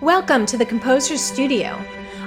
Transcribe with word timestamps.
Welcome 0.00 0.46
to 0.46 0.56
the 0.56 0.64
Composer's 0.64 1.20
Studio. 1.20 1.76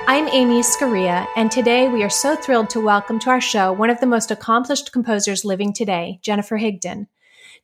I'm 0.08 0.28
Amy 0.28 0.60
Scurria, 0.60 1.26
and 1.34 1.50
today 1.50 1.88
we 1.88 2.04
are 2.04 2.08
so 2.08 2.36
thrilled 2.36 2.70
to 2.70 2.80
welcome 2.80 3.18
to 3.18 3.30
our 3.30 3.40
show 3.40 3.72
one 3.72 3.90
of 3.90 3.98
the 3.98 4.06
most 4.06 4.30
accomplished 4.30 4.92
composers 4.92 5.44
living 5.44 5.72
today, 5.72 6.20
Jennifer 6.22 6.58
Higdon. 6.58 7.08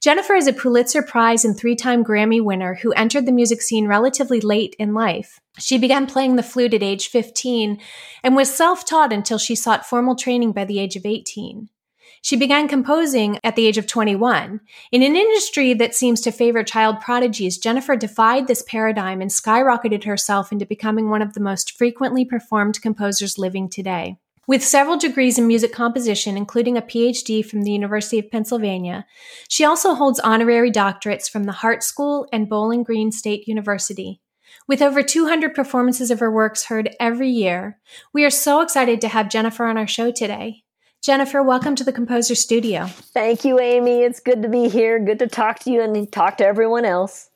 Jennifer 0.00 0.34
is 0.34 0.48
a 0.48 0.52
Pulitzer 0.52 1.02
Prize 1.02 1.44
and 1.44 1.56
three 1.56 1.76
time 1.76 2.02
Grammy 2.02 2.42
winner 2.42 2.74
who 2.74 2.90
entered 2.94 3.26
the 3.26 3.32
music 3.32 3.62
scene 3.62 3.86
relatively 3.86 4.40
late 4.40 4.74
in 4.80 4.92
life. 4.92 5.38
She 5.60 5.78
began 5.78 6.04
playing 6.04 6.34
the 6.34 6.42
flute 6.42 6.74
at 6.74 6.82
age 6.82 7.06
15 7.06 7.78
and 8.24 8.34
was 8.34 8.52
self 8.52 8.84
taught 8.84 9.12
until 9.12 9.38
she 9.38 9.54
sought 9.54 9.86
formal 9.86 10.16
training 10.16 10.50
by 10.50 10.64
the 10.64 10.80
age 10.80 10.96
of 10.96 11.06
18. 11.06 11.68
She 12.22 12.36
began 12.36 12.68
composing 12.68 13.40
at 13.42 13.56
the 13.56 13.66
age 13.66 13.78
of 13.78 13.88
21. 13.88 14.60
In 14.92 15.02
an 15.02 15.16
industry 15.16 15.74
that 15.74 15.94
seems 15.94 16.20
to 16.20 16.30
favor 16.30 16.62
child 16.62 17.00
prodigies, 17.00 17.58
Jennifer 17.58 17.96
defied 17.96 18.46
this 18.46 18.62
paradigm 18.62 19.20
and 19.20 19.28
skyrocketed 19.28 20.04
herself 20.04 20.52
into 20.52 20.64
becoming 20.64 21.10
one 21.10 21.20
of 21.20 21.34
the 21.34 21.40
most 21.40 21.76
frequently 21.76 22.24
performed 22.24 22.80
composers 22.80 23.38
living 23.38 23.68
today. 23.68 24.18
With 24.46 24.62
several 24.62 24.96
degrees 24.96 25.36
in 25.36 25.48
music 25.48 25.72
composition, 25.72 26.36
including 26.36 26.76
a 26.76 26.82
PhD 26.82 27.44
from 27.44 27.62
the 27.62 27.72
University 27.72 28.20
of 28.20 28.30
Pennsylvania, 28.30 29.04
she 29.48 29.64
also 29.64 29.94
holds 29.94 30.20
honorary 30.20 30.70
doctorates 30.70 31.28
from 31.28 31.44
the 31.44 31.52
Hart 31.52 31.82
School 31.82 32.28
and 32.32 32.48
Bowling 32.48 32.84
Green 32.84 33.10
State 33.10 33.48
University. 33.48 34.20
With 34.68 34.80
over 34.80 35.02
200 35.02 35.54
performances 35.54 36.12
of 36.12 36.20
her 36.20 36.30
works 36.30 36.66
heard 36.66 36.94
every 37.00 37.30
year, 37.30 37.80
we 38.12 38.24
are 38.24 38.30
so 38.30 38.60
excited 38.60 39.00
to 39.00 39.08
have 39.08 39.28
Jennifer 39.28 39.64
on 39.64 39.76
our 39.76 39.88
show 39.88 40.12
today. 40.12 40.62
Jennifer, 41.02 41.42
welcome 41.42 41.74
to 41.74 41.82
the 41.82 41.92
Composer 41.92 42.36
Studio. 42.36 42.86
Thank 42.86 43.44
you, 43.44 43.58
Amy. 43.58 44.02
It's 44.02 44.20
good 44.20 44.40
to 44.42 44.48
be 44.48 44.68
here. 44.68 45.00
Good 45.00 45.18
to 45.18 45.26
talk 45.26 45.58
to 45.60 45.70
you 45.72 45.82
and 45.82 46.12
talk 46.12 46.36
to 46.36 46.46
everyone 46.46 46.84
else. 46.84 47.28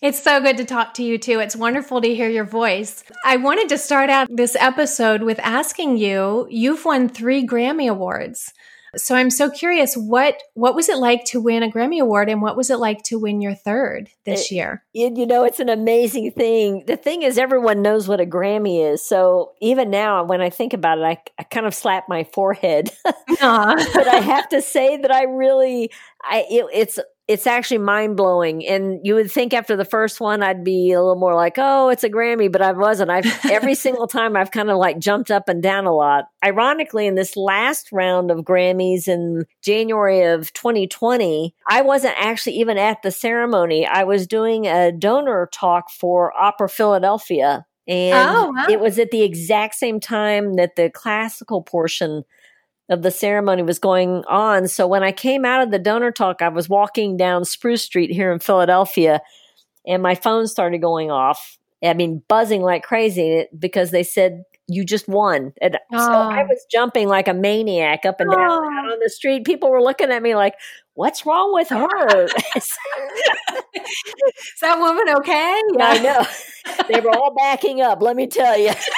It's 0.00 0.22
so 0.22 0.40
good 0.40 0.56
to 0.58 0.64
talk 0.64 0.94
to 0.94 1.02
you 1.02 1.18
too. 1.18 1.40
It's 1.40 1.56
wonderful 1.56 2.00
to 2.00 2.14
hear 2.14 2.28
your 2.28 2.44
voice. 2.44 3.02
I 3.24 3.36
wanted 3.36 3.70
to 3.70 3.78
start 3.78 4.08
out 4.08 4.28
this 4.30 4.54
episode 4.54 5.24
with 5.24 5.40
asking 5.40 5.96
you, 5.96 6.46
you've 6.48 6.84
won 6.84 7.08
3 7.08 7.44
Grammy 7.44 7.90
awards. 7.90 8.52
So 8.96 9.14
I'm 9.14 9.30
so 9.30 9.50
curious 9.50 9.94
what 9.96 10.42
what 10.54 10.74
was 10.74 10.88
it 10.88 10.98
like 10.98 11.24
to 11.26 11.40
win 11.40 11.62
a 11.62 11.70
Grammy 11.70 12.00
award 12.00 12.28
and 12.28 12.40
what 12.40 12.56
was 12.56 12.70
it 12.70 12.78
like 12.78 13.02
to 13.04 13.18
win 13.18 13.40
your 13.40 13.54
third 13.54 14.10
this 14.24 14.50
it, 14.50 14.54
year? 14.54 14.84
You 14.92 15.26
know, 15.26 15.44
it's 15.44 15.60
an 15.60 15.68
amazing 15.68 16.32
thing. 16.32 16.84
The 16.86 16.96
thing 16.96 17.22
is 17.22 17.38
everyone 17.38 17.82
knows 17.82 18.08
what 18.08 18.20
a 18.20 18.26
Grammy 18.26 18.92
is. 18.92 19.04
So 19.04 19.52
even 19.60 19.90
now 19.90 20.24
when 20.24 20.40
I 20.40 20.50
think 20.50 20.72
about 20.72 20.98
it, 20.98 21.04
I, 21.04 21.18
I 21.38 21.42
kind 21.44 21.66
of 21.66 21.74
slap 21.74 22.08
my 22.08 22.24
forehead. 22.24 22.90
but 23.04 23.18
I 23.40 24.20
have 24.22 24.48
to 24.50 24.62
say 24.62 24.96
that 24.96 25.12
I 25.12 25.24
really 25.24 25.90
I 26.22 26.46
it, 26.48 26.66
it's 26.72 26.98
it's 27.28 27.46
actually 27.46 27.78
mind 27.78 28.16
blowing. 28.16 28.66
And 28.66 29.00
you 29.04 29.14
would 29.14 29.30
think 29.30 29.52
after 29.52 29.76
the 29.76 29.84
first 29.84 30.18
one, 30.18 30.42
I'd 30.42 30.64
be 30.64 30.92
a 30.92 31.00
little 31.00 31.14
more 31.14 31.34
like, 31.34 31.56
oh, 31.58 31.90
it's 31.90 32.02
a 32.02 32.08
Grammy, 32.08 32.50
but 32.50 32.62
I 32.62 32.72
wasn't. 32.72 33.10
I've 33.10 33.26
every 33.50 33.74
single 33.74 34.06
time 34.06 34.34
I've 34.34 34.50
kind 34.50 34.70
of 34.70 34.78
like 34.78 34.98
jumped 34.98 35.30
up 35.30 35.46
and 35.46 35.62
down 35.62 35.84
a 35.84 35.94
lot. 35.94 36.24
Ironically, 36.42 37.06
in 37.06 37.16
this 37.16 37.36
last 37.36 37.92
round 37.92 38.30
of 38.30 38.38
Grammys 38.38 39.08
in 39.08 39.44
January 39.62 40.22
of 40.22 40.50
2020, 40.54 41.54
I 41.68 41.82
wasn't 41.82 42.14
actually 42.18 42.56
even 42.56 42.78
at 42.78 43.02
the 43.02 43.10
ceremony. 43.10 43.86
I 43.86 44.04
was 44.04 44.26
doing 44.26 44.66
a 44.66 44.90
donor 44.90 45.50
talk 45.52 45.90
for 45.90 46.32
Opera 46.40 46.70
Philadelphia. 46.70 47.66
And 47.86 48.28
oh, 48.36 48.52
wow. 48.54 48.66
it 48.70 48.80
was 48.80 48.98
at 48.98 49.10
the 49.10 49.22
exact 49.22 49.74
same 49.74 50.00
time 50.00 50.54
that 50.54 50.76
the 50.76 50.90
classical 50.90 51.62
portion 51.62 52.24
of 52.90 53.02
the 53.02 53.10
ceremony 53.10 53.62
was 53.62 53.78
going 53.78 54.24
on. 54.28 54.68
So 54.68 54.86
when 54.86 55.02
I 55.02 55.12
came 55.12 55.44
out 55.44 55.62
of 55.62 55.70
the 55.70 55.78
donor 55.78 56.10
talk, 56.10 56.40
I 56.42 56.48
was 56.48 56.68
walking 56.68 57.16
down 57.16 57.44
Spruce 57.44 57.82
Street 57.82 58.10
here 58.10 58.32
in 58.32 58.38
Philadelphia 58.38 59.20
and 59.86 60.02
my 60.02 60.14
phone 60.14 60.46
started 60.46 60.78
going 60.78 61.10
off. 61.10 61.58
I 61.82 61.94
mean, 61.94 62.22
buzzing 62.28 62.62
like 62.62 62.82
crazy 62.82 63.46
because 63.56 63.90
they 63.90 64.02
said, 64.02 64.42
you 64.68 64.84
just 64.84 65.08
won. 65.08 65.52
And 65.62 65.78
oh. 65.92 65.98
so 65.98 66.12
ah. 66.12 66.30
I 66.30 66.42
was 66.42 66.64
jumping 66.70 67.08
like 67.08 67.26
a 67.26 67.34
maniac 67.34 68.04
up 68.04 68.20
and 68.20 68.30
down 68.30 68.64
oh. 68.64 68.92
on 68.92 68.98
the 69.02 69.08
street. 69.08 69.46
People 69.46 69.70
were 69.70 69.82
looking 69.82 70.10
at 70.10 70.22
me 70.22 70.34
like, 70.34 70.54
what's 70.94 71.24
wrong 71.24 71.54
with 71.54 71.70
her? 71.70 72.24
Is 72.56 72.76
that 74.60 74.78
woman 74.78 75.08
okay? 75.16 75.62
Yeah, 75.76 75.86
I 75.88 75.98
know. 75.98 76.26
They 76.88 77.00
were 77.00 77.16
all 77.16 77.34
backing 77.34 77.80
up, 77.80 78.02
let 78.02 78.14
me 78.14 78.26
tell 78.26 78.58
you 78.58 78.72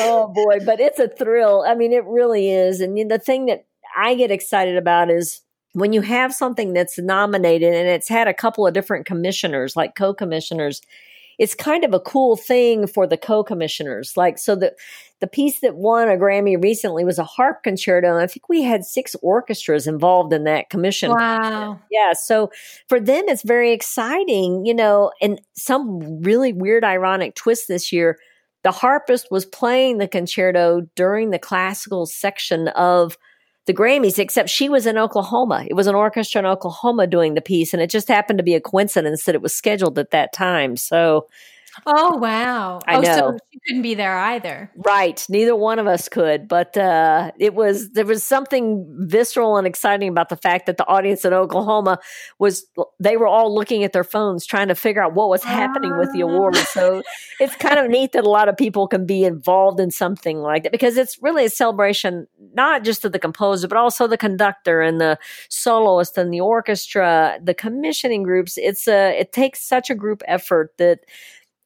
oh 0.00 0.28
boy, 0.28 0.64
but 0.64 0.80
it's 0.80 0.98
a 0.98 1.08
thrill. 1.08 1.64
I 1.66 1.74
mean, 1.74 1.92
it 1.92 2.04
really 2.04 2.50
is. 2.50 2.80
And 2.80 3.10
the 3.10 3.18
thing 3.18 3.46
that 3.46 3.66
I 3.96 4.14
get 4.14 4.30
excited 4.30 4.76
about 4.76 5.10
is 5.10 5.42
when 5.72 5.92
you 5.92 6.00
have 6.00 6.34
something 6.34 6.72
that's 6.72 6.98
nominated 6.98 7.74
and 7.74 7.88
it's 7.88 8.08
had 8.08 8.28
a 8.28 8.34
couple 8.34 8.66
of 8.66 8.74
different 8.74 9.06
commissioners, 9.06 9.76
like 9.76 9.94
co 9.94 10.12
commissioners, 10.12 10.82
it's 11.38 11.54
kind 11.54 11.84
of 11.84 11.94
a 11.94 12.00
cool 12.00 12.36
thing 12.36 12.86
for 12.86 13.06
the 13.06 13.16
co 13.16 13.42
commissioners. 13.42 14.16
Like, 14.16 14.38
so 14.38 14.56
the, 14.56 14.74
the 15.20 15.26
piece 15.26 15.60
that 15.60 15.76
won 15.76 16.08
a 16.08 16.16
Grammy 16.16 16.62
recently 16.62 17.04
was 17.04 17.18
a 17.18 17.24
harp 17.24 17.62
concerto. 17.62 18.08
And 18.08 18.22
I 18.22 18.26
think 18.26 18.48
we 18.48 18.62
had 18.62 18.84
six 18.84 19.14
orchestras 19.22 19.86
involved 19.86 20.32
in 20.32 20.44
that 20.44 20.70
commission. 20.70 21.10
Wow. 21.10 21.80
Yeah. 21.90 22.12
So 22.14 22.50
for 22.88 23.00
them, 23.00 23.24
it's 23.28 23.42
very 23.42 23.72
exciting, 23.72 24.66
you 24.66 24.74
know, 24.74 25.12
and 25.22 25.40
some 25.54 26.20
really 26.20 26.52
weird, 26.52 26.84
ironic 26.84 27.34
twist 27.36 27.68
this 27.68 27.92
year 27.92 28.18
the 28.62 28.72
harpist 28.72 29.28
was 29.30 29.46
playing 29.46 29.98
the 29.98 30.08
concerto 30.08 30.82
during 30.94 31.30
the 31.30 31.38
classical 31.38 32.06
section 32.06 32.68
of 32.68 33.16
the 33.66 33.74
Grammys, 33.74 34.18
except 34.18 34.48
she 34.48 34.68
was 34.68 34.86
in 34.86 34.98
Oklahoma. 34.98 35.64
It 35.68 35.74
was 35.74 35.86
an 35.86 35.94
orchestra 35.94 36.40
in 36.40 36.46
Oklahoma 36.46 37.06
doing 37.06 37.34
the 37.34 37.40
piece, 37.40 37.72
and 37.72 37.82
it 37.82 37.90
just 37.90 38.08
happened 38.08 38.38
to 38.38 38.44
be 38.44 38.54
a 38.54 38.60
coincidence 38.60 39.24
that 39.24 39.34
it 39.34 39.42
was 39.42 39.54
scheduled 39.54 39.98
at 39.98 40.10
that 40.10 40.32
time. 40.32 40.76
So 40.76 41.26
Oh 41.86 42.16
wow! 42.16 42.80
I 42.86 42.96
oh, 42.96 43.00
know 43.00 43.14
so 43.14 43.38
she 43.52 43.60
couldn't 43.66 43.82
be 43.82 43.94
there 43.94 44.16
either. 44.16 44.70
Right, 44.76 45.24
neither 45.28 45.56
one 45.56 45.78
of 45.78 45.86
us 45.86 46.08
could. 46.08 46.48
But 46.48 46.76
uh, 46.76 47.32
it 47.38 47.54
was 47.54 47.90
there 47.90 48.06
was 48.06 48.24
something 48.24 48.86
visceral 49.06 49.56
and 49.56 49.66
exciting 49.66 50.08
about 50.08 50.28
the 50.28 50.36
fact 50.36 50.66
that 50.66 50.76
the 50.76 50.86
audience 50.86 51.24
in 51.24 51.32
Oklahoma 51.32 51.98
was 52.38 52.66
they 52.98 53.16
were 53.16 53.26
all 53.26 53.54
looking 53.54 53.84
at 53.84 53.92
their 53.92 54.04
phones 54.04 54.46
trying 54.46 54.68
to 54.68 54.74
figure 54.74 55.02
out 55.02 55.14
what 55.14 55.28
was 55.28 55.44
happening 55.44 55.96
with 55.98 56.12
the 56.12 56.20
award. 56.20 56.54
Ah. 56.56 56.66
So 56.70 57.02
it's 57.38 57.56
kind 57.56 57.78
of 57.78 57.90
neat 57.90 58.12
that 58.12 58.24
a 58.24 58.30
lot 58.30 58.48
of 58.48 58.56
people 58.56 58.86
can 58.86 59.06
be 59.06 59.24
involved 59.24 59.80
in 59.80 59.90
something 59.90 60.38
like 60.38 60.62
that 60.64 60.72
because 60.72 60.96
it's 60.96 61.20
really 61.22 61.44
a 61.44 61.50
celebration 61.50 62.26
not 62.54 62.84
just 62.84 63.04
of 63.04 63.12
the 63.12 63.18
composer 63.18 63.68
but 63.68 63.78
also 63.78 64.06
the 64.06 64.16
conductor 64.16 64.80
and 64.80 65.00
the 65.00 65.18
soloist 65.48 66.18
and 66.18 66.32
the 66.32 66.40
orchestra, 66.40 67.38
the 67.42 67.54
commissioning 67.54 68.22
groups. 68.22 68.56
It's 68.56 68.86
a 68.88 69.18
it 69.18 69.32
takes 69.32 69.62
such 69.62 69.90
a 69.90 69.94
group 69.94 70.22
effort 70.26 70.74
that 70.78 71.00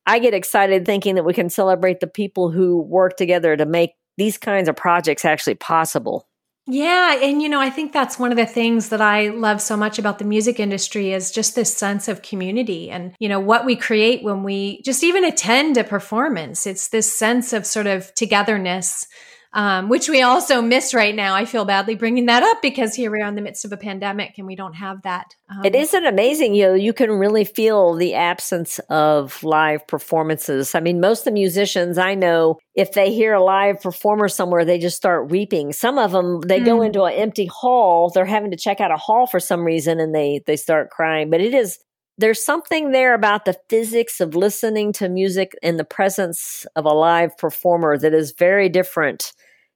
I 0.06 0.18
get 0.18 0.34
excited 0.34 0.84
thinking 0.84 1.14
that 1.14 1.24
we 1.24 1.32
can 1.32 1.48
celebrate 1.48 2.00
the 2.00 2.06
people 2.06 2.50
who 2.50 2.82
work 2.82 3.16
together 3.16 3.56
to 3.56 3.66
make 3.66 3.92
these 4.16 4.38
kinds 4.38 4.68
of 4.68 4.76
projects 4.76 5.24
actually 5.24 5.56
possible. 5.56 6.28
Yeah, 6.66 7.16
and 7.22 7.42
you 7.42 7.48
know, 7.50 7.60
I 7.60 7.68
think 7.68 7.92
that's 7.92 8.18
one 8.18 8.30
of 8.30 8.38
the 8.38 8.46
things 8.46 8.88
that 8.88 9.02
I 9.02 9.28
love 9.28 9.60
so 9.60 9.76
much 9.76 9.98
about 9.98 10.18
the 10.18 10.24
music 10.24 10.58
industry 10.58 11.12
is 11.12 11.30
just 11.30 11.54
this 11.54 11.76
sense 11.76 12.08
of 12.08 12.22
community 12.22 12.90
and 12.90 13.14
you 13.18 13.28
know 13.28 13.40
what 13.40 13.66
we 13.66 13.76
create 13.76 14.22
when 14.22 14.42
we 14.42 14.80
just 14.82 15.04
even 15.04 15.24
attend 15.24 15.76
a 15.76 15.84
performance. 15.84 16.66
It's 16.66 16.88
this 16.88 17.14
sense 17.14 17.52
of 17.52 17.66
sort 17.66 17.86
of 17.86 18.14
togetherness 18.14 19.06
um, 19.54 19.88
which 19.88 20.08
we 20.08 20.20
also 20.20 20.60
miss 20.60 20.92
right 20.92 21.14
now. 21.14 21.34
I 21.34 21.44
feel 21.44 21.64
badly 21.64 21.94
bringing 21.94 22.26
that 22.26 22.42
up 22.42 22.60
because 22.60 22.94
here 22.94 23.10
we 23.10 23.22
are 23.22 23.28
in 23.28 23.36
the 23.36 23.40
midst 23.40 23.64
of 23.64 23.72
a 23.72 23.76
pandemic 23.76 24.34
and 24.36 24.48
we 24.48 24.56
don't 24.56 24.74
have 24.74 25.02
that. 25.02 25.36
Um, 25.48 25.64
it 25.64 25.76
isn't 25.76 26.04
amazing. 26.04 26.56
You 26.56 26.66
know, 26.66 26.74
you 26.74 26.92
can 26.92 27.12
really 27.12 27.44
feel 27.44 27.94
the 27.94 28.14
absence 28.14 28.80
of 28.90 29.42
live 29.44 29.86
performances. 29.86 30.74
I 30.74 30.80
mean, 30.80 31.00
most 31.00 31.20
of 31.20 31.26
the 31.26 31.30
musicians 31.30 31.98
I 31.98 32.16
know, 32.16 32.58
if 32.74 32.92
they 32.92 33.12
hear 33.12 33.32
a 33.32 33.42
live 33.42 33.80
performer 33.80 34.28
somewhere, 34.28 34.64
they 34.64 34.78
just 34.78 34.96
start 34.96 35.30
weeping. 35.30 35.72
Some 35.72 35.98
of 35.98 36.10
them, 36.10 36.40
they 36.40 36.58
mm. 36.58 36.64
go 36.64 36.82
into 36.82 37.04
an 37.04 37.14
empty 37.14 37.46
hall. 37.46 38.10
They're 38.10 38.24
having 38.24 38.50
to 38.50 38.56
check 38.56 38.80
out 38.80 38.90
a 38.90 38.96
hall 38.96 39.28
for 39.28 39.38
some 39.38 39.62
reason 39.62 40.00
and 40.00 40.12
they, 40.12 40.42
they 40.46 40.56
start 40.56 40.90
crying. 40.90 41.30
But 41.30 41.40
it 41.40 41.54
is 41.54 41.78
there's 42.16 42.44
something 42.44 42.92
there 42.92 43.14
about 43.14 43.44
the 43.44 43.56
physics 43.68 44.20
of 44.20 44.36
listening 44.36 44.92
to 44.92 45.08
music 45.08 45.52
in 45.62 45.76
the 45.76 45.84
presence 45.84 46.64
of 46.76 46.84
a 46.84 46.92
live 46.92 47.36
performer 47.36 47.98
that 47.98 48.14
is 48.14 48.32
very 48.38 48.68
different 48.68 49.32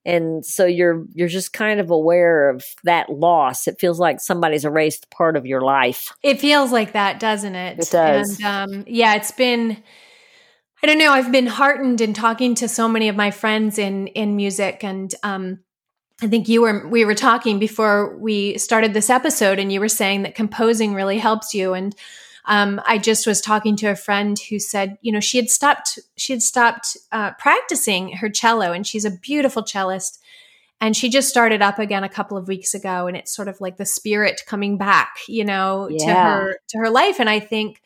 and 0.09 0.45
so 0.45 0.65
you're 0.65 1.05
you're 1.13 1.29
just 1.29 1.53
kind 1.53 1.81
of 1.81 1.91
aware 1.91 2.49
of 2.49 2.65
that 2.85 3.11
loss. 3.11 3.69
It 3.69 3.79
feels 3.79 4.01
like 4.01 4.21
somebody's 4.21 4.65
erased 4.65 5.11
part 5.11 5.37
of 5.37 5.45
your 5.45 5.61
life. 5.61 6.11
It 6.23 6.41
feels 6.41 6.73
like 6.73 6.93
that 6.93 7.21
doesn't 7.21 7.55
it? 7.55 7.79
It 7.79 7.91
does. 7.91 8.41
And 8.43 8.47
um, 8.47 8.85
yeah 8.87 9.15
it's 9.15 9.31
been 9.31 9.83
i 10.83 10.87
don't 10.87 10.99
know 10.99 11.11
i've 11.11 11.33
been 11.33 11.47
heartened 11.47 12.01
in 12.01 12.15
talking 12.15 12.55
to 12.55 12.69
so 12.69 12.89
many 12.89 13.09
of 13.09 13.17
my 13.17 13.31
friends 13.31 13.79
in 13.79 14.07
in 14.09 14.35
music. 14.35 14.83
And 14.83 15.15
um, 15.23 15.59
I 16.23 16.27
think 16.27 16.49
you 16.49 16.63
were 16.63 16.89
we 16.89 17.05
were 17.05 17.15
talking 17.15 17.59
before 17.59 18.17
we 18.17 18.57
started 18.57 18.95
this 18.95 19.11
episode, 19.11 19.59
and 19.59 19.71
you 19.71 19.79
were 19.79 19.89
saying 19.91 20.23
that 20.23 20.35
composing 20.35 20.95
really 20.95 21.19
helps 21.19 21.53
you. 21.53 21.75
And 21.75 21.95
um, 22.49 22.81
I 22.87 22.97
just 22.97 23.27
was 23.27 23.43
talking 23.43 23.77
to 23.77 23.89
a 23.89 23.95
friend 23.95 24.39
who 24.49 24.59
said, 24.59 24.97
you 25.03 25.13
know, 25.13 25.21
she 25.21 25.37
had 25.37 25.51
stopped 25.51 25.99
she 26.17 26.33
had 26.33 26.43
stopped 26.43 26.97
uh, 27.13 27.33
practicing 27.33 28.13
her 28.17 28.31
cello, 28.31 28.73
and 28.73 28.87
she's 28.87 29.05
a 29.05 29.11
beautiful 29.11 29.63
cellist. 29.63 30.19
And 30.81 30.97
she 30.97 31.11
just 31.11 31.29
started 31.29 31.61
up 31.61 31.81
again 31.81 32.05
a 32.05 32.09
couple 32.09 32.39
of 32.39 32.49
weeks 32.49 32.73
ago, 32.73 33.07
and 33.07 33.17
it's 33.17 33.35
sort 33.35 33.49
of 33.49 33.61
like 33.61 33.77
the 33.77 33.85
spirit 33.85 34.43
coming 34.47 34.79
back, 34.79 35.17
you 35.29 35.45
know, 35.45 35.89
yeah. 35.91 36.07
to 36.07 36.15
her 36.15 36.61
to 36.69 36.79
her 36.79 36.89
life. 36.89 37.21
And 37.21 37.29
I 37.29 37.39
think, 37.39 37.83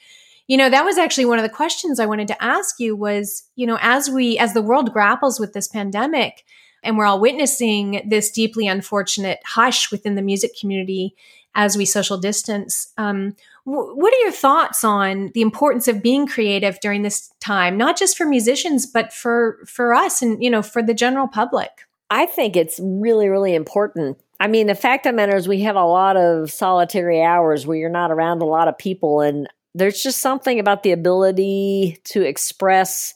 you 0.47 0.57
know, 0.57 0.71
that 0.71 0.85
was 0.85 0.97
actually 0.97 1.25
one 1.25 1.39
of 1.39 1.43
the 1.43 1.49
questions 1.49 1.99
I 1.99 2.07
wanted 2.07 2.29
to 2.29 2.43
ask 2.43 2.79
you 2.79 2.95
was, 2.95 3.43
you 3.57 3.67
know, 3.67 3.79
as 3.81 4.09
we 4.11 4.39
as 4.39 4.55
the 4.55 4.63
world 4.63 4.93
grapples 4.93 5.41
with 5.41 5.55
this 5.55 5.67
pandemic 5.67 6.45
and 6.85 6.97
we're 6.97 7.07
all 7.07 7.21
witnessing 7.21 8.03
this 8.09 8.31
deeply 8.31 8.69
unfortunate 8.69 9.41
hush 9.45 9.91
within 9.91 10.15
the 10.15 10.23
music 10.23 10.53
community 10.61 11.17
as 11.55 11.77
we 11.77 11.85
social 11.85 12.19
distance. 12.19 12.93
Um, 12.97 13.35
what 13.65 14.13
are 14.13 14.21
your 14.23 14.33
thoughts 14.33 14.83
on 14.83 15.31
the 15.35 15.43
importance 15.43 15.87
of 15.87 16.03
being 16.03 16.27
creative 16.27 16.81
during 16.81 17.03
this 17.03 17.33
time, 17.41 17.77
not 17.77 17.97
just 17.97 18.17
for 18.17 18.27
musicians, 18.27 18.87
but 18.87 19.13
for 19.13 19.59
for 19.67 19.95
us 19.95 20.23
and 20.23 20.43
you 20.43 20.51
know 20.51 20.63
for 20.63 20.83
the 20.83 20.95
general 20.95 21.29
public? 21.29 21.71
I 22.11 22.27
think 22.27 22.57
it's 22.57 22.79
really, 22.83 23.29
really 23.29 23.55
important. 23.55 24.19
I 24.39 24.49
mean, 24.49 24.67
the 24.67 24.75
fact 24.75 25.07
of 25.07 25.13
the 25.13 25.17
matter 25.17 25.37
is, 25.37 25.49
we 25.49 25.61
have 25.61 25.77
a 25.77 25.85
lot 25.85 26.17
of 26.17 26.51
solitary 26.51 27.23
hours 27.23 27.67
where 27.67 27.79
you're 27.79 27.89
not 27.89 28.11
around 28.11 28.43
a 28.43 28.47
lot 28.47 28.69
of 28.69 28.77
people, 28.77 29.21
and 29.21 29.49
there's 29.75 30.03
just 30.03 30.19
something 30.19 30.59
about 30.59 30.83
the 30.83 30.93
ability 30.93 31.99
to 32.05 32.23
express 32.23 33.15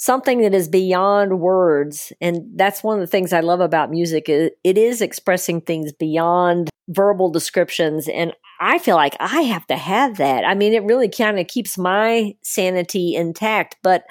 something 0.00 0.40
that 0.40 0.54
is 0.54 0.66
beyond 0.66 1.40
words 1.40 2.10
and 2.22 2.42
that's 2.56 2.82
one 2.82 2.96
of 2.96 3.02
the 3.02 3.06
things 3.06 3.34
i 3.34 3.40
love 3.40 3.60
about 3.60 3.90
music 3.90 4.30
it 4.30 4.56
is 4.64 5.02
expressing 5.02 5.60
things 5.60 5.92
beyond 5.92 6.70
verbal 6.88 7.30
descriptions 7.30 8.08
and 8.08 8.32
i 8.60 8.78
feel 8.78 8.96
like 8.96 9.14
i 9.20 9.42
have 9.42 9.66
to 9.66 9.76
have 9.76 10.16
that 10.16 10.42
i 10.46 10.54
mean 10.54 10.72
it 10.72 10.82
really 10.84 11.08
kind 11.08 11.38
of 11.38 11.46
keeps 11.48 11.76
my 11.76 12.34
sanity 12.40 13.14
intact 13.14 13.76
but 13.82 14.04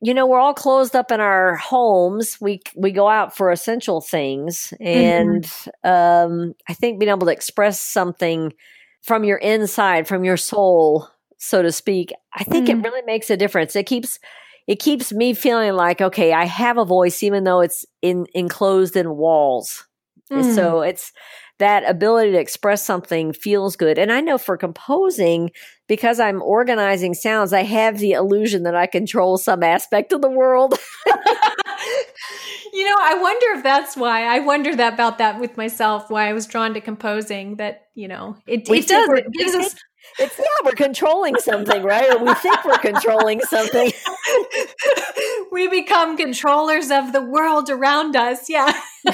you 0.00 0.14
know 0.14 0.24
we're 0.24 0.38
all 0.38 0.54
closed 0.54 0.94
up 0.94 1.10
in 1.10 1.18
our 1.18 1.56
homes 1.56 2.38
we 2.40 2.60
we 2.76 2.92
go 2.92 3.08
out 3.08 3.36
for 3.36 3.50
essential 3.50 4.00
things 4.00 4.72
mm-hmm. 4.80 4.86
and 4.86 5.44
mm-hmm. 5.44 6.40
um 6.40 6.54
i 6.68 6.74
think 6.74 7.00
being 7.00 7.10
able 7.10 7.26
to 7.26 7.32
express 7.32 7.80
something 7.80 8.52
from 9.02 9.24
your 9.24 9.38
inside 9.38 10.06
from 10.06 10.22
your 10.22 10.36
soul 10.36 11.08
so 11.38 11.60
to 11.60 11.72
speak 11.72 12.12
i 12.34 12.44
think 12.44 12.68
mm-hmm. 12.68 12.78
it 12.78 12.84
really 12.84 13.02
makes 13.02 13.30
a 13.30 13.36
difference 13.36 13.74
it 13.74 13.86
keeps 13.86 14.20
it 14.66 14.78
keeps 14.78 15.12
me 15.12 15.34
feeling 15.34 15.74
like 15.74 16.00
okay 16.00 16.32
i 16.32 16.44
have 16.44 16.78
a 16.78 16.84
voice 16.84 17.22
even 17.22 17.44
though 17.44 17.60
it's 17.60 17.84
in 18.02 18.26
enclosed 18.34 18.96
in 18.96 19.16
walls. 19.16 19.84
Mm. 20.32 20.54
so 20.54 20.80
it's 20.80 21.12
that 21.58 21.88
ability 21.88 22.32
to 22.32 22.38
express 22.38 22.84
something 22.84 23.32
feels 23.32 23.76
good. 23.76 23.98
And 23.98 24.10
i 24.10 24.20
know 24.20 24.38
for 24.38 24.56
composing 24.56 25.50
because 25.86 26.18
i'm 26.18 26.42
organizing 26.42 27.14
sounds 27.14 27.52
i 27.52 27.62
have 27.62 27.98
the 27.98 28.12
illusion 28.12 28.62
that 28.62 28.74
i 28.74 28.86
control 28.86 29.36
some 29.38 29.62
aspect 29.62 30.12
of 30.12 30.22
the 30.22 30.30
world. 30.30 30.78
You 32.74 32.84
know 32.84 32.96
i 32.98 33.14
wonder 33.14 33.46
if 33.56 33.62
that's 33.62 33.96
why 33.96 34.24
i 34.24 34.40
wonder 34.40 34.74
that 34.74 34.94
about 34.94 35.18
that 35.18 35.38
with 35.38 35.56
myself 35.56 36.10
why 36.10 36.28
i 36.28 36.32
was 36.32 36.44
drawn 36.44 36.74
to 36.74 36.80
composing 36.80 37.54
that 37.56 37.86
you 37.94 38.08
know 38.08 38.36
it, 38.48 38.68
it 38.68 38.88
does 38.88 39.08
it 39.10 39.32
gives 39.32 39.54
us 39.54 39.76
it's 40.18 40.38
yeah, 40.38 40.44
we're 40.64 40.72
controlling 40.72 41.36
something, 41.36 41.82
right? 41.82 42.10
Or 42.10 42.24
we 42.24 42.34
think 42.34 42.64
we're 42.64 42.78
controlling 42.78 43.40
something. 43.40 43.92
we 45.52 45.68
become 45.68 46.16
controllers 46.16 46.90
of 46.90 47.12
the 47.12 47.22
world 47.22 47.70
around 47.70 48.16
us. 48.16 48.48
Yeah. 48.48 48.72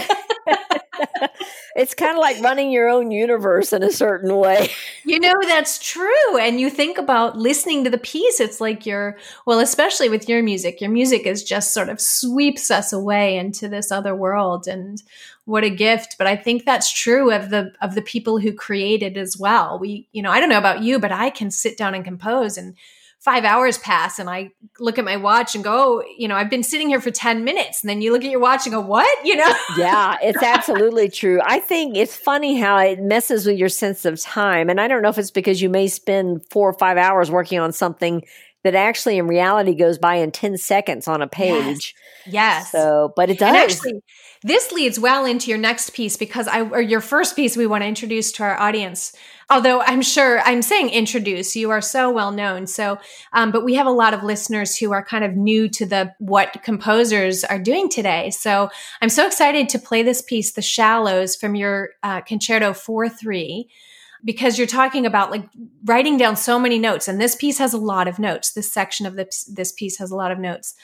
it's 1.77 1.95
kind 1.95 2.13
of 2.13 2.19
like 2.19 2.43
running 2.43 2.71
your 2.71 2.89
own 2.89 3.11
universe 3.11 3.73
in 3.73 3.83
a 3.83 3.91
certain 3.91 4.37
way. 4.37 4.71
You 5.05 5.19
know, 5.21 5.35
that's 5.43 5.79
true. 5.79 6.39
And 6.39 6.61
you 6.61 6.71
think 6.71 6.99
about 6.99 7.39
listening 7.39 7.85
to 7.85 7.91
the 7.91 7.99
piece, 7.99 8.41
it's 8.41 8.61
like 8.61 8.87
you're, 8.87 9.17
well, 9.47 9.61
especially 9.61 10.09
with 10.09 10.29
your 10.29 10.43
music, 10.43 10.81
your 10.81 10.91
music 10.91 11.27
is 11.27 11.43
just 11.43 11.73
sort 11.73 11.89
of 11.89 12.01
sweeps 12.01 12.71
us 12.71 12.93
away 12.93 13.37
into 13.37 13.69
this 13.69 13.91
other 13.91 14.15
world. 14.15 14.67
And 14.67 15.03
what 15.45 15.65
a 15.65 15.71
gift. 15.71 16.17
But 16.19 16.27
I 16.27 16.37
think 16.37 16.65
that's 16.65 16.93
true 16.93 17.33
of 17.33 17.51
the, 17.51 17.73
of 17.81 17.95
the 17.95 18.03
people 18.03 18.39
who 18.39 18.53
created 18.53 19.17
it 19.17 19.21
as 19.21 19.39
well. 19.39 19.79
We, 19.79 20.07
you 20.13 20.23
know, 20.23 20.31
I 20.31 20.41
don't 20.41 20.51
know 20.51 20.59
about 20.59 20.83
you, 20.83 20.99
but 20.99 21.13
I 21.13 21.31
can 21.31 21.51
sit 21.51 21.77
down 21.77 21.95
and 21.95 22.05
compose 22.05 22.59
and 22.59 22.75
five 23.21 23.45
hours 23.45 23.77
pass 23.77 24.19
and 24.19 24.31
I 24.31 24.51
look 24.79 24.99
at 24.99 25.05
my 25.05 25.17
watch 25.17 25.55
and 25.55 25.63
go, 25.63 25.73
oh, 25.73 26.05
you 26.17 26.27
know, 26.27 26.37
I've 26.37 26.49
been 26.49 26.63
sitting 26.63 26.89
here 26.89 27.03
for 27.03 27.11
10 27.11 27.45
minutes. 27.45 27.83
And 27.83 27.91
then 27.91 28.01
you 28.01 28.13
look 28.13 28.25
at 28.25 28.31
your 28.31 28.41
watch 28.41 28.65
and 28.65 28.73
go, 28.73 28.81
what? 28.81 29.27
You 29.27 29.37
know? 29.37 29.55
yeah, 29.77 30.17
it's 30.23 30.43
absolutely 30.43 31.11
true. 31.11 31.39
I 31.45 31.61
think 31.61 31.97
it's 31.97 32.17
funny 32.17 32.59
how 32.59 32.79
it 32.79 32.99
messes 32.99 33.45
with 33.45 33.59
your 33.59 33.69
sense 33.69 34.07
of 34.07 34.19
time. 34.19 34.71
And 34.71 34.81
I 34.81 34.89
don't 34.89 35.03
know 35.03 35.11
if 35.11 35.19
it's 35.19 35.31
because 35.31 35.61
you 35.61 35.69
may 35.69 35.87
spend 35.87 36.47
four 36.51 36.71
or 36.71 36.73
five 36.73 36.97
hours 36.97 37.31
working 37.31 37.59
on 37.59 37.73
something 37.73 38.25
that 38.63 38.75
actually 38.75 39.19
in 39.19 39.27
reality 39.27 39.75
goes 39.75 39.99
by 39.99 40.17
in 40.17 40.31
10 40.31 40.59
seconds 40.59 41.09
on 41.09 41.23
a 41.23 41.27
page. 41.27 41.95
Yes. 42.27 42.33
yes. 42.33 42.73
So, 42.73 43.13
but 43.17 43.31
it 43.31 43.39
does. 43.39 43.49
And 43.49 43.57
actually, 43.57 44.03
this 44.43 44.73
leads 44.73 44.99
well 44.99 45.25
into 45.25 45.51
your 45.51 45.59
next 45.59 45.95
piece 45.95 46.17
because 46.17 46.47
I, 46.47 46.63
or 46.63 46.81
your 46.81 47.01
first 47.01 47.37
piece 47.37 47.57
we 47.57 47.67
want 47.67 47.83
to 47.83 47.89
introduce 47.89 48.33
to 48.33 48.43
our 48.43 48.59
audience. 48.59 49.15
Although 49.49 49.81
I'm 49.81 50.03
sure 50.03 50.41
I'm 50.41 50.63
saying 50.63 50.91
introduce, 50.91 51.57
you 51.57 51.71
are 51.71 51.81
so 51.81 52.11
well 52.11 52.31
known. 52.31 52.67
So, 52.67 52.99
um, 53.33 53.51
but 53.51 53.65
we 53.65 53.75
have 53.75 53.87
a 53.87 53.91
lot 53.91 54.15
of 54.15 54.23
listeners 54.23 54.77
who 54.77 54.93
are 54.93 55.05
kind 55.05 55.25
of 55.25 55.35
new 55.35 55.69
to 55.71 55.87
the 55.87 56.13
what 56.19 56.63
composers 56.63 57.45
are 57.45 57.59
doing 57.59 57.89
today. 57.89 58.31
So 58.31 58.71
I'm 59.03 59.09
so 59.09 59.27
excited 59.27 59.69
to 59.71 59.79
play 59.79 60.03
this 60.03 60.23
piece, 60.23 60.53
The 60.53 60.63
Shallows, 60.63 61.35
from 61.35 61.55
your 61.55 61.91
uh, 62.03 62.21
Concerto 62.21 62.73
4 62.73 63.09
3 63.09 63.69
because 64.25 64.59
you're 64.59 64.67
talking 64.67 65.07
about 65.07 65.31
like 65.31 65.49
writing 65.85 66.17
down 66.17 66.37
so 66.37 66.59
many 66.59 66.79
notes 66.79 67.09
and 67.09 67.21
this 67.21 67.35
piece 67.35 67.59
has 67.59 67.73
a 67.73 67.79
lot 67.79 68.07
of 68.07 68.19
notes 68.19 68.53
this 68.53 68.73
section 68.73 69.07
of 69.07 69.17
this 69.17 69.45
this 69.45 69.73
piece 69.73 69.99
has 69.99 70.11
a 70.11 70.17
lot 70.17 70.31
of 70.31 70.39
notes 70.39 70.75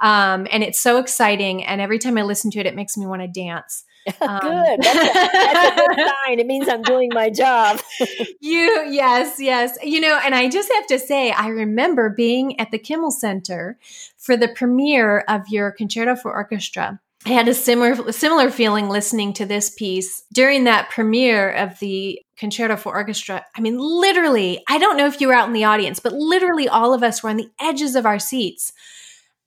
um, 0.00 0.46
and 0.50 0.62
it's 0.62 0.78
so 0.78 0.98
exciting. 0.98 1.64
And 1.64 1.80
every 1.80 1.98
time 1.98 2.18
I 2.18 2.22
listen 2.22 2.50
to 2.52 2.60
it, 2.60 2.66
it 2.66 2.74
makes 2.74 2.96
me 2.96 3.06
want 3.06 3.22
to 3.22 3.28
dance. 3.28 3.84
Um, 4.20 4.38
good. 4.38 4.82
That's 4.82 4.96
a, 4.96 5.28
that's 5.32 5.80
a 5.80 5.84
good 5.84 6.06
sign. 6.26 6.38
It 6.38 6.46
means 6.46 6.68
I'm 6.68 6.82
doing 6.82 7.10
my 7.12 7.28
job. 7.28 7.80
you, 8.40 8.84
yes, 8.88 9.40
yes. 9.40 9.76
You 9.82 10.00
know, 10.00 10.20
and 10.24 10.32
I 10.32 10.48
just 10.48 10.70
have 10.72 10.86
to 10.86 10.98
say, 11.00 11.32
I 11.32 11.48
remember 11.48 12.10
being 12.10 12.60
at 12.60 12.70
the 12.70 12.78
Kimmel 12.78 13.10
Center 13.10 13.80
for 14.16 14.36
the 14.36 14.46
premiere 14.46 15.24
of 15.26 15.48
your 15.48 15.72
Concerto 15.72 16.14
for 16.14 16.32
Orchestra. 16.32 17.00
I 17.24 17.30
had 17.30 17.48
a 17.48 17.54
similar 17.54 18.12
similar 18.12 18.48
feeling 18.48 18.88
listening 18.88 19.32
to 19.32 19.44
this 19.44 19.70
piece 19.70 20.22
during 20.32 20.62
that 20.64 20.88
premiere 20.90 21.50
of 21.50 21.76
the 21.80 22.20
Concerto 22.36 22.76
for 22.76 22.94
Orchestra. 22.94 23.44
I 23.56 23.60
mean, 23.60 23.78
literally, 23.78 24.62
I 24.68 24.78
don't 24.78 24.96
know 24.96 25.06
if 25.06 25.20
you 25.20 25.28
were 25.28 25.34
out 25.34 25.48
in 25.48 25.54
the 25.54 25.64
audience, 25.64 26.00
but 26.00 26.12
literally 26.12 26.68
all 26.68 26.92
of 26.92 27.02
us 27.02 27.22
were 27.22 27.30
on 27.30 27.36
the 27.36 27.50
edges 27.60 27.96
of 27.96 28.06
our 28.06 28.18
seats 28.18 28.72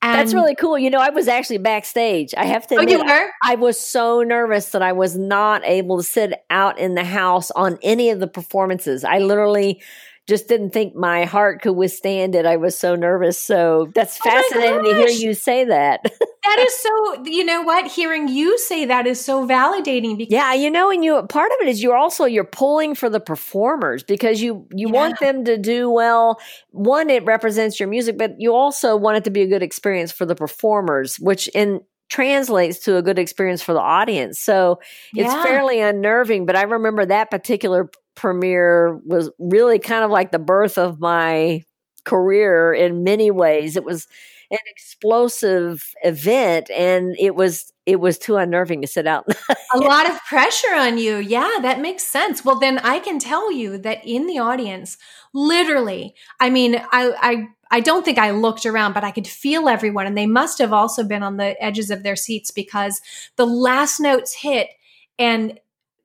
and 0.02 0.18
That's 0.18 0.34
really 0.34 0.56
cool. 0.56 0.80
You 0.80 0.90
know, 0.90 1.00
I 1.00 1.10
was 1.10 1.28
actually 1.28 1.58
backstage. 1.58 2.34
I 2.38 2.46
have 2.46 2.66
to 2.68 2.76
admit, 2.76 2.96
oh, 2.96 3.04
you 3.04 3.06
were? 3.06 3.32
I 3.44 3.56
was 3.56 3.78
so 3.78 4.24
nervous 4.24 4.70
that 4.70 4.82
I 4.82 4.94
was 4.94 5.18
not 5.18 5.62
able 5.66 5.98
to 5.98 6.04
sit 6.04 6.34
out 6.50 6.80
in 6.80 6.96
the 6.96 7.04
house 7.04 7.52
on 7.52 7.78
any 7.82 8.10
of 8.10 8.22
the 8.22 8.28
performances. 8.28 9.04
I 9.04 9.18
literally 9.18 9.82
just 10.30 10.48
didn't 10.48 10.70
think 10.70 10.96
my 10.96 11.26
heart 11.26 11.62
could 11.62 11.74
withstand 11.74 12.36
it. 12.36 12.46
I 12.46 12.56
was 12.56 12.78
so 12.78 12.96
nervous. 12.96 13.42
So 13.42 13.92
that's 13.96 14.18
oh 14.24 14.30
fascinating 14.30 14.86
to 14.86 14.94
hear 14.94 15.08
you 15.10 15.34
say 15.34 15.66
that. 15.66 16.04
that 16.44 16.60
is 16.60 16.76
so, 16.76 17.24
you 17.26 17.44
know 17.44 17.64
what? 17.64 17.88
Hearing 17.88 18.28
you 18.28 18.58
say 18.60 18.86
that 18.86 19.08
is 19.08 19.20
so 19.20 19.46
validating. 19.46 20.18
Because- 20.18 20.32
yeah, 20.32 20.54
you 20.54 20.70
know, 20.70 20.92
and 20.92 21.04
you, 21.04 21.22
part 21.24 21.52
of 21.52 21.58
it 21.62 21.68
is 21.68 21.84
you're 21.84 21.98
also, 21.98 22.26
you're 22.26 22.46
pulling 22.46 22.96
for 22.96 23.10
the 23.10 23.20
performers 23.20 24.04
because 24.04 24.42
you, 24.42 24.68
you 24.72 24.88
yeah. 24.88 24.94
want 24.94 25.20
them 25.20 25.44
to 25.46 25.58
do 25.58 25.90
well. 25.90 26.40
One, 26.70 27.10
it 27.10 27.26
represents 27.26 27.80
your 27.80 27.90
music, 27.90 28.18
but 28.18 28.36
you 28.38 28.54
also 28.54 28.96
want 28.96 29.18
it 29.18 29.24
to 29.26 29.32
be 29.32 29.42
a 29.42 29.48
good 29.48 29.64
experience 29.64 30.12
for 30.12 30.26
the 30.26 30.36
performers, 30.36 31.18
which 31.20 31.50
in, 31.50 31.82
translates 32.10 32.80
to 32.80 32.98
a 32.98 33.02
good 33.02 33.20
experience 33.20 33.62
for 33.62 33.74
the 33.74 33.80
audience. 33.80 34.40
So 34.40 34.80
it's 35.14 35.34
yeah. 35.34 35.44
fairly 35.44 35.80
unnerving, 35.80 36.46
but 36.46 36.56
I 36.56 36.64
remember 36.64 37.06
that 37.06 37.32
particular 37.32 37.90
premiere 38.20 39.00
was 39.06 39.32
really 39.40 39.80
kind 39.80 40.04
of 40.04 40.12
like 40.12 40.32
the 40.32 40.40
birth 40.40 40.78
of 40.78 41.00
my 41.00 41.64
career 42.04 42.74
in 42.74 43.04
many 43.04 43.32
ways. 43.32 43.78
It 43.78 43.86
was 43.86 44.08
an 44.52 44.58
explosive 44.68 45.94
event 46.04 46.70
and 46.72 47.16
it 47.18 47.36
was 47.36 47.72
it 47.86 48.00
was 48.00 48.18
too 48.18 48.36
unnerving 48.36 48.82
to 48.82 48.88
sit 48.88 49.08
out. 49.08 49.26
a 49.74 49.78
lot 49.78 50.10
of 50.10 50.20
pressure 50.26 50.76
on 50.76 50.98
you. 50.98 51.18
Yeah, 51.18 51.60
that 51.62 51.80
makes 51.80 52.04
sense. 52.04 52.44
Well, 52.44 52.60
then 52.60 52.80
I 52.80 53.00
can 53.00 53.20
tell 53.20 53.52
you 53.52 53.78
that 53.80 54.06
in 54.06 54.28
the 54.28 54.40
audience, 54.40 54.98
literally, 55.34 56.14
I 56.40 56.50
mean, 56.50 56.76
I 56.92 57.14
I 57.22 57.48
I 57.72 57.80
don't 57.80 58.04
think 58.04 58.18
I 58.18 58.32
looked 58.32 58.66
around, 58.66 58.94
but 58.94 59.04
I 59.06 59.12
could 59.12 59.28
feel 59.28 59.70
everyone 59.70 60.08
and 60.08 60.18
they 60.18 60.28
must 60.28 60.58
have 60.58 60.74
also 60.74 61.04
been 61.04 61.24
on 61.24 61.38
the 61.38 61.62
edges 61.64 61.90
of 61.90 62.04
their 62.04 62.18
seats 62.18 62.52
because 62.52 63.02
the 63.38 63.46
last 63.46 64.00
notes 64.00 64.34
hit 64.34 64.70
and 65.18 65.60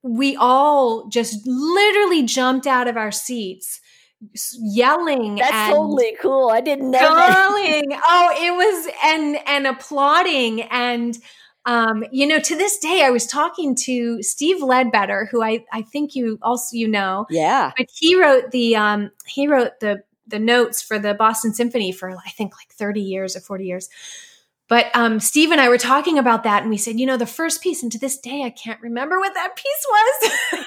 we 0.04 0.36
all 0.36 1.08
just 1.08 1.46
literally 1.46 2.22
jumped 2.22 2.66
out 2.66 2.86
of 2.86 2.96
our 2.96 3.10
seats 3.10 3.80
yelling 4.60 5.36
that's 5.36 5.74
totally 5.74 6.16
cool 6.20 6.50
i 6.50 6.60
didn't 6.60 6.90
know 6.90 6.98
calling. 6.98 7.92
oh 8.06 8.30
it 8.38 8.52
was 8.52 8.92
and 9.04 9.36
and 9.46 9.66
applauding 9.66 10.62
and 10.62 11.18
Um, 11.66 12.04
you 12.12 12.26
know, 12.26 12.38
to 12.40 12.56
this 12.56 12.78
day, 12.78 13.02
I 13.04 13.10
was 13.10 13.26
talking 13.26 13.74
to 13.84 14.22
Steve 14.22 14.62
Ledbetter, 14.62 15.28
who 15.30 15.42
I, 15.42 15.64
I 15.72 15.80
think 15.80 16.14
you 16.14 16.38
also 16.42 16.76
you 16.76 16.88
know. 16.88 17.26
Yeah. 17.30 17.72
But 17.76 17.86
he 17.90 18.20
wrote 18.20 18.50
the 18.50 18.76
um, 18.76 19.10
he 19.26 19.48
wrote 19.48 19.80
the 19.80 20.02
the 20.26 20.38
notes 20.38 20.82
for 20.82 20.98
the 20.98 21.14
Boston 21.14 21.54
Symphony 21.54 21.92
for 21.92 22.10
I 22.10 22.30
think 22.30 22.52
like 22.54 22.70
30 22.72 23.00
years 23.00 23.36
or 23.36 23.40
40 23.40 23.64
years. 23.64 23.88
But 24.68 24.86
um, 24.94 25.20
Steve 25.20 25.50
and 25.50 25.60
I 25.60 25.68
were 25.68 25.78
talking 25.78 26.18
about 26.18 26.42
that, 26.44 26.62
and 26.62 26.70
we 26.70 26.78
said, 26.78 26.98
you 26.98 27.06
know, 27.06 27.16
the 27.16 27.26
first 27.26 27.62
piece, 27.62 27.82
and 27.82 27.92
to 27.92 27.98
this 27.98 28.18
day, 28.18 28.42
I 28.42 28.50
can't 28.50 28.80
remember 28.80 29.18
what 29.18 29.34
that 29.34 29.56
piece 29.56 29.86
was. 29.90 30.32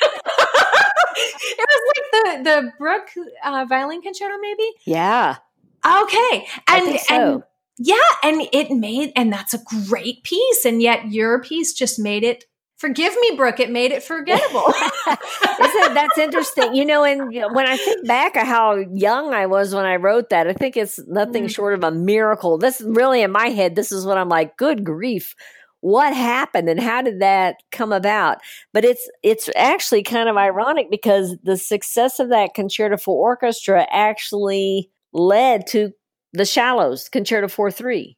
it 1.57 1.67
was 1.69 1.93
like 1.95 2.11
the 2.11 2.43
the 2.43 2.73
Bruch 2.77 3.09
uh, 3.43 3.65
violin 3.67 4.01
concerto, 4.01 4.37
maybe. 4.39 4.71
Yeah. 4.85 5.37
Okay, 5.85 6.47
and 6.67 6.99
so. 6.99 7.15
and 7.15 7.43
yeah, 7.77 7.95
and 8.23 8.47
it 8.53 8.71
made, 8.71 9.13
and 9.15 9.33
that's 9.33 9.53
a 9.53 9.63
great 9.87 10.23
piece, 10.23 10.65
and 10.65 10.81
yet 10.81 11.11
your 11.11 11.41
piece 11.41 11.73
just 11.73 11.97
made 11.97 12.23
it 12.23 12.45
Forgive 12.77 13.15
me, 13.19 13.35
Bruch. 13.35 13.59
It 13.59 13.71
made 13.71 13.91
it 13.91 14.03
forgettable. 14.03 14.71
That's 15.93 16.17
interesting? 16.19 16.75
You 16.75 16.85
know, 16.85 17.03
and 17.03 17.33
when 17.53 17.65
I 17.65 17.75
think 17.75 18.05
back 18.07 18.35
of 18.35 18.45
how 18.45 18.75
young 18.75 19.33
I 19.33 19.47
was 19.47 19.73
when 19.73 19.85
I 19.85 19.95
wrote 19.95 20.29
that, 20.29 20.47
I 20.47 20.53
think 20.53 20.77
it's 20.77 20.99
nothing 21.07 21.45
mm. 21.45 21.49
short 21.49 21.73
of 21.73 21.83
a 21.83 21.89
miracle. 21.89 22.59
This 22.59 22.79
really 22.81 23.23
in 23.23 23.31
my 23.31 23.47
head. 23.47 23.75
This 23.75 23.91
is 23.91 24.05
what 24.05 24.19
I'm 24.19 24.29
like. 24.29 24.57
Good 24.57 24.83
grief! 24.83 25.33
What 25.81 26.15
happened 26.15 26.69
and 26.69 26.79
how 26.79 27.01
did 27.01 27.19
that 27.19 27.55
come 27.71 27.91
about? 27.91 28.37
But 28.73 28.85
it's 28.85 29.09
it's 29.23 29.49
actually 29.55 30.03
kind 30.03 30.29
of 30.29 30.37
ironic 30.37 30.91
because 30.91 31.35
the 31.43 31.57
success 31.57 32.19
of 32.19 32.29
that 32.29 32.53
concerto 32.53 32.97
for 32.97 33.17
orchestra 33.17 33.87
actually 33.89 34.91
led 35.13 35.65
to 35.67 35.93
the 36.33 36.45
Shallows 36.45 37.09
Concerto 37.09 37.47
for 37.47 37.71
Three. 37.71 38.17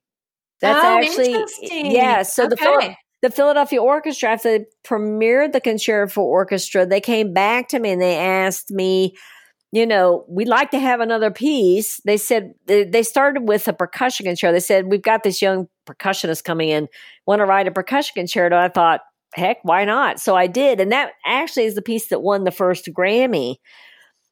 That's 0.59 0.83
oh, 0.83 0.97
actually 0.97 1.93
yeah. 1.93 2.23
So 2.23 2.43
okay. 2.43 2.49
the 2.49 2.95
the 3.21 3.29
Philadelphia 3.29 3.81
Orchestra, 3.81 4.29
after 4.29 4.59
they 4.59 4.65
premiered 4.85 5.51
the 5.51 5.61
Concerto 5.61 6.11
for 6.11 6.23
Orchestra, 6.23 6.85
they 6.85 7.01
came 7.01 7.33
back 7.33 7.67
to 7.69 7.79
me 7.79 7.91
and 7.91 8.01
they 8.01 8.17
asked 8.17 8.71
me, 8.71 9.15
you 9.71 9.85
know, 9.85 10.25
we'd 10.27 10.47
like 10.47 10.71
to 10.71 10.79
have 10.79 10.99
another 10.99 11.29
piece. 11.29 12.01
They 12.05 12.17
said 12.17 12.53
they 12.65 13.03
started 13.03 13.47
with 13.47 13.67
a 13.67 13.73
percussion 13.73 14.25
concerto. 14.25 14.53
They 14.53 14.59
said, 14.59 14.87
We've 14.87 15.01
got 15.01 15.21
this 15.21 15.41
young 15.41 15.67
percussionist 15.87 16.43
coming 16.43 16.69
in, 16.69 16.87
want 17.27 17.39
to 17.39 17.45
write 17.45 17.67
a 17.67 17.71
percussion 17.71 18.13
concerto. 18.15 18.57
I 18.57 18.69
thought, 18.69 19.01
heck, 19.33 19.57
why 19.63 19.85
not? 19.85 20.19
So 20.19 20.35
I 20.35 20.47
did. 20.47 20.79
And 20.79 20.91
that 20.91 21.11
actually 21.23 21.65
is 21.65 21.75
the 21.75 21.83
piece 21.83 22.07
that 22.07 22.21
won 22.21 22.45
the 22.45 22.51
first 22.51 22.87
Grammy. 22.87 23.57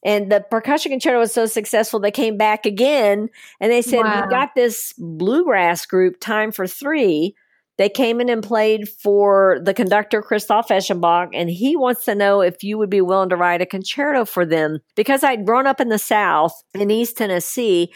And 0.04 0.32
the 0.32 0.44
percussion 0.50 0.92
concerto 0.92 1.20
was 1.20 1.34
so 1.34 1.46
successful, 1.46 2.00
they 2.00 2.12
came 2.12 2.38
back 2.38 2.66
again 2.66 3.30
and 3.60 3.72
they 3.72 3.82
said, 3.82 4.02
wow. 4.02 4.22
We've 4.22 4.30
got 4.30 4.56
this 4.56 4.94
bluegrass 4.98 5.86
group, 5.86 6.20
Time 6.20 6.52
for 6.52 6.66
Three 6.66 7.36
they 7.78 7.90
came 7.90 8.20
in 8.20 8.30
and 8.30 8.44
played 8.44 8.90
for 8.90 9.60
the 9.64 9.74
conductor 9.74 10.22
Christoph 10.22 10.70
Eschenbach, 10.70 11.30
and 11.34 11.50
he 11.50 11.76
wants 11.76 12.06
to 12.06 12.16
know 12.16 12.42
if 12.42 12.64
you 12.64 12.78
would 12.78 12.90
be 12.90 13.02
willing 13.02 13.30
to 13.30 13.36
write 13.36 13.62
a 13.62 13.66
concerto 13.66 14.26
for 14.26 14.46
them. 14.46 14.80
Because 14.96 15.24
I'd 15.24 15.46
grown 15.46 15.68
up 15.68 15.80
in 15.80 15.90
the 15.90 16.00
South 16.00 16.54
in 16.74 16.90
East 16.90 17.18
Tennessee, 17.18 17.94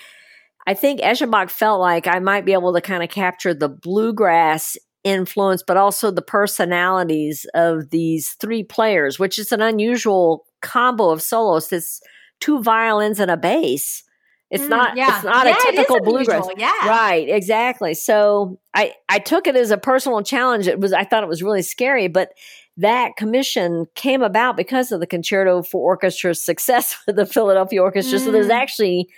I 0.68 0.76
think 0.76 1.02
Eschenbach 1.02 1.50
felt 1.50 1.82
like 1.82 2.06
I 2.06 2.20
might 2.20 2.46
be 2.46 2.54
able 2.54 2.74
to 2.74 2.82
kind 2.82 3.02
of 3.04 3.10
capture 3.10 3.54
the 3.54 3.70
bluegrass 3.70 4.78
influence, 5.04 5.64
but 5.66 5.78
also 5.78 6.12
the 6.12 6.22
personalities 6.22 7.48
of 7.56 7.90
these 7.90 8.34
three 8.40 8.64
players, 8.64 9.18
which 9.18 9.40
is 9.40 9.52
an 9.52 9.62
unusual 9.62 10.46
combo 10.62 11.10
of 11.10 11.24
solos. 11.24 11.72
It's 11.72 12.02
two 12.40 12.62
violins 12.62 13.20
and 13.20 13.32
a 13.32 13.38
bass. 13.38 14.04
It's 14.52 14.66
mm, 14.66 14.70
not 14.70 14.98
yeah. 14.98 15.16
it's 15.16 15.24
not 15.24 15.48
yeah, 15.48 15.56
a 15.56 15.72
typical 15.72 16.02
bluegrass. 16.02 16.46
Yeah. 16.58 16.88
Right, 16.88 17.28
exactly. 17.30 17.94
So 17.94 18.60
I 18.74 18.94
I 19.08 19.20
took 19.20 19.48
it 19.48 19.56
as 19.56 19.72
a 19.72 19.78
personal 19.78 20.22
challenge. 20.24 20.68
It 20.68 20.80
was 20.80 20.92
I 20.92 21.06
thought 21.06 21.24
it 21.24 21.30
was 21.30 21.42
really 21.42 21.62
scary, 21.62 22.10
but 22.10 22.34
that 22.76 23.16
commission 23.16 23.86
came 23.96 24.22
about 24.22 24.58
because 24.58 24.92
of 24.92 25.00
the 25.00 25.08
concerto 25.08 25.64
for 25.64 25.98
orchestra's 25.98 26.44
success 26.44 26.98
with 27.08 27.16
the 27.16 27.26
Philadelphia 27.26 27.82
Orchestra. 27.82 28.20
Mm. 28.20 28.26
So 28.26 28.32
there's 28.32 28.48
mm. 28.48 28.54
actually 28.56 29.10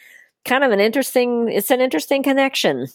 kind 0.45 0.63
of 0.63 0.71
an 0.71 0.79
interesting 0.79 1.49
it's 1.49 1.71
an 1.71 1.81
interesting 1.81 2.21
connection. 2.21 2.85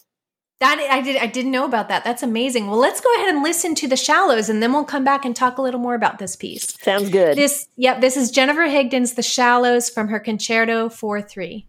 That 0.61 0.79
I 0.91 1.01
did 1.01 1.17
I 1.17 1.25
didn't 1.25 1.51
know 1.51 1.65
about 1.65 1.89
that. 1.89 2.05
That's 2.05 2.23
amazing. 2.23 2.67
Well, 2.67 2.79
let's 2.79 3.01
go 3.01 3.13
ahead 3.15 3.27
and 3.27 3.43
listen 3.43 3.75
to 3.75 3.87
the 3.89 3.97
Shallows 3.97 4.47
and 4.47 4.63
then 4.63 4.71
we'll 4.71 4.85
come 4.85 5.03
back 5.03 5.25
and 5.25 5.35
talk 5.35 5.57
a 5.57 5.61
little 5.61 5.81
more 5.81 5.95
about 5.95 6.19
this 6.19 6.37
piece. 6.37 6.73
Sounds 6.81 7.09
good. 7.09 7.37
This 7.37 7.67
yep, 7.75 7.99
this 7.99 8.15
is 8.15 8.31
Jennifer 8.31 8.65
Higdon's 8.69 9.15
The 9.15 9.23
Shallows 9.23 9.89
from 9.89 10.07
her 10.07 10.21
Concerto 10.21 10.87
for 10.87 11.21
3. 11.21 11.65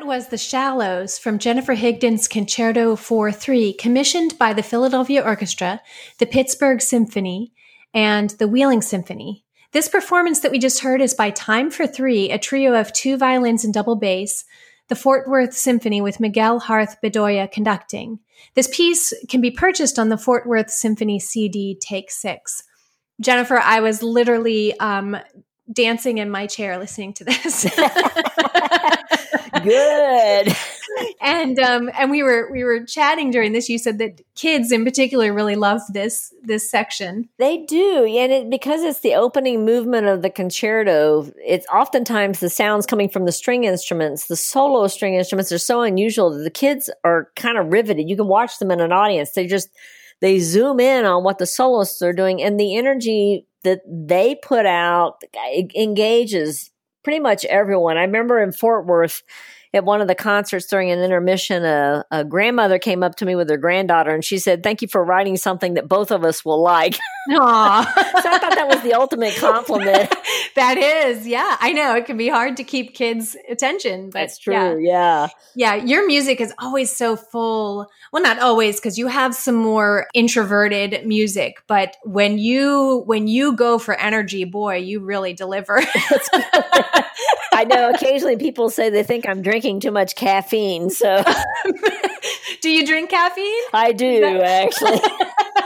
That 0.00 0.06
was 0.06 0.28
The 0.28 0.38
Shallows 0.38 1.18
from 1.18 1.38
Jennifer 1.38 1.74
Higdon's 1.74 2.26
Concerto 2.26 2.96
for 2.96 3.30
Three, 3.30 3.74
commissioned 3.74 4.38
by 4.38 4.54
the 4.54 4.62
Philadelphia 4.62 5.22
Orchestra, 5.22 5.82
the 6.16 6.24
Pittsburgh 6.24 6.80
Symphony, 6.80 7.52
and 7.92 8.30
the 8.30 8.48
Wheeling 8.48 8.80
Symphony. 8.80 9.44
This 9.72 9.90
performance 9.90 10.40
that 10.40 10.52
we 10.52 10.58
just 10.58 10.80
heard 10.80 11.02
is 11.02 11.12
by 11.12 11.28
Time 11.28 11.70
for 11.70 11.86
Three, 11.86 12.30
a 12.30 12.38
trio 12.38 12.80
of 12.80 12.94
two 12.94 13.18
violins 13.18 13.62
and 13.62 13.74
double 13.74 13.94
bass, 13.94 14.46
the 14.88 14.96
Fort 14.96 15.28
Worth 15.28 15.52
Symphony 15.52 16.00
with 16.00 16.18
Miguel 16.18 16.60
Harth 16.60 16.96
Bedoya 17.04 17.52
conducting. 17.52 18.20
This 18.54 18.74
piece 18.74 19.12
can 19.28 19.42
be 19.42 19.50
purchased 19.50 19.98
on 19.98 20.08
the 20.08 20.16
Fort 20.16 20.46
Worth 20.46 20.70
Symphony 20.70 21.20
CD 21.20 21.78
Take 21.78 22.10
Six. 22.10 22.62
Jennifer, 23.20 23.58
I 23.58 23.80
was 23.80 24.02
literally 24.02 24.72
um, 24.80 25.18
dancing 25.70 26.16
in 26.16 26.30
my 26.30 26.46
chair 26.46 26.78
listening 26.78 27.12
to 27.12 27.24
this. 27.24 27.66
Good. 29.62 30.56
and 31.20 31.58
um, 31.58 31.90
and 31.98 32.10
we 32.10 32.22
were 32.22 32.50
we 32.50 32.64
were 32.64 32.84
chatting 32.84 33.30
during 33.30 33.52
this. 33.52 33.68
You 33.68 33.78
said 33.78 33.98
that 33.98 34.20
kids 34.34 34.72
in 34.72 34.84
particular 34.84 35.32
really 35.32 35.56
love 35.56 35.80
this 35.92 36.32
this 36.42 36.70
section. 36.70 37.28
They 37.38 37.64
do, 37.64 38.04
and 38.04 38.32
it, 38.32 38.50
because 38.50 38.82
it's 38.82 39.00
the 39.00 39.14
opening 39.14 39.64
movement 39.64 40.06
of 40.06 40.22
the 40.22 40.30
concerto. 40.30 41.30
It's 41.44 41.66
oftentimes 41.68 42.40
the 42.40 42.50
sounds 42.50 42.86
coming 42.86 43.08
from 43.08 43.24
the 43.24 43.32
string 43.32 43.64
instruments, 43.64 44.26
the 44.26 44.36
solo 44.36 44.86
string 44.86 45.14
instruments 45.14 45.52
are 45.52 45.58
so 45.58 45.82
unusual 45.82 46.30
that 46.30 46.42
the 46.42 46.50
kids 46.50 46.90
are 47.04 47.28
kind 47.36 47.58
of 47.58 47.72
riveted. 47.72 48.08
You 48.08 48.16
can 48.16 48.28
watch 48.28 48.58
them 48.58 48.70
in 48.70 48.80
an 48.80 48.92
audience. 48.92 49.32
They 49.32 49.46
just 49.46 49.70
they 50.20 50.38
zoom 50.38 50.80
in 50.80 51.04
on 51.04 51.24
what 51.24 51.38
the 51.38 51.46
soloists 51.46 52.02
are 52.02 52.12
doing 52.12 52.42
and 52.42 52.58
the 52.58 52.76
energy 52.76 53.46
that 53.62 53.80
they 53.86 54.36
put 54.36 54.66
out 54.66 55.22
engages 55.74 56.69
pretty 57.02 57.20
much 57.20 57.44
everyone. 57.46 57.96
I 57.96 58.02
remember 58.02 58.40
in 58.40 58.52
Fort 58.52 58.86
Worth 58.86 59.22
at 59.72 59.84
one 59.84 60.00
of 60.00 60.08
the 60.08 60.14
concerts 60.14 60.66
during 60.66 60.90
an 60.90 61.00
intermission, 61.00 61.64
a, 61.64 62.04
a, 62.10 62.24
grandmother 62.24 62.78
came 62.78 63.02
up 63.02 63.14
to 63.16 63.24
me 63.24 63.36
with 63.36 63.48
her 63.48 63.56
granddaughter 63.56 64.12
and 64.12 64.24
she 64.24 64.38
said, 64.38 64.62
Thank 64.62 64.82
you 64.82 64.88
for 64.88 65.04
writing 65.04 65.36
something 65.36 65.74
that 65.74 65.88
both 65.88 66.10
of 66.10 66.24
us 66.24 66.44
will 66.44 66.60
like. 66.60 66.98
Aww. 67.30 67.84
so 67.84 68.28
I 68.28 68.38
thought 68.38 68.54
that 68.54 68.66
was 68.66 68.82
the 68.82 68.94
ultimate 68.94 69.36
compliment. 69.36 70.12
that 70.56 70.76
is, 70.76 71.26
yeah. 71.26 71.56
I 71.60 71.72
know 71.72 71.94
it 71.94 72.06
can 72.06 72.16
be 72.16 72.28
hard 72.28 72.56
to 72.56 72.64
keep 72.64 72.94
kids' 72.94 73.36
attention, 73.48 74.06
but 74.06 74.20
that's 74.20 74.38
true. 74.38 74.54
Yeah. 74.54 74.76
yeah. 74.80 75.28
Yeah. 75.54 75.74
Your 75.84 76.06
music 76.06 76.40
is 76.40 76.52
always 76.58 76.94
so 76.94 77.14
full. 77.14 77.88
Well, 78.12 78.22
not 78.22 78.40
always, 78.40 78.76
because 78.76 78.98
you 78.98 79.06
have 79.06 79.34
some 79.34 79.54
more 79.54 80.08
introverted 80.14 81.06
music, 81.06 81.62
but 81.68 81.96
when 82.04 82.38
you 82.38 83.04
when 83.06 83.28
you 83.28 83.54
go 83.54 83.78
for 83.78 83.94
energy, 83.94 84.44
boy, 84.44 84.76
you 84.76 85.00
really 85.00 85.32
deliver. 85.32 85.80
I 87.52 87.64
know 87.64 87.90
occasionally 87.90 88.36
people 88.36 88.70
say 88.70 88.90
they 88.90 89.02
think 89.02 89.28
I'm 89.28 89.42
drinking 89.42 89.59
too 89.60 89.90
much 89.90 90.14
caffeine. 90.14 90.90
So, 90.90 91.22
do 92.62 92.70
you 92.70 92.86
drink 92.86 93.10
caffeine? 93.10 93.62
I 93.72 93.92
do 93.92 94.40
actually. 94.40 95.00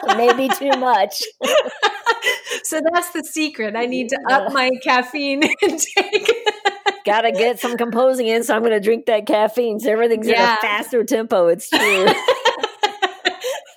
Maybe 0.16 0.48
too 0.54 0.78
much. 0.78 1.22
so 2.64 2.80
that's 2.92 3.10
the 3.12 3.24
secret. 3.24 3.76
I 3.76 3.86
need 3.86 4.10
to 4.10 4.18
up 4.30 4.52
my 4.52 4.70
caffeine 4.82 5.42
intake. 5.62 6.30
Got 7.04 7.22
to 7.22 7.32
get 7.32 7.60
some 7.60 7.76
composing 7.76 8.26
in, 8.26 8.44
so 8.44 8.54
I'm 8.54 8.62
going 8.62 8.72
to 8.72 8.80
drink 8.80 9.06
that 9.06 9.26
caffeine. 9.26 9.78
So 9.80 9.90
everything's 9.90 10.28
yeah. 10.28 10.42
at 10.42 10.58
a 10.58 10.60
faster 10.60 11.04
tempo. 11.04 11.48
It's 11.48 11.68
true. 11.68 12.06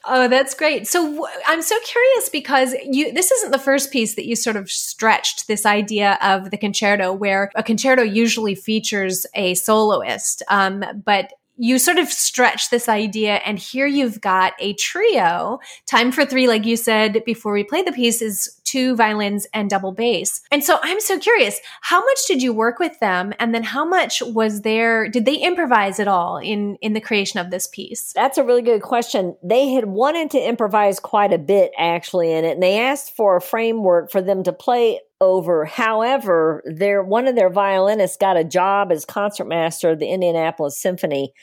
Oh, 0.10 0.30
that's 0.30 0.54
great. 0.54 0.88
So 0.88 1.28
I'm 1.46 1.62
so 1.62 1.76
curious 1.86 2.30
because 2.30 2.74
you 2.86 3.12
this 3.12 3.30
isn't 3.30 3.52
the 3.52 3.60
first 3.60 3.91
piece 3.91 4.15
that 4.15 4.26
you 4.26 4.38
sort 4.38 4.56
of 4.56 4.72
stretched 4.72 5.48
this 5.48 5.65
idea 5.65 6.17
of 6.22 6.50
the 6.50 6.58
concerto, 6.58 7.12
where 7.12 7.52
a 7.56 7.63
concerto 7.63 8.04
usually 8.04 8.56
features 8.56 9.26
a 9.36 9.54
soloist, 9.56 10.43
um, 10.48 10.84
but 11.06 11.34
you 11.58 11.80
sort 11.80 11.98
of 11.98 12.08
stretch 12.08 12.70
this 12.70 12.88
idea 12.88 13.36
and 13.46 13.58
here 13.58 13.88
you've 13.88 14.22
got 14.22 14.54
a 14.60 14.74
trio 14.74 15.60
time 15.88 16.12
for 16.12 16.24
three 16.24 16.48
like 16.48 16.65
you 16.65 16.78
said 16.78 17.24
before 17.26 17.52
we 17.52 17.63
play 17.63 17.82
the 17.82 17.91
piece 17.91 18.22
is 18.22 18.57
two 18.68 18.96
violins 18.96 19.48
and 19.54 19.70
double 19.70 19.92
bass 19.92 20.42
and 20.52 20.64
so 20.64 20.78
i'm 20.84 21.00
so 21.00 21.18
curious 21.18 21.60
how 21.82 22.04
much 22.04 22.20
did 22.28 22.42
you 22.44 22.54
work 22.54 22.80
with 22.80 23.00
them 23.00 23.34
and 23.40 23.56
then 23.56 23.64
how 23.64 23.86
much 23.86 24.22
was 24.26 24.62
there 24.62 25.08
did 25.08 25.26
they 25.26 25.36
improvise 25.36 26.00
at 26.00 26.08
all 26.08 26.38
in 26.38 26.76
in 26.82 26.94
the 26.94 27.02
creation 27.02 27.40
of 27.40 27.50
this 27.50 27.68
piece 27.68 28.12
that's 28.14 28.38
a 28.38 28.44
really 28.44 28.62
good 28.62 28.82
question 28.82 29.36
they 29.44 29.70
had 29.70 29.86
wanted 29.86 30.30
to 30.30 30.40
improvise 30.40 31.00
quite 31.00 31.32
a 31.32 31.38
bit 31.38 31.72
actually 31.78 32.32
in 32.32 32.44
it 32.44 32.54
and 32.54 32.64
they 32.64 32.80
asked 32.80 33.16
for 33.16 33.38
a 33.38 33.42
framework 33.42 34.12
for 34.12 34.22
them 34.22 34.44
to 34.44 34.52
play 34.52 35.00
over. 35.20 35.66
However, 35.66 36.62
their 36.66 37.04
one 37.04 37.28
of 37.28 37.36
their 37.36 37.50
violinists 37.50 38.18
got 38.18 38.38
a 38.38 38.44
job 38.44 38.92
as 38.92 39.06
concertmaster 39.06 39.92
of 39.92 40.00
the 40.00 40.10
Indianapolis 40.10 40.80
Symphony. 40.80 41.34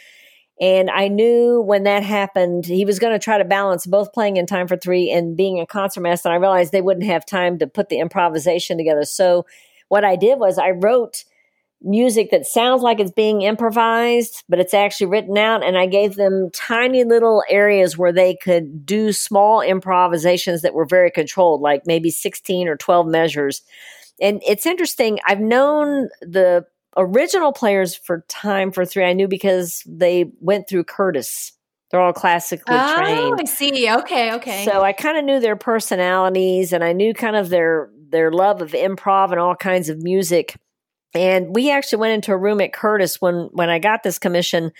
And 0.60 0.88
I 0.88 1.08
knew 1.08 1.60
when 1.60 1.82
that 1.84 2.04
happened, 2.04 2.64
he 2.64 2.84
was 2.84 2.98
going 2.98 3.12
to 3.12 3.22
try 3.22 3.38
to 3.38 3.44
balance 3.44 3.86
both 3.86 4.12
playing 4.12 4.36
in 4.36 4.46
time 4.46 4.68
for 4.68 4.76
three 4.76 5.10
and 5.10 5.36
being 5.36 5.58
a 5.58 5.66
concertmaster. 5.66 6.28
And 6.28 6.34
I 6.34 6.38
realized 6.38 6.70
they 6.70 6.80
wouldn't 6.80 7.06
have 7.06 7.26
time 7.26 7.58
to 7.58 7.66
put 7.66 7.88
the 7.88 7.98
improvisation 7.98 8.78
together. 8.78 9.04
So 9.04 9.46
what 9.88 10.04
I 10.04 10.16
did 10.16 10.38
was 10.38 10.58
I 10.58 10.70
wrote 10.70 11.24
music 11.84 12.30
that 12.30 12.46
sounds 12.46 12.82
like 12.82 12.98
it's 12.98 13.10
being 13.10 13.42
improvised, 13.42 14.44
but 14.48 14.58
it's 14.58 14.74
actually 14.74 15.08
written 15.08 15.36
out. 15.36 15.64
And 15.64 15.76
I 15.76 15.86
gave 15.86 16.14
them 16.14 16.50
tiny 16.52 17.04
little 17.04 17.42
areas 17.48 17.98
where 17.98 18.12
they 18.12 18.36
could 18.36 18.86
do 18.86 19.12
small 19.12 19.60
improvisations 19.60 20.62
that 20.62 20.72
were 20.72 20.86
very 20.86 21.10
controlled, 21.10 21.60
like 21.60 21.82
maybe 21.84 22.10
16 22.10 22.68
or 22.68 22.76
12 22.76 23.06
measures. 23.06 23.62
And 24.20 24.40
it's 24.46 24.66
interesting. 24.66 25.18
I've 25.26 25.40
known 25.40 26.08
the 26.22 26.64
original 26.96 27.52
players 27.52 27.94
for 27.94 28.24
Time 28.28 28.72
for 28.72 28.84
Three. 28.84 29.04
I 29.04 29.12
knew 29.12 29.28
because 29.28 29.82
they 29.86 30.32
went 30.40 30.68
through 30.68 30.84
Curtis. 30.84 31.52
They're 31.90 32.00
all 32.00 32.12
classically 32.12 32.74
oh, 32.76 32.96
trained. 32.96 33.40
I 33.40 33.44
see. 33.44 33.90
Okay, 33.90 34.34
okay. 34.34 34.64
So 34.64 34.82
I 34.82 34.92
kind 34.92 35.16
of 35.16 35.24
knew 35.24 35.38
their 35.38 35.56
personalities 35.56 36.72
and 36.72 36.82
I 36.82 36.92
knew 36.92 37.14
kind 37.14 37.36
of 37.36 37.50
their 37.50 37.90
their 38.08 38.32
love 38.32 38.62
of 38.62 38.72
improv 38.72 39.30
and 39.30 39.40
all 39.40 39.54
kinds 39.54 39.88
of 39.88 40.02
music. 40.02 40.56
And 41.14 41.54
we 41.54 41.70
actually 41.70 42.00
went 42.00 42.14
into 42.14 42.32
a 42.32 42.36
room 42.36 42.60
at 42.60 42.72
Curtis 42.72 43.20
when 43.20 43.48
when 43.52 43.70
I 43.70 43.78
got 43.78 44.02
this 44.02 44.18
commission. 44.18 44.72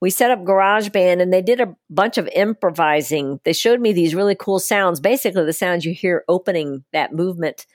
We 0.00 0.10
set 0.10 0.30
up 0.30 0.44
GarageBand 0.44 1.20
and 1.20 1.32
they 1.32 1.42
did 1.42 1.60
a 1.60 1.74
bunch 1.90 2.18
of 2.18 2.28
improvising. 2.28 3.40
They 3.44 3.52
showed 3.52 3.80
me 3.80 3.92
these 3.92 4.14
really 4.14 4.36
cool 4.36 4.60
sounds, 4.60 5.00
basically 5.00 5.44
the 5.44 5.52
sounds 5.52 5.84
you 5.84 5.92
hear 5.92 6.24
opening 6.28 6.84
that 6.92 7.12
movement. 7.12 7.66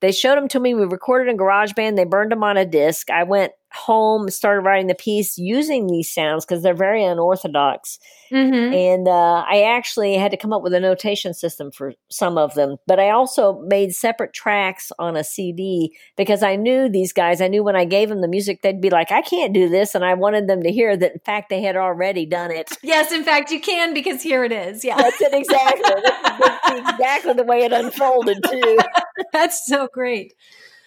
They 0.00 0.12
showed 0.12 0.36
them 0.36 0.48
to 0.48 0.60
me. 0.60 0.74
We 0.74 0.84
recorded 0.84 1.30
in 1.30 1.36
GarageBand. 1.36 1.96
They 1.96 2.04
burned 2.04 2.32
them 2.32 2.42
on 2.42 2.56
a 2.56 2.64
disc. 2.64 3.10
I 3.10 3.24
went 3.24 3.52
home 3.72 4.28
started 4.28 4.62
writing 4.62 4.88
the 4.88 4.94
piece 4.94 5.38
using 5.38 5.86
these 5.86 6.12
sounds 6.12 6.44
because 6.44 6.62
they're 6.62 6.74
very 6.74 7.04
unorthodox. 7.04 7.98
Mm-hmm. 8.32 8.74
And 8.74 9.08
uh, 9.08 9.44
I 9.48 9.62
actually 9.62 10.14
had 10.14 10.30
to 10.32 10.36
come 10.36 10.52
up 10.52 10.62
with 10.62 10.74
a 10.74 10.80
notation 10.80 11.34
system 11.34 11.70
for 11.70 11.94
some 12.10 12.36
of 12.36 12.54
them. 12.54 12.76
But 12.86 12.98
I 12.98 13.10
also 13.10 13.60
made 13.66 13.94
separate 13.94 14.32
tracks 14.32 14.90
on 14.98 15.16
a 15.16 15.24
CD 15.24 15.96
because 16.16 16.42
I 16.42 16.56
knew 16.56 16.88
these 16.88 17.12
guys. 17.12 17.40
I 17.40 17.48
knew 17.48 17.62
when 17.62 17.76
I 17.76 17.84
gave 17.84 18.08
them 18.08 18.20
the 18.20 18.28
music, 18.28 18.62
they'd 18.62 18.80
be 18.80 18.90
like, 18.90 19.12
I 19.12 19.22
can't 19.22 19.52
do 19.52 19.68
this. 19.68 19.94
And 19.94 20.04
I 20.04 20.14
wanted 20.14 20.48
them 20.48 20.62
to 20.62 20.70
hear 20.72 20.96
that, 20.96 21.12
in 21.12 21.20
fact, 21.20 21.48
they 21.48 21.62
had 21.62 21.76
already 21.76 22.26
done 22.26 22.50
it. 22.50 22.70
Yes, 22.90 23.12
in 23.12 23.22
fact, 23.22 23.52
you 23.52 23.60
can 23.60 23.94
because 23.94 24.20
here 24.20 24.42
it 24.42 24.50
is. 24.50 24.84
Yeah. 24.84 24.96
That's 24.96 25.20
it 25.20 25.32
exactly. 25.32 26.02
That's 26.02 26.90
exactly 26.90 27.34
the 27.34 27.44
way 27.44 27.62
it 27.62 27.72
unfolded, 27.72 28.42
too. 28.42 28.78
That's 29.32 29.64
so 29.66 29.88
great. 29.92 30.34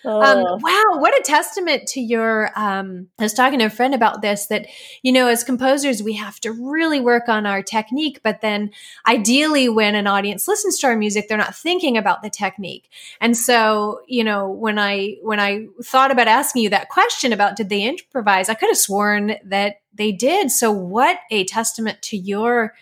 Um, 0.05 0.43
oh. 0.45 0.59
wow, 0.61 0.99
what 0.99 1.17
a 1.17 1.21
testament 1.23 1.87
to 1.89 2.01
your. 2.01 2.51
Um, 2.55 3.07
I 3.19 3.23
was 3.23 3.33
talking 3.33 3.59
to 3.59 3.65
a 3.65 3.69
friend 3.69 3.93
about 3.93 4.21
this 4.21 4.47
that, 4.47 4.67
you 5.01 5.11
know, 5.11 5.27
as 5.27 5.43
composers, 5.43 6.03
we 6.03 6.13
have 6.13 6.39
to 6.41 6.51
really 6.51 6.99
work 6.99 7.29
on 7.29 7.45
our 7.45 7.61
technique. 7.61 8.19
But 8.23 8.41
then, 8.41 8.71
ideally, 9.07 9.69
when 9.69 9.95
an 9.95 10.07
audience 10.07 10.47
listens 10.47 10.77
to 10.79 10.87
our 10.87 10.95
music, 10.95 11.27
they're 11.27 11.37
not 11.37 11.55
thinking 11.55 11.97
about 11.97 12.21
the 12.21 12.29
technique. 12.29 12.89
And 13.21 13.37
so, 13.37 14.01
you 14.07 14.23
know, 14.23 14.49
when 14.49 14.77
I 14.77 15.17
when 15.21 15.39
I 15.39 15.67
thought 15.83 16.11
about 16.11 16.27
asking 16.27 16.63
you 16.63 16.69
that 16.69 16.89
question 16.89 17.31
about 17.31 17.55
did 17.55 17.69
they 17.69 17.83
improvise, 17.83 18.49
I 18.49 18.55
could 18.55 18.69
have 18.69 18.77
sworn 18.77 19.35
that 19.45 19.77
they 19.93 20.11
did. 20.11 20.51
So, 20.51 20.71
what 20.71 21.19
a 21.31 21.45
testament 21.45 22.01
to 22.03 22.17
your 22.17 22.73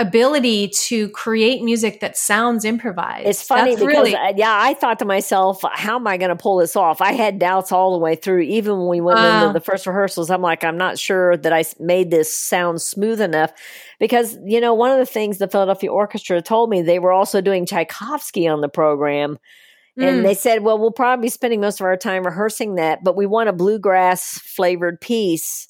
ability 0.00 0.68
to 0.68 1.08
create 1.10 1.62
music 1.62 2.00
that 2.00 2.16
sounds 2.16 2.64
improvised. 2.64 3.26
It's 3.26 3.42
funny 3.42 3.74
That's 3.74 3.84
because 3.84 3.94
really- 3.94 4.16
uh, 4.16 4.32
yeah, 4.36 4.56
I 4.58 4.74
thought 4.74 4.98
to 5.00 5.04
myself, 5.04 5.62
how 5.72 5.96
am 5.96 6.06
I 6.06 6.16
going 6.16 6.30
to 6.30 6.36
pull 6.36 6.56
this 6.56 6.74
off? 6.74 7.00
I 7.00 7.12
had 7.12 7.38
doubts 7.38 7.70
all 7.70 7.92
the 7.92 7.98
way 7.98 8.16
through. 8.16 8.40
Even 8.40 8.78
when 8.78 8.88
we 8.88 9.00
went 9.00 9.18
into 9.18 9.52
the 9.52 9.60
first 9.60 9.86
rehearsals, 9.86 10.30
I'm 10.30 10.42
like, 10.42 10.64
I'm 10.64 10.78
not 10.78 10.98
sure 10.98 11.36
that 11.36 11.52
I 11.52 11.64
made 11.78 12.10
this 12.10 12.34
sound 12.34 12.80
smooth 12.80 13.20
enough 13.20 13.52
because 13.98 14.38
you 14.44 14.60
know 14.60 14.74
one 14.74 14.90
of 14.90 14.98
the 14.98 15.06
things 15.06 15.38
the 15.38 15.48
Philadelphia 15.48 15.92
Orchestra 15.92 16.40
told 16.40 16.70
me 16.70 16.82
they 16.82 16.98
were 16.98 17.12
also 17.12 17.40
doing 17.40 17.66
Tchaikovsky 17.66 18.48
on 18.48 18.60
the 18.60 18.68
program. 18.68 19.38
And 19.96 20.20
mm. 20.20 20.22
they 20.22 20.34
said, 20.34 20.62
well, 20.62 20.78
we'll 20.78 20.92
probably 20.92 21.26
be 21.26 21.30
spending 21.30 21.60
most 21.60 21.80
of 21.80 21.84
our 21.84 21.96
time 21.96 22.24
rehearsing 22.24 22.76
that, 22.76 23.04
but 23.04 23.16
we 23.16 23.26
want 23.26 23.48
a 23.48 23.52
bluegrass 23.52 24.38
flavored 24.38 25.00
piece. 25.00 25.68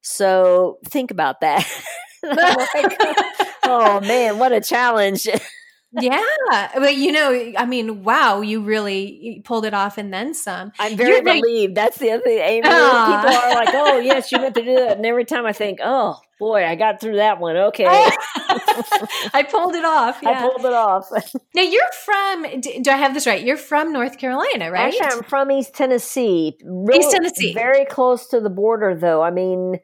So 0.00 0.78
think 0.86 1.10
about 1.10 1.40
that. 1.42 1.64
oh 3.68 4.00
man, 4.00 4.38
what 4.38 4.52
a 4.52 4.60
challenge. 4.60 5.28
yeah. 5.92 6.70
But 6.74 6.96
you 6.96 7.12
know, 7.12 7.52
I 7.56 7.64
mean, 7.64 8.04
wow, 8.04 8.40
you 8.40 8.62
really 8.62 9.40
pulled 9.44 9.64
it 9.64 9.74
off 9.74 9.98
and 9.98 10.12
then 10.12 10.34
some. 10.34 10.72
I'm 10.78 10.96
very 10.96 11.16
You're 11.16 11.22
relieved. 11.22 11.74
That's 11.74 11.98
the 11.98 12.10
other 12.12 12.22
thing. 12.22 12.38
Amy, 12.38 12.62
people 12.62 12.74
are 12.76 13.54
like, 13.54 13.68
oh, 13.72 13.92
oh 13.94 13.98
yes, 14.00 14.30
you 14.30 14.38
meant 14.38 14.54
to 14.56 14.64
do 14.64 14.74
that. 14.74 14.96
And 14.98 15.06
every 15.06 15.24
time 15.24 15.46
I 15.46 15.52
think, 15.52 15.78
oh 15.82 16.20
boy, 16.38 16.64
I 16.64 16.74
got 16.74 17.00
through 17.00 17.16
that 17.16 17.40
one. 17.40 17.56
Okay, 17.56 17.86
I 17.86 19.46
pulled 19.50 19.74
it 19.74 19.84
off. 19.84 20.18
Yeah. 20.22 20.30
I 20.30 20.40
pulled 20.40 20.64
it 20.64 20.74
off. 20.74 21.08
now 21.54 21.62
you're 21.62 21.82
from. 22.04 22.60
Do 22.60 22.90
I 22.90 22.96
have 22.96 23.14
this 23.14 23.26
right? 23.26 23.42
You're 23.42 23.56
from 23.56 23.92
North 23.92 24.18
Carolina, 24.18 24.70
right? 24.70 24.92
Actually, 24.92 25.18
I'm 25.18 25.22
from 25.24 25.50
East 25.50 25.74
Tennessee. 25.74 26.58
Really, 26.64 27.00
East 27.00 27.12
Tennessee, 27.12 27.54
very 27.54 27.86
close 27.86 28.28
to 28.28 28.40
the 28.40 28.50
border, 28.50 28.94
though. 28.94 29.22
I 29.22 29.30
mean 29.30 29.78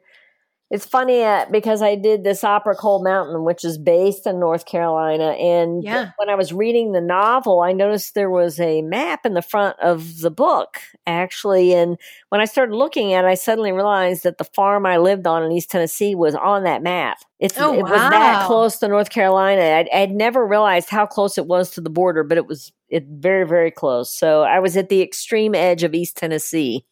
it's 0.71 0.85
funny 0.85 1.21
uh, 1.23 1.45
because 1.51 1.83
I 1.83 1.93
did 1.95 2.23
this 2.23 2.43
opera 2.43 2.75
Cold 2.75 3.03
Mountain, 3.03 3.43
which 3.43 3.63
is 3.63 3.77
based 3.77 4.25
in 4.25 4.39
North 4.39 4.65
Carolina. 4.65 5.31
And 5.33 5.83
yeah. 5.83 6.11
when 6.17 6.29
I 6.29 6.35
was 6.35 6.51
reading 6.51 6.91
the 6.91 7.01
novel, 7.01 7.61
I 7.61 7.71
noticed 7.71 8.15
there 8.15 8.31
was 8.31 8.59
a 8.59 8.81
map 8.81 9.27
in 9.27 9.35
the 9.35 9.43
front 9.43 9.79
of 9.79 10.21
the 10.21 10.31
book, 10.31 10.79
actually. 11.05 11.73
And 11.75 11.97
when 12.29 12.41
I 12.41 12.45
started 12.45 12.75
looking 12.75 13.13
at 13.13 13.25
it, 13.25 13.27
I 13.27 13.35
suddenly 13.35 13.71
realized 13.71 14.23
that 14.23 14.39
the 14.39 14.43
farm 14.43 14.87
I 14.87 14.97
lived 14.97 15.27
on 15.27 15.43
in 15.43 15.51
East 15.51 15.69
Tennessee 15.69 16.15
was 16.15 16.33
on 16.33 16.63
that 16.63 16.81
map. 16.81 17.19
It's, 17.39 17.59
oh, 17.59 17.73
it 17.73 17.83
wow. 17.83 17.91
was 17.91 18.09
that 18.09 18.47
close 18.47 18.77
to 18.79 18.87
North 18.87 19.11
Carolina. 19.11 19.61
I'd, 19.61 19.89
I'd, 19.89 20.11
never 20.11 20.47
realized 20.47 20.89
how 20.89 21.05
close 21.05 21.37
it 21.37 21.45
was 21.45 21.71
to 21.71 21.81
the 21.81 21.89
border, 21.91 22.23
but 22.23 22.37
it 22.37 22.47
was 22.47 22.71
it 22.89 23.05
very, 23.07 23.45
very 23.45 23.69
close. 23.69 24.11
So 24.11 24.43
I 24.43 24.59
was 24.59 24.75
at 24.77 24.89
the 24.89 25.01
extreme 25.01 25.53
edge 25.53 25.83
of 25.83 25.93
East 25.93 26.17
Tennessee. 26.17 26.85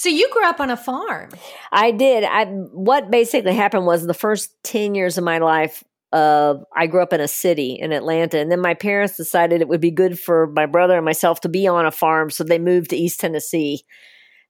So 0.00 0.08
you 0.08 0.30
grew 0.30 0.46
up 0.46 0.60
on 0.60 0.70
a 0.70 0.78
farm. 0.78 1.28
I 1.70 1.90
did. 1.90 2.24
I 2.24 2.46
what 2.46 3.10
basically 3.10 3.52
happened 3.52 3.84
was 3.84 4.06
the 4.06 4.14
first 4.14 4.50
10 4.62 4.94
years 4.94 5.18
of 5.18 5.24
my 5.24 5.36
life 5.36 5.84
uh, 6.10 6.54
I 6.74 6.86
grew 6.86 7.02
up 7.02 7.12
in 7.12 7.20
a 7.20 7.28
city 7.28 7.74
in 7.78 7.92
Atlanta, 7.92 8.38
and 8.38 8.50
then 8.50 8.60
my 8.60 8.72
parents 8.72 9.18
decided 9.18 9.60
it 9.60 9.68
would 9.68 9.82
be 9.82 9.90
good 9.90 10.18
for 10.18 10.46
my 10.46 10.64
brother 10.64 10.96
and 10.96 11.04
myself 11.04 11.42
to 11.42 11.50
be 11.50 11.66
on 11.66 11.84
a 11.84 11.90
farm, 11.90 12.30
so 12.30 12.44
they 12.44 12.58
moved 12.58 12.90
to 12.90 12.96
East 12.96 13.20
Tennessee. 13.20 13.82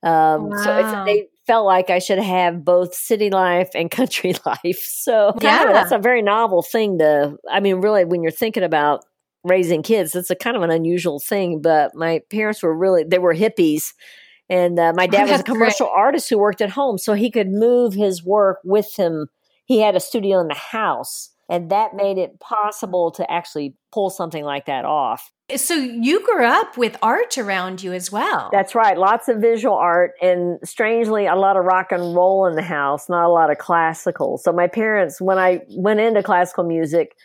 Um, 0.04 0.50
wow. 0.50 0.62
So 0.62 1.04
they 1.04 1.26
felt 1.48 1.66
like 1.66 1.90
I 1.90 1.98
should 1.98 2.20
have 2.20 2.64
both 2.64 2.94
city 2.94 3.28
life 3.28 3.70
and 3.74 3.90
country 4.00 4.36
life. 4.46 4.84
So 4.84 5.34
yeah, 5.40 5.72
that's 5.72 5.90
a 5.90 5.98
very 5.98 6.22
novel 6.22 6.62
thing 6.62 6.98
to. 6.98 7.36
I 7.50 7.58
mean, 7.58 7.80
really, 7.80 8.04
when 8.04 8.22
you're 8.22 8.30
thinking 8.30 8.62
about 8.62 9.04
raising 9.42 9.82
kids, 9.82 10.14
it's 10.14 10.30
a 10.30 10.36
kind 10.36 10.56
of 10.56 10.62
an 10.62 10.70
unusual 10.70 11.18
thing. 11.18 11.60
But 11.60 11.96
my 11.96 12.20
parents 12.30 12.62
were 12.62 12.74
really 12.74 13.02
they 13.02 13.18
were 13.18 13.34
hippies 13.34 13.94
and 14.50 14.80
uh, 14.80 14.92
my 14.94 15.06
dad 15.06 15.30
was 15.30 15.40
a 15.40 15.44
commercial 15.44 15.86
great. 15.86 15.96
artist 15.96 16.28
who 16.28 16.36
worked 16.36 16.60
at 16.60 16.70
home, 16.70 16.98
so 16.98 17.14
he 17.14 17.30
could 17.30 17.48
move 17.48 17.94
his 17.94 18.24
work 18.24 18.58
with 18.64 18.96
him. 18.96 19.28
He 19.64 19.80
had 19.80 19.94
a 19.94 20.00
studio 20.00 20.40
in 20.40 20.48
the 20.48 20.54
house, 20.54 21.30
and 21.48 21.70
that 21.70 21.94
made 21.94 22.18
it 22.18 22.40
possible 22.40 23.12
to 23.12 23.30
actually 23.30 23.76
pull 23.92 24.10
something 24.10 24.44
like 24.44 24.66
that 24.66 24.84
off. 24.84 25.30
So 25.54 25.74
you 25.74 26.24
grew 26.26 26.44
up 26.44 26.76
with 26.76 26.96
art 27.00 27.38
around 27.38 27.82
you 27.82 27.92
as 27.92 28.10
well. 28.10 28.50
That's 28.52 28.74
right. 28.74 28.98
Lots 28.98 29.28
of 29.28 29.38
visual 29.38 29.74
art 29.74 30.12
and 30.20 30.58
strangely 30.64 31.26
a 31.26 31.36
lot 31.36 31.56
of 31.56 31.64
rock 31.64 31.92
and 31.92 32.14
roll 32.14 32.46
in 32.46 32.56
the 32.56 32.62
house, 32.62 33.08
not 33.08 33.24
a 33.26 33.32
lot 33.32 33.50
of 33.50 33.58
classical. 33.58 34.38
So 34.38 34.52
my 34.52 34.66
parents 34.66 35.20
when 35.20 35.38
I 35.38 35.62
went 35.70 36.00
into 36.00 36.24
classical 36.24 36.64
music, 36.64 37.16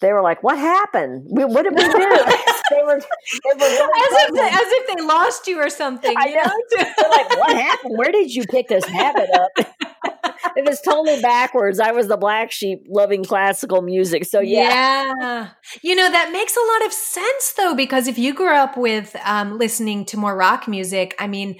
they 0.00 0.12
were 0.12 0.22
like, 0.22 0.42
"What 0.42 0.58
happened? 0.58 1.26
We, 1.30 1.44
what 1.44 1.62
did 1.64 1.74
we 1.74 1.82
do?" 1.82 2.24
they 2.76 2.82
were, 2.82 3.00
they 3.00 3.50
were 3.54 3.58
really 3.58 4.02
as, 4.02 4.28
if 4.28 4.34
they, 4.34 4.48
as 4.48 4.60
if 4.66 4.96
they 4.96 5.02
lost 5.02 5.46
you 5.46 5.58
or 5.60 5.70
something. 5.70 6.14
I 6.16 6.26
know. 6.30 6.50
They're 6.70 7.10
like, 7.10 7.38
"What 7.38 7.56
happened? 7.56 7.98
Where 7.98 8.12
did 8.12 8.34
you 8.34 8.44
pick 8.46 8.68
this 8.68 8.84
habit 8.84 9.28
up?" 9.34 10.31
it 10.56 10.66
was 10.66 10.80
totally 10.80 11.20
backwards. 11.20 11.80
I 11.80 11.92
was 11.92 12.08
the 12.08 12.16
black 12.16 12.52
sheep 12.52 12.84
loving 12.88 13.24
classical 13.24 13.82
music. 13.82 14.24
So 14.24 14.40
yeah. 14.40 15.12
yeah. 15.20 15.48
You 15.82 15.94
know, 15.94 16.10
that 16.10 16.32
makes 16.32 16.56
a 16.56 16.60
lot 16.60 16.86
of 16.86 16.92
sense 16.92 17.54
though, 17.56 17.74
because 17.74 18.06
if 18.08 18.18
you 18.18 18.34
grew 18.34 18.54
up 18.54 18.76
with 18.76 19.16
um, 19.24 19.58
listening 19.58 20.04
to 20.06 20.16
more 20.16 20.36
rock 20.36 20.68
music, 20.68 21.14
I 21.18 21.26
mean, 21.26 21.56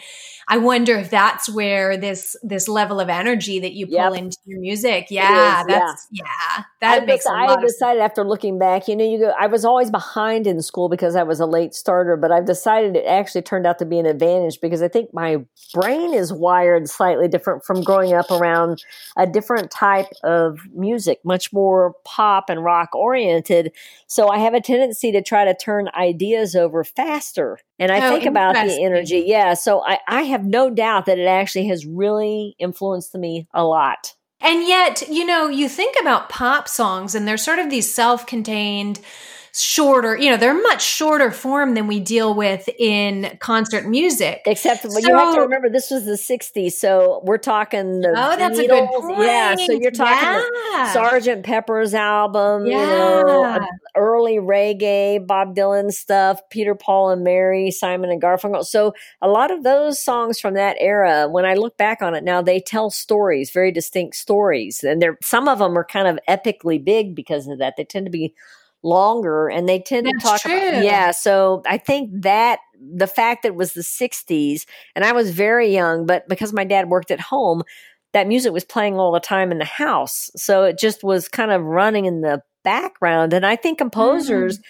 I 0.48 0.58
wonder 0.58 0.96
if 0.96 1.10
that's 1.10 1.48
where 1.48 1.96
this 1.96 2.36
this 2.42 2.68
level 2.68 3.00
of 3.00 3.08
energy 3.08 3.60
that 3.60 3.72
you 3.72 3.86
pull 3.86 3.94
yep. 3.94 4.14
into 4.14 4.36
your 4.44 4.60
music. 4.60 5.06
Yeah, 5.08 5.62
that's 5.66 6.08
yeah. 6.10 6.24
yeah 6.24 6.64
that 6.80 7.02
I 7.02 7.04
makes. 7.04 7.26
I 7.26 7.60
decided 7.60 8.02
after 8.02 8.24
looking 8.24 8.58
back, 8.58 8.88
you 8.88 8.96
know, 8.96 9.04
you 9.04 9.18
go. 9.18 9.32
I 9.38 9.46
was 9.46 9.64
always 9.64 9.90
behind 9.90 10.46
in 10.46 10.60
school 10.60 10.88
because 10.88 11.16
I 11.16 11.22
was 11.22 11.40
a 11.40 11.46
late 11.46 11.74
starter, 11.74 12.16
but 12.16 12.32
I've 12.32 12.44
decided 12.44 12.96
it 12.96 13.06
actually 13.06 13.42
turned 13.42 13.66
out 13.66 13.78
to 13.78 13.84
be 13.84 13.98
an 13.98 14.06
advantage 14.06 14.60
because 14.60 14.82
I 14.82 14.88
think 14.88 15.14
my 15.14 15.38
brain 15.72 16.12
is 16.12 16.32
wired 16.32 16.88
slightly 16.88 17.28
different 17.28 17.64
from 17.64 17.82
growing 17.82 18.12
up 18.12 18.30
around 18.30 18.71
a 19.16 19.26
different 19.26 19.70
type 19.70 20.08
of 20.22 20.60
music, 20.74 21.20
much 21.24 21.52
more 21.52 21.94
pop 22.04 22.48
and 22.48 22.64
rock 22.64 22.94
oriented. 22.94 23.72
So 24.06 24.28
I 24.28 24.38
have 24.38 24.54
a 24.54 24.60
tendency 24.60 25.12
to 25.12 25.22
try 25.22 25.44
to 25.44 25.54
turn 25.54 25.88
ideas 25.94 26.54
over 26.54 26.84
faster 26.84 27.58
and 27.78 27.90
I 27.90 28.06
oh, 28.06 28.10
think 28.12 28.26
about 28.26 28.54
the 28.54 28.80
energy. 28.80 29.24
Yeah. 29.26 29.54
So 29.54 29.82
I, 29.84 29.98
I 30.06 30.22
have 30.22 30.44
no 30.44 30.70
doubt 30.70 31.06
that 31.06 31.18
it 31.18 31.26
actually 31.26 31.66
has 31.66 31.84
really 31.84 32.54
influenced 32.58 33.14
me 33.16 33.48
a 33.52 33.64
lot. 33.64 34.14
And 34.40 34.66
yet, 34.66 35.08
you 35.08 35.24
know, 35.24 35.48
you 35.48 35.68
think 35.68 35.96
about 36.00 36.28
pop 36.28 36.68
songs 36.68 37.14
and 37.14 37.26
they're 37.26 37.36
sort 37.36 37.58
of 37.58 37.70
these 37.70 37.92
self 37.92 38.26
contained, 38.26 39.00
shorter, 39.54 40.16
you 40.16 40.30
know, 40.30 40.36
they're 40.38 40.54
much 40.54 40.82
shorter 40.82 41.30
form 41.30 41.74
than 41.74 41.86
we 41.86 42.00
deal 42.00 42.34
with 42.34 42.68
in 42.78 43.36
concert 43.38 43.86
music. 43.86 44.40
Except 44.46 44.90
so, 44.90 44.98
you 44.98 45.14
have 45.14 45.34
to 45.34 45.40
remember 45.42 45.68
this 45.68 45.90
was 45.90 46.06
the 46.06 46.12
60s, 46.12 46.72
so 46.72 47.20
we're 47.24 47.36
talking 47.36 48.00
the 48.00 48.08
Oh, 48.10 48.36
that's 48.36 48.58
Beatles. 48.58 48.64
a 48.64 48.68
good 48.68 48.88
point. 48.88 49.18
Yeah, 49.20 49.54
so 49.56 49.72
you're 49.72 49.90
talking 49.90 50.50
yeah. 50.72 50.92
Sergeant 50.92 51.44
Pepper's 51.44 51.92
album, 51.92 52.66
yeah. 52.66 53.18
you 53.18 53.26
know, 53.26 53.66
early 53.94 54.36
reggae, 54.36 55.24
Bob 55.26 55.54
Dylan 55.54 55.92
stuff, 55.92 56.40
Peter 56.48 56.74
Paul 56.74 57.10
and 57.10 57.22
Mary, 57.22 57.70
Simon 57.70 58.10
and 58.10 58.22
Garfunkel. 58.22 58.64
So 58.64 58.94
a 59.20 59.28
lot 59.28 59.50
of 59.50 59.64
those 59.64 60.02
songs 60.02 60.40
from 60.40 60.54
that 60.54 60.76
era, 60.80 61.28
when 61.28 61.44
I 61.44 61.54
look 61.54 61.76
back 61.76 62.00
on 62.00 62.14
it 62.14 62.24
now, 62.24 62.40
they 62.40 62.58
tell 62.58 62.88
stories, 62.88 63.50
very 63.50 63.70
distinct 63.70 64.16
stories. 64.16 64.82
And 64.82 65.02
they're 65.02 65.18
some 65.22 65.46
of 65.46 65.58
them 65.58 65.76
are 65.76 65.84
kind 65.84 66.08
of 66.08 66.18
epically 66.26 66.82
big 66.82 67.14
because 67.14 67.46
of 67.48 67.58
that. 67.58 67.74
They 67.76 67.84
tend 67.84 68.06
to 68.06 68.10
be 68.10 68.34
longer 68.82 69.48
and 69.48 69.68
they 69.68 69.78
tend 69.78 70.06
That's 70.06 70.18
to 70.18 70.28
talk 70.28 70.40
true. 70.40 70.68
about 70.68 70.84
yeah 70.84 71.10
so 71.12 71.62
i 71.66 71.78
think 71.78 72.10
that 72.22 72.58
the 72.94 73.06
fact 73.06 73.42
that 73.42 73.50
it 73.50 73.54
was 73.54 73.74
the 73.74 73.82
60s 73.82 74.64
and 74.96 75.04
i 75.04 75.12
was 75.12 75.30
very 75.30 75.72
young 75.72 76.04
but 76.06 76.28
because 76.28 76.52
my 76.52 76.64
dad 76.64 76.88
worked 76.88 77.10
at 77.10 77.20
home 77.20 77.62
that 78.12 78.26
music 78.26 78.52
was 78.52 78.64
playing 78.64 78.98
all 78.98 79.12
the 79.12 79.20
time 79.20 79.52
in 79.52 79.58
the 79.58 79.64
house 79.64 80.30
so 80.36 80.64
it 80.64 80.78
just 80.78 81.04
was 81.04 81.28
kind 81.28 81.52
of 81.52 81.62
running 81.62 82.06
in 82.06 82.22
the 82.22 82.42
background 82.64 83.32
and 83.32 83.46
i 83.46 83.54
think 83.54 83.78
composers 83.78 84.58
mm. 84.58 84.62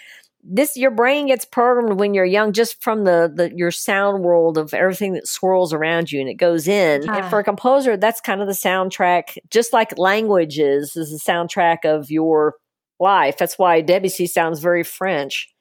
this 0.43 0.77
your 0.77 0.91
brain 0.91 1.27
gets 1.29 1.47
programmed 1.47 1.99
when 1.99 2.13
you're 2.13 2.25
young 2.25 2.53
just 2.53 2.83
from 2.83 3.05
the, 3.05 3.33
the 3.35 3.51
your 3.55 3.71
sound 3.71 4.23
world 4.23 4.59
of 4.59 4.75
everything 4.75 5.15
that 5.15 5.27
swirls 5.27 5.73
around 5.73 6.13
you 6.13 6.21
and 6.21 6.29
it 6.29 6.35
goes 6.35 6.69
in 6.69 7.09
and 7.09 7.25
for 7.31 7.39
a 7.39 7.45
composer 7.45 7.97
that's 7.97 8.21
kind 8.21 8.43
of 8.43 8.47
the 8.47 8.53
soundtrack 8.53 9.39
just 9.51 9.73
like 9.73 9.97
languages 9.99 10.97
is 10.97 11.11
the 11.11 11.33
soundtrack 11.33 11.85
of 11.85 12.11
your 12.11 12.57
life. 13.03 13.37
That's 13.37 13.59
why 13.59 13.81
Debussy 13.83 14.27
sounds 14.27 14.61
very 14.61 14.85
French. 14.85 15.53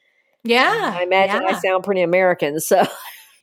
Yeah. 0.43 0.95
I 0.97 1.03
imagine 1.03 1.41
yeah. 1.43 1.55
I 1.55 1.59
sound 1.59 1.83
pretty 1.83 2.01
American. 2.01 2.59
So 2.59 2.87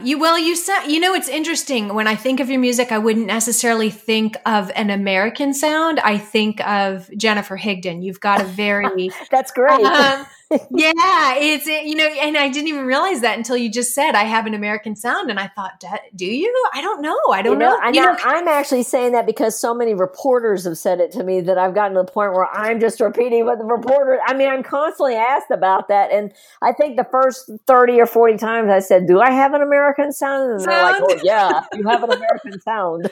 you 0.02 0.18
well, 0.18 0.38
you 0.38 0.54
said 0.54 0.86
you 0.86 1.00
know 1.00 1.12
it's 1.14 1.28
interesting. 1.28 1.92
When 1.92 2.06
I 2.06 2.14
think 2.14 2.38
of 2.40 2.48
your 2.48 2.60
music, 2.60 2.92
I 2.92 2.98
wouldn't 2.98 3.26
necessarily 3.26 3.90
think 3.90 4.36
of 4.46 4.70
an 4.76 4.90
American 4.90 5.52
sound. 5.52 5.98
I 6.00 6.18
think 6.18 6.64
of 6.66 7.10
Jennifer 7.16 7.58
Higdon. 7.58 8.02
You've 8.02 8.20
got 8.20 8.40
a 8.40 8.44
very 8.44 9.10
That's 9.30 9.50
great. 9.50 9.84
Um, 9.84 10.26
yeah, 10.50 11.34
it's 11.36 11.66
you 11.66 11.94
know, 11.94 12.06
and 12.06 12.36
I 12.36 12.48
didn't 12.48 12.68
even 12.68 12.86
realize 12.86 13.20
that 13.20 13.36
until 13.36 13.56
you 13.56 13.70
just 13.70 13.94
said 13.94 14.14
I 14.14 14.24
have 14.24 14.46
an 14.46 14.54
American 14.54 14.96
sound, 14.96 15.30
and 15.30 15.38
I 15.38 15.48
thought, 15.48 15.82
do 16.14 16.24
you? 16.24 16.52
I 16.72 16.80
don't 16.80 17.02
know. 17.02 17.18
I 17.30 17.42
don't 17.42 17.54
you 17.54 17.58
know. 17.58 17.76
know. 17.76 17.80
I 17.82 17.90
know. 17.90 18.16
I'm 18.20 18.48
actually 18.48 18.82
saying 18.82 19.12
that 19.12 19.26
because 19.26 19.58
so 19.58 19.74
many 19.74 19.92
reporters 19.92 20.64
have 20.64 20.78
said 20.78 21.00
it 21.00 21.12
to 21.12 21.22
me 21.22 21.42
that 21.42 21.58
I've 21.58 21.74
gotten 21.74 21.94
to 21.96 22.02
the 22.02 22.10
point 22.10 22.32
where 22.32 22.46
I'm 22.46 22.80
just 22.80 23.00
repeating 23.00 23.44
what 23.44 23.58
the 23.58 23.64
reporter. 23.64 24.20
I 24.26 24.34
mean, 24.34 24.48
I'm 24.48 24.62
constantly 24.62 25.16
asked 25.16 25.50
about 25.50 25.88
that, 25.88 26.10
and 26.12 26.32
I 26.62 26.72
think 26.72 26.96
the 26.96 27.06
first 27.10 27.50
thirty 27.66 28.00
or 28.00 28.06
forty 28.06 28.38
times 28.38 28.70
I 28.70 28.78
said, 28.80 29.06
"Do 29.06 29.20
I 29.20 29.30
have 29.30 29.52
an 29.52 29.60
American 29.60 30.12
sound?" 30.12 30.52
And 30.52 30.62
sound? 30.62 30.72
they're 30.72 30.82
like, 30.82 31.02
"Oh 31.02 31.20
yeah, 31.22 31.60
you 31.74 31.86
have 31.88 32.02
an 32.02 32.12
American 32.12 32.60
sound." 32.60 33.10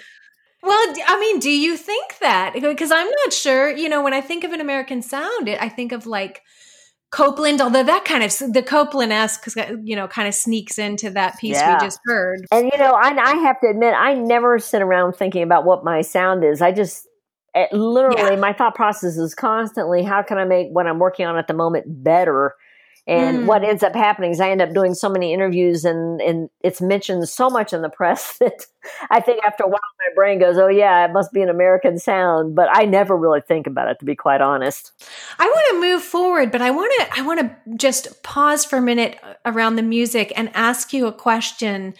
Well, 0.62 0.94
I 1.06 1.20
mean, 1.20 1.38
do 1.38 1.50
you 1.50 1.76
think 1.76 2.18
that? 2.18 2.54
Because 2.54 2.90
I'm 2.90 3.08
not 3.08 3.32
sure. 3.32 3.70
You 3.70 3.88
know, 3.88 4.02
when 4.02 4.14
I 4.14 4.20
think 4.20 4.42
of 4.42 4.52
an 4.52 4.60
American 4.60 5.00
sound, 5.02 5.48
I 5.48 5.68
think 5.68 5.92
of 5.92 6.06
like 6.06 6.42
Copland, 7.16 7.62
although 7.62 7.82
that 7.82 8.04
kind 8.04 8.22
of 8.22 8.52
the 8.52 8.62
Copland 8.62 9.10
esque, 9.10 9.46
you 9.82 9.96
know, 9.96 10.06
kind 10.06 10.28
of 10.28 10.34
sneaks 10.34 10.78
into 10.78 11.08
that 11.08 11.38
piece 11.38 11.56
yeah. 11.56 11.72
we 11.72 11.86
just 11.86 11.98
heard. 12.04 12.44
And 12.52 12.70
you 12.70 12.78
know, 12.78 12.92
I, 12.92 13.08
I 13.08 13.36
have 13.36 13.58
to 13.60 13.68
admit, 13.68 13.94
I 13.96 14.12
never 14.12 14.58
sit 14.58 14.82
around 14.82 15.14
thinking 15.14 15.42
about 15.42 15.64
what 15.64 15.82
my 15.82 16.02
sound 16.02 16.44
is. 16.44 16.60
I 16.60 16.72
just 16.72 17.08
it, 17.54 17.72
literally, 17.72 18.34
yeah. 18.34 18.36
my 18.36 18.52
thought 18.52 18.74
process 18.74 19.16
is 19.16 19.34
constantly, 19.34 20.02
how 20.02 20.22
can 20.22 20.36
I 20.36 20.44
make 20.44 20.68
what 20.72 20.86
I'm 20.86 20.98
working 20.98 21.24
on 21.24 21.38
at 21.38 21.48
the 21.48 21.54
moment 21.54 21.86
better? 22.04 22.54
And 23.08 23.40
mm. 23.40 23.46
what 23.46 23.62
ends 23.62 23.84
up 23.84 23.94
happening 23.94 24.32
is 24.32 24.40
I 24.40 24.50
end 24.50 24.60
up 24.60 24.74
doing 24.74 24.94
so 24.94 25.08
many 25.08 25.32
interviews 25.32 25.84
and, 25.84 26.20
and 26.20 26.50
it's 26.62 26.80
mentioned 26.80 27.28
so 27.28 27.48
much 27.48 27.72
in 27.72 27.82
the 27.82 27.88
press 27.88 28.36
that 28.40 28.66
I 29.10 29.20
think 29.20 29.44
after 29.44 29.64
a 29.64 29.68
while 29.68 29.78
my 29.98 30.14
brain 30.14 30.40
goes, 30.40 30.58
oh 30.58 30.68
yeah, 30.68 31.04
it 31.04 31.12
must 31.12 31.32
be 31.32 31.40
an 31.40 31.48
American 31.48 31.98
sound. 31.98 32.56
But 32.56 32.68
I 32.72 32.84
never 32.84 33.16
really 33.16 33.40
think 33.40 33.66
about 33.66 33.88
it 33.88 33.98
to 34.00 34.04
be 34.04 34.16
quite 34.16 34.40
honest. 34.40 34.92
I 35.38 35.46
want 35.46 35.66
to 35.70 35.80
move 35.80 36.02
forward, 36.02 36.50
but 36.50 36.62
I 36.62 36.70
want 36.70 36.92
to 36.98 37.18
I 37.18 37.22
want 37.22 37.40
to 37.40 37.76
just 37.76 38.22
pause 38.22 38.64
for 38.64 38.76
a 38.76 38.82
minute 38.82 39.18
around 39.44 39.76
the 39.76 39.82
music 39.82 40.32
and 40.34 40.50
ask 40.54 40.92
you 40.92 41.06
a 41.06 41.12
question 41.12 41.94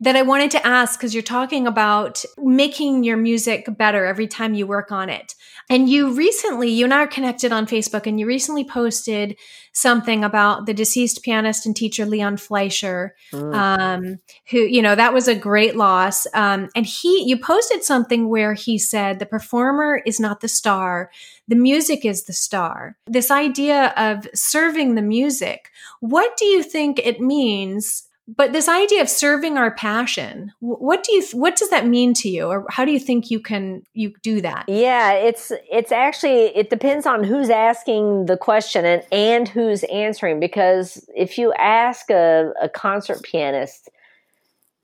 that 0.00 0.14
I 0.14 0.22
wanted 0.22 0.52
to 0.52 0.66
ask 0.66 0.98
because 0.98 1.12
you're 1.12 1.22
talking 1.22 1.66
about 1.66 2.24
making 2.38 3.02
your 3.02 3.16
music 3.16 3.66
better 3.76 4.06
every 4.06 4.28
time 4.28 4.54
you 4.54 4.66
work 4.66 4.92
on 4.92 5.08
it. 5.08 5.34
And 5.70 5.88
you 5.88 6.14
recently, 6.14 6.70
you 6.70 6.84
and 6.84 6.94
I 6.94 7.02
are 7.02 7.06
connected 7.06 7.52
on 7.52 7.66
Facebook, 7.66 8.06
and 8.06 8.18
you 8.18 8.26
recently 8.26 8.64
posted 8.64 9.36
something 9.72 10.24
about 10.24 10.66
the 10.66 10.72
deceased 10.72 11.22
pianist 11.22 11.66
and 11.66 11.76
teacher 11.76 12.06
Leon 12.06 12.38
Fleisher, 12.38 13.14
mm. 13.32 13.54
um, 13.54 14.18
who, 14.50 14.60
you 14.60 14.80
know, 14.80 14.94
that 14.94 15.12
was 15.12 15.28
a 15.28 15.34
great 15.34 15.76
loss. 15.76 16.26
Um, 16.32 16.70
and 16.74 16.86
he, 16.86 17.24
you 17.28 17.38
posted 17.38 17.84
something 17.84 18.28
where 18.28 18.54
he 18.54 18.78
said, 18.78 19.18
the 19.18 19.26
performer 19.26 20.00
is 20.06 20.18
not 20.18 20.40
the 20.40 20.48
star, 20.48 21.10
the 21.46 21.56
music 21.56 22.04
is 22.04 22.24
the 22.24 22.32
star. 22.32 22.96
This 23.06 23.30
idea 23.30 23.92
of 23.96 24.26
serving 24.34 24.94
the 24.94 25.02
music, 25.02 25.70
what 26.00 26.36
do 26.36 26.46
you 26.46 26.62
think 26.62 26.98
it 26.98 27.20
means 27.20 28.04
but 28.28 28.52
this 28.52 28.68
idea 28.68 29.00
of 29.00 29.08
serving 29.08 29.56
our 29.56 29.74
passion 29.74 30.52
what 30.60 31.02
do 31.02 31.12
you 31.14 31.24
what 31.32 31.56
does 31.56 31.70
that 31.70 31.86
mean 31.86 32.12
to 32.14 32.28
you? 32.28 32.46
Or 32.46 32.66
how 32.70 32.84
do 32.84 32.92
you 32.92 33.00
think 33.00 33.30
you 33.30 33.40
can 33.40 33.82
you 33.94 34.12
do 34.22 34.40
that? 34.42 34.66
Yeah 34.68 35.12
it's 35.12 35.50
it's 35.70 35.92
actually 35.92 36.56
it 36.56 36.70
depends 36.70 37.06
on 37.06 37.24
who's 37.24 37.50
asking 37.50 38.26
the 38.26 38.36
question 38.36 38.84
and 38.84 39.02
and 39.10 39.48
who's 39.48 39.82
answering 39.84 40.40
because 40.40 41.08
if 41.16 41.38
you 41.38 41.52
ask 41.54 42.10
a, 42.10 42.52
a 42.60 42.68
concert 42.68 43.22
pianist 43.22 43.88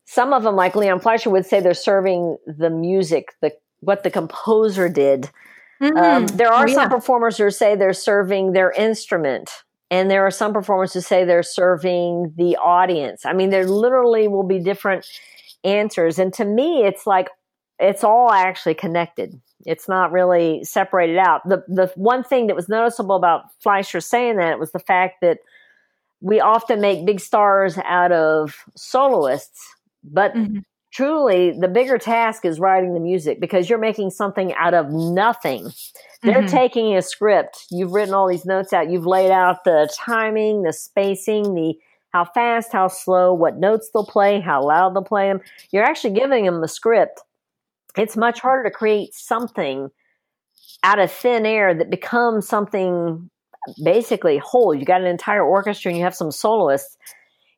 some 0.07 0.33
of 0.33 0.43
them 0.43 0.57
like 0.57 0.75
leon 0.75 1.01
fleisher 1.01 1.31
would 1.31 1.47
say 1.47 1.61
they're 1.61 1.75
serving 1.75 2.37
the 2.47 2.71
music 2.71 3.35
the 3.41 3.53
what 3.81 4.03
the 4.03 4.11
composer 4.11 4.89
did. 4.89 5.31
Mm-hmm. 5.83 5.97
um, 5.97 6.27
there 6.29 6.53
are 6.53 6.69
oh, 6.69 6.73
some 6.73 6.89
performers 6.89 7.37
who 7.37 7.51
say 7.51 7.75
they're 7.75 7.93
serving 7.93 8.53
their 8.53 8.71
instrument 8.71 9.64
and 9.95 10.11
there 10.11 10.27
are 10.27 10.31
some 10.33 10.53
performers 10.53 10.93
who 10.93 11.01
say 11.01 11.25
they're 11.25 11.45
serving 11.45 12.35
the 12.37 12.57
audience. 12.57 13.25
I 13.25 13.33
mean, 13.33 13.51
there 13.51 13.65
literally 13.65 14.27
will 14.27 14.43
be 14.43 14.59
different 14.59 15.07
answers. 15.63 16.19
And 16.19 16.35
to 16.35 16.45
me, 16.45 16.85
it's 16.85 17.07
like 17.07 17.29
it's 17.79 18.03
all 18.03 18.33
actually 18.33 18.75
connected. 18.75 19.41
It's 19.65 19.89
not 19.89 20.11
really 20.11 20.65
separated 20.65 21.17
out. 21.17 21.49
The 21.49 21.63
the 21.69 21.93
one 21.95 22.25
thing 22.25 22.49
that 22.49 22.57
was 22.57 22.69
noticeable 22.69 23.15
about 23.15 23.45
Fleisher 23.61 24.01
saying 24.01 24.39
that 24.39 24.59
was 24.59 24.73
the 24.73 24.81
fact 24.81 25.21
that 25.23 25.39
we 26.21 26.41
often 26.41 26.81
make 26.81 27.07
big 27.07 27.21
stars 27.21 27.79
out 27.85 28.11
of 28.11 28.65
soloists, 28.75 29.65
but 30.03 30.35
mm-hmm. 30.35 30.59
Truly 30.95 31.51
the 31.51 31.69
bigger 31.69 31.99
task 31.99 32.45
is 32.45 32.61
writing 32.61 32.95
the 32.95 33.01
music 33.01 33.41
because 33.41 33.69
you're 33.69 33.79
making 33.79 34.11
something 34.11 34.55
out 34.55 34.75
of 34.75 34.91
nothing. 34.91 35.71
They're 36.23 36.43
mm-hmm. 36.43 36.47
taking 36.47 36.97
a 36.97 37.03
script. 37.03 37.67
You've 37.71 37.93
written 37.93 38.15
all 38.15 38.29
these 38.29 38.47
notes 38.47 38.73
out. 38.73 38.91
You've 38.91 39.07
laid 39.07 39.31
out 39.31 39.65
the 39.65 39.93
timing, 39.93 40.63
the 40.63 40.73
spacing, 40.73 41.55
the 41.55 41.75
how 42.11 42.25
fast, 42.25 42.73
how 42.73 42.87
slow, 42.87 43.35
what 43.35 43.57
notes 43.57 43.91
they'll 43.93 44.07
play, 44.07 44.41
how 44.41 44.65
loud 44.65 44.95
they'll 44.95 45.03
play 45.03 45.27
them. 45.27 45.41
You're 45.73 45.83
actually 45.83 46.15
giving 46.15 46.45
them 46.45 46.61
the 46.61 46.69
script. 46.69 47.21
It's 47.97 48.17
much 48.17 48.41
harder 48.41 48.69
to 48.69 48.75
create 48.75 49.15
something 49.15 49.89
out 50.85 51.01
of 51.01 51.11
thin 51.11 51.45
air 51.45 51.75
that 51.75 51.91
becomes 51.91 52.47
something 52.47 53.29
basically 53.83 54.39
whole. 54.39 54.73
You 54.75 54.85
got 54.85 55.01
an 55.01 55.09
entire 55.09 55.43
orchestra 55.45 55.91
and 55.91 55.99
you 55.99 56.05
have 56.05 56.15
some 56.15 56.31
soloists. 56.31 56.97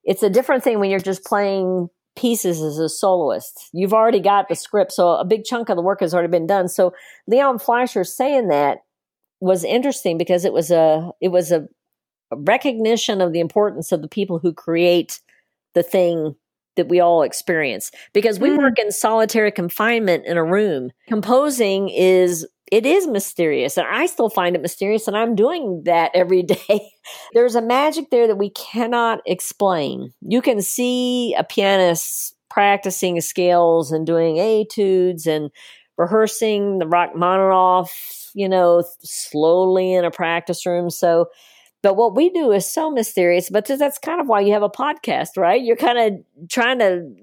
It's 0.04 0.22
a 0.22 0.30
different 0.30 0.64
thing 0.64 0.80
when 0.80 0.88
you're 0.88 1.00
just 1.00 1.24
playing 1.24 1.90
pieces 2.16 2.60
as 2.60 2.78
a 2.78 2.88
soloist. 2.88 3.68
You've 3.72 3.94
already 3.94 4.20
got 4.20 4.48
the 4.48 4.54
script, 4.54 4.92
so 4.92 5.10
a 5.10 5.24
big 5.24 5.44
chunk 5.44 5.68
of 5.68 5.76
the 5.76 5.82
work 5.82 6.00
has 6.00 6.14
already 6.14 6.30
been 6.30 6.46
done. 6.46 6.68
So 6.68 6.92
Leon 7.26 7.58
Fleisher 7.58 8.04
saying 8.04 8.48
that 8.48 8.78
was 9.40 9.64
interesting 9.64 10.18
because 10.18 10.44
it 10.44 10.52
was 10.52 10.70
a 10.70 11.10
it 11.20 11.28
was 11.28 11.52
a, 11.52 11.68
a 12.32 12.36
recognition 12.36 13.20
of 13.20 13.32
the 13.32 13.40
importance 13.40 13.92
of 13.92 14.02
the 14.02 14.08
people 14.08 14.38
who 14.38 14.52
create 14.52 15.20
the 15.74 15.82
thing 15.82 16.34
that 16.76 16.88
we 16.88 17.00
all 17.00 17.22
experience 17.22 17.90
because 18.12 18.38
we 18.38 18.50
mm. 18.50 18.58
work 18.58 18.78
in 18.78 18.92
solitary 18.92 19.50
confinement 19.50 20.24
in 20.26 20.36
a 20.36 20.44
room. 20.44 20.90
Composing 21.08 21.88
is 21.88 22.46
it 22.72 22.84
is 22.84 23.06
mysterious 23.06 23.76
and 23.76 23.86
I 23.88 24.06
still 24.06 24.28
find 24.28 24.56
it 24.56 24.62
mysterious 24.62 25.06
and 25.06 25.16
I'm 25.16 25.34
doing 25.34 25.82
that 25.84 26.10
every 26.14 26.42
day. 26.68 26.90
There's 27.32 27.54
a 27.54 27.62
magic 27.62 28.10
there 28.10 28.26
that 28.26 28.36
we 28.36 28.50
cannot 28.50 29.20
explain. 29.26 30.12
You 30.20 30.42
can 30.42 30.60
see 30.62 31.34
a 31.34 31.44
pianist 31.44 32.34
practicing 32.50 33.20
scales 33.20 33.92
and 33.92 34.06
doing 34.06 34.38
etudes 34.38 35.26
and 35.26 35.50
rehearsing 35.96 36.78
the 36.78 36.86
Rachmaninoff, 36.86 38.30
you 38.34 38.48
know, 38.48 38.84
slowly 39.00 39.94
in 39.94 40.04
a 40.04 40.10
practice 40.10 40.66
room. 40.66 40.90
So 40.90 41.28
but 41.82 41.94
what 41.96 42.16
we 42.16 42.30
do 42.30 42.50
is 42.50 42.66
so 42.66 42.90
mysterious, 42.90 43.48
but 43.48 43.64
that's 43.66 43.98
kind 43.98 44.20
of 44.20 44.26
why 44.26 44.40
you 44.40 44.52
have 44.54 44.64
a 44.64 44.68
podcast, 44.68 45.36
right? 45.36 45.62
You're 45.62 45.76
kind 45.76 45.98
of 45.98 46.48
trying 46.48 46.80
to 46.80 47.14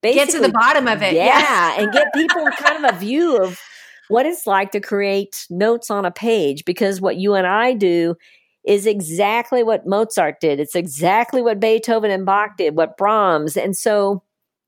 get 0.00 0.28
to 0.30 0.38
the 0.38 0.50
bottom 0.50 0.86
of 0.86 1.02
it. 1.02 1.14
Yeah, 1.14 1.40
yeah. 1.40 1.80
and 1.80 1.92
get 1.92 2.14
people 2.14 2.46
kind 2.56 2.84
of 2.84 2.94
a 2.94 2.98
view 2.98 3.36
of 3.42 3.60
what 4.08 4.26
it's 4.26 4.46
like 4.46 4.70
to 4.72 4.80
create 4.80 5.46
notes 5.50 5.90
on 5.90 6.04
a 6.04 6.10
page 6.10 6.64
because 6.64 7.00
what 7.00 7.16
you 7.16 7.34
and 7.34 7.46
I 7.46 7.72
do 7.74 8.16
is 8.64 8.86
exactly 8.86 9.62
what 9.62 9.86
Mozart 9.86 10.40
did. 10.40 10.58
It's 10.58 10.74
exactly 10.74 11.40
what 11.40 11.60
Beethoven 11.60 12.10
and 12.10 12.26
Bach 12.26 12.56
did, 12.56 12.76
what 12.76 12.96
Brahms. 12.96 13.56
And 13.56 13.76
so 13.76 14.22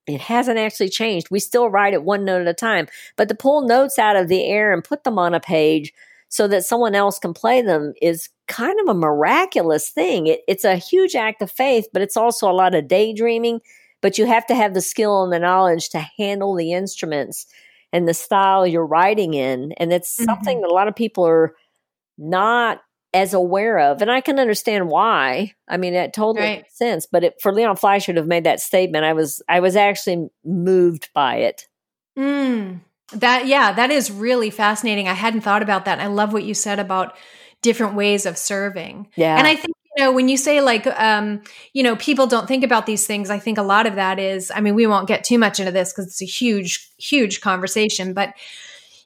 it 0.07 0.21
hasn't 0.21 0.59
actually 0.59 0.89
changed. 0.89 1.31
We 1.31 1.41
still 1.41 1.69
write 1.69 1.95
it 1.95 2.05
one 2.05 2.25
note 2.25 2.43
at 2.43 2.49
a 2.49 2.55
time, 2.55 2.87
but 3.17 3.29
to 3.29 3.35
pull 3.35 3.67
notes 3.67 3.99
out 3.99 4.17
of 4.17 4.29
the 4.29 4.45
air 4.45 4.73
and 4.73 4.85
put 4.85 5.05
them 5.05 5.19
on 5.19 5.35
a 5.35 5.41
page 5.41 5.93
so 6.29 6.47
that 6.49 6.65
someone 6.65 6.95
else 6.95 7.19
can 7.19 7.35
play 7.35 7.63
them 7.63 7.93
is 8.01 8.29
kind 8.47 8.79
of 8.81 8.89
a 8.89 8.99
miraculous 8.99 9.91
thing. 9.91 10.27
It, 10.27 10.41
it's 10.47 10.65
a 10.65 10.77
huge 10.77 11.15
act 11.15 11.43
of 11.43 11.51
faith, 11.51 11.89
but 11.93 12.03
it's 12.03 12.17
also 12.17 12.51
a 12.51 12.53
lot 12.53 12.75
of 12.75 12.89
daydreaming. 12.89 13.61
But 14.01 14.17
you 14.17 14.27
have 14.27 14.47
to 14.47 14.55
have 14.55 14.75
the 14.75 14.81
skill 14.81 15.25
and 15.25 15.33
the 15.33 15.41
knowledge 15.41 15.89
to 15.91 16.07
handle 16.17 16.55
the 16.55 16.73
instruments 16.73 17.47
and 17.93 18.07
the 18.07 18.15
style 18.15 18.67
you're 18.67 18.87
writing 18.87 19.35
in. 19.35 19.73
And 19.73 19.93
it's 19.93 20.15
mm-hmm. 20.15 20.25
something 20.25 20.61
that 20.61 20.71
a 20.71 20.75
lot 20.75 20.89
of 20.89 20.97
people 20.97 21.27
are 21.27 21.55
not 22.17 22.81
as 23.15 23.33
aware 23.33 23.79
of. 23.79 24.03
And 24.03 24.11
I 24.11 24.21
can 24.21 24.39
understand 24.39 24.89
why. 24.89 25.55
I 25.69 25.77
mean, 25.77 25.95
it 25.95 26.13
totally 26.13 26.41
right. 26.41 26.59
makes 26.59 26.77
sense. 26.77 27.07
But 27.11 27.25
it, 27.25 27.35
for 27.41 27.53
Leon 27.53 27.77
Fleisher 27.77 28.13
to 28.13 28.21
have 28.21 28.27
made 28.27 28.45
that 28.45 28.61
statement, 28.61 29.05
I 29.05 29.15
was 29.15 29.43
I 29.49 29.61
was 29.61 29.77
actually 29.77 30.29
moved 30.45 31.09
by 31.15 31.37
it. 31.37 31.67
Mm. 32.19 32.81
That 33.13 33.47
yeah, 33.47 33.73
that 33.73 33.91
is 33.91 34.11
really 34.11 34.51
fascinating. 34.51 35.09
I 35.09 35.15
hadn't 35.15 35.41
thought 35.41 35.63
about 35.63 35.87
that. 35.87 36.01
I 36.01 36.09
love 36.09 36.33
what 36.33 36.45
you 36.45 36.55
said 36.55 36.79
about 36.79 37.17
different 37.63 37.95
ways 37.95 38.27
of 38.27 38.37
serving. 38.37 39.09
Yeah. 39.17 39.37
And 39.37 39.47
I 39.47 39.57
think 39.57 39.75
know 39.99 40.13
when 40.13 40.29
you 40.29 40.37
say 40.37 40.61
like 40.61 40.87
um 40.87 41.43
you 41.73 41.83
know 41.83 41.97
people 41.97 42.27
don't 42.27 42.47
think 42.49 42.65
about 42.65 42.87
these 42.87 43.07
things, 43.07 43.31
I 43.31 43.39
think 43.39 43.59
a 43.59 43.63
lot 43.63 43.87
of 43.87 43.95
that 43.97 44.19
is 44.19 44.51
I 44.55 44.61
mean 44.61 44.75
we 44.75 44.87
won't 44.87 45.09
get 45.09 45.25
too 45.25 45.39
much 45.39 45.61
into 45.61 45.73
this 45.73 45.93
cuz 45.93 46.07
it's 46.07 46.23
a 46.23 46.27
huge 46.27 46.89
huge 46.99 47.41
conversation, 47.41 48.13
but 48.15 48.35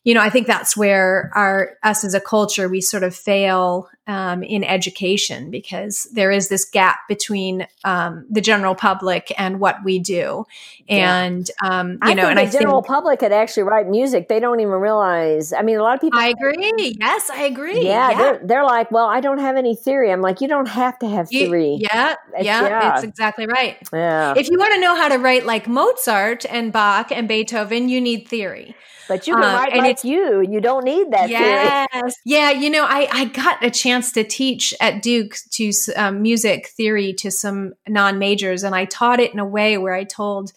you 0.04 0.14
know, 0.14 0.20
I 0.20 0.30
think 0.30 0.48
that's 0.48 0.76
where 0.76 1.30
our 1.34 1.78
us 1.82 2.04
as 2.04 2.14
a 2.14 2.20
culture 2.20 2.68
we 2.68 2.80
sort 2.80 3.04
of 3.04 3.14
fail 3.14 3.88
um, 4.08 4.42
in 4.42 4.64
education 4.64 5.50
because 5.50 6.08
there 6.12 6.32
is 6.32 6.48
this 6.48 6.64
gap 6.64 6.98
between 7.08 7.68
um, 7.84 8.26
the 8.28 8.40
general 8.40 8.74
public 8.74 9.32
and 9.38 9.60
what 9.60 9.76
we 9.84 10.00
do, 10.00 10.44
and 10.88 11.48
yeah. 11.62 11.80
um, 11.80 11.92
you 11.92 11.98
I 12.02 12.14
know, 12.14 12.28
and 12.28 12.36
the 12.36 12.42
I 12.42 12.46
general 12.46 12.82
think, 12.82 12.88
public 12.88 13.20
could 13.20 13.30
actually 13.30 13.62
write 13.62 13.88
music. 13.88 14.28
They 14.28 14.40
don't 14.40 14.58
even 14.58 14.72
realize. 14.72 15.52
I 15.52 15.62
mean, 15.62 15.76
a 15.76 15.82
lot 15.82 15.94
of 15.94 16.00
people. 16.00 16.18
I 16.18 16.28
agree. 16.28 16.96
Yes, 16.98 17.30
I 17.30 17.44
agree. 17.44 17.84
Yeah, 17.84 18.10
yeah. 18.10 18.18
They're, 18.18 18.40
they're, 18.44 18.64
like, 18.64 18.90
well, 18.90 19.06
I 19.06 19.20
don't 19.20 19.38
have 19.38 19.56
any 19.56 19.76
theory. 19.76 20.10
I'm 20.10 20.20
like, 20.20 20.40
you 20.40 20.48
don't 20.48 20.68
have 20.68 20.98
to 20.98 21.08
have 21.08 21.28
theory. 21.28 21.74
You, 21.74 21.86
yeah, 21.92 22.16
yeah, 22.40 22.62
yeah, 22.62 22.94
it's 22.94 23.04
exactly 23.04 23.46
right. 23.46 23.76
Yeah. 23.92 24.34
If 24.36 24.50
you 24.50 24.58
want 24.58 24.74
to 24.74 24.80
know 24.80 24.96
how 24.96 25.08
to 25.08 25.18
write 25.18 25.46
like 25.46 25.68
Mozart 25.68 26.44
and 26.50 26.72
Bach 26.72 27.12
and 27.12 27.28
Beethoven, 27.28 27.88
you 27.88 28.00
need 28.00 28.26
theory. 28.26 28.74
But 29.08 29.26
you 29.26 29.34
can 29.34 29.44
um, 29.44 29.54
write 29.54 29.72
and 29.72 29.82
like 29.82 30.04
you. 30.04 30.40
You 30.40 30.60
don't 30.60 30.84
need 30.84 31.10
that. 31.10 31.28
Yes. 31.30 31.88
Theory. 31.92 32.12
Yeah. 32.24 32.50
You 32.50 32.70
know, 32.70 32.84
I, 32.84 33.08
I 33.10 33.24
got 33.26 33.64
a 33.64 33.70
chance 33.70 34.12
to 34.12 34.24
teach 34.24 34.74
at 34.80 35.02
Duke 35.02 35.34
to 35.52 35.72
um, 35.96 36.22
music 36.22 36.68
theory 36.68 37.12
to 37.14 37.30
some 37.30 37.74
non 37.88 38.18
majors, 38.18 38.62
and 38.62 38.74
I 38.74 38.84
taught 38.84 39.20
it 39.20 39.32
in 39.32 39.38
a 39.38 39.46
way 39.46 39.78
where 39.78 39.94
I 39.94 40.04
told, 40.04 40.52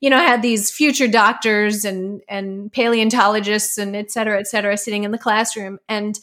you 0.00 0.10
know, 0.10 0.16
I 0.16 0.22
had 0.22 0.42
these 0.42 0.70
future 0.70 1.08
doctors 1.08 1.84
and 1.84 2.22
and 2.28 2.72
paleontologists 2.72 3.78
and 3.78 3.94
et 3.94 4.10
cetera, 4.10 4.38
et 4.38 4.46
cetera, 4.46 4.76
sitting 4.76 5.04
in 5.04 5.10
the 5.10 5.18
classroom, 5.18 5.78
and 5.88 6.18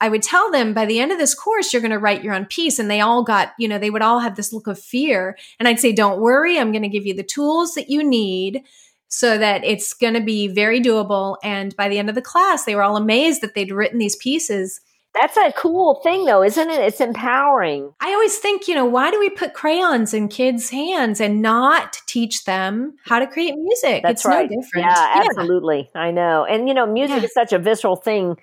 I 0.00 0.08
would 0.10 0.22
tell 0.22 0.50
them 0.50 0.74
by 0.74 0.84
the 0.84 1.00
end 1.00 1.10
of 1.10 1.18
this 1.18 1.34
course, 1.34 1.72
you're 1.72 1.80
going 1.80 1.90
to 1.90 1.98
write 1.98 2.22
your 2.22 2.34
own 2.34 2.44
piece. 2.44 2.78
And 2.78 2.90
they 2.90 3.00
all 3.00 3.22
got, 3.22 3.52
you 3.58 3.66
know, 3.66 3.78
they 3.78 3.90
would 3.90 4.02
all 4.02 4.20
have 4.20 4.36
this 4.36 4.52
look 4.52 4.66
of 4.66 4.78
fear. 4.78 5.38
And 5.58 5.66
I'd 5.66 5.80
say, 5.80 5.92
don't 5.92 6.20
worry, 6.20 6.58
I'm 6.58 6.70
going 6.70 6.82
to 6.82 6.88
give 6.88 7.06
you 7.06 7.14
the 7.14 7.22
tools 7.22 7.74
that 7.74 7.88
you 7.88 8.04
need 8.04 8.62
so 9.08 9.38
that 9.38 9.64
it's 9.64 9.92
going 9.94 10.14
to 10.14 10.20
be 10.20 10.48
very 10.48 10.80
doable. 10.80 11.36
And 11.42 11.74
by 11.76 11.88
the 11.88 11.98
end 11.98 12.08
of 12.08 12.14
the 12.14 12.22
class, 12.22 12.64
they 12.64 12.74
were 12.74 12.82
all 12.82 12.96
amazed 12.96 13.40
that 13.40 13.54
they'd 13.54 13.72
written 13.72 13.98
these 13.98 14.16
pieces. 14.16 14.80
That's 15.14 15.36
a 15.38 15.52
cool 15.52 16.00
thing, 16.02 16.26
though, 16.26 16.42
isn't 16.42 16.68
it? 16.68 16.80
It's 16.80 17.00
empowering. 17.00 17.90
I 18.00 18.12
always 18.12 18.36
think, 18.36 18.68
you 18.68 18.74
know, 18.74 18.84
why 18.84 19.10
do 19.10 19.18
we 19.18 19.30
put 19.30 19.54
crayons 19.54 20.12
in 20.12 20.28
kids' 20.28 20.68
hands 20.68 21.22
and 21.22 21.40
not 21.40 21.98
teach 22.06 22.44
them 22.44 22.96
how 23.04 23.18
to 23.18 23.26
create 23.26 23.54
music? 23.56 24.02
That's 24.02 24.20
it's 24.20 24.26
right. 24.26 24.50
no 24.50 24.60
different. 24.60 24.86
Yeah, 24.86 25.14
yeah, 25.14 25.24
absolutely. 25.24 25.88
I 25.94 26.10
know. 26.10 26.44
And, 26.44 26.68
you 26.68 26.74
know, 26.74 26.86
music 26.86 27.18
yeah. 27.18 27.24
is 27.24 27.32
such 27.32 27.54
a 27.54 27.58
visceral 27.58 27.96
thing. 27.96 28.36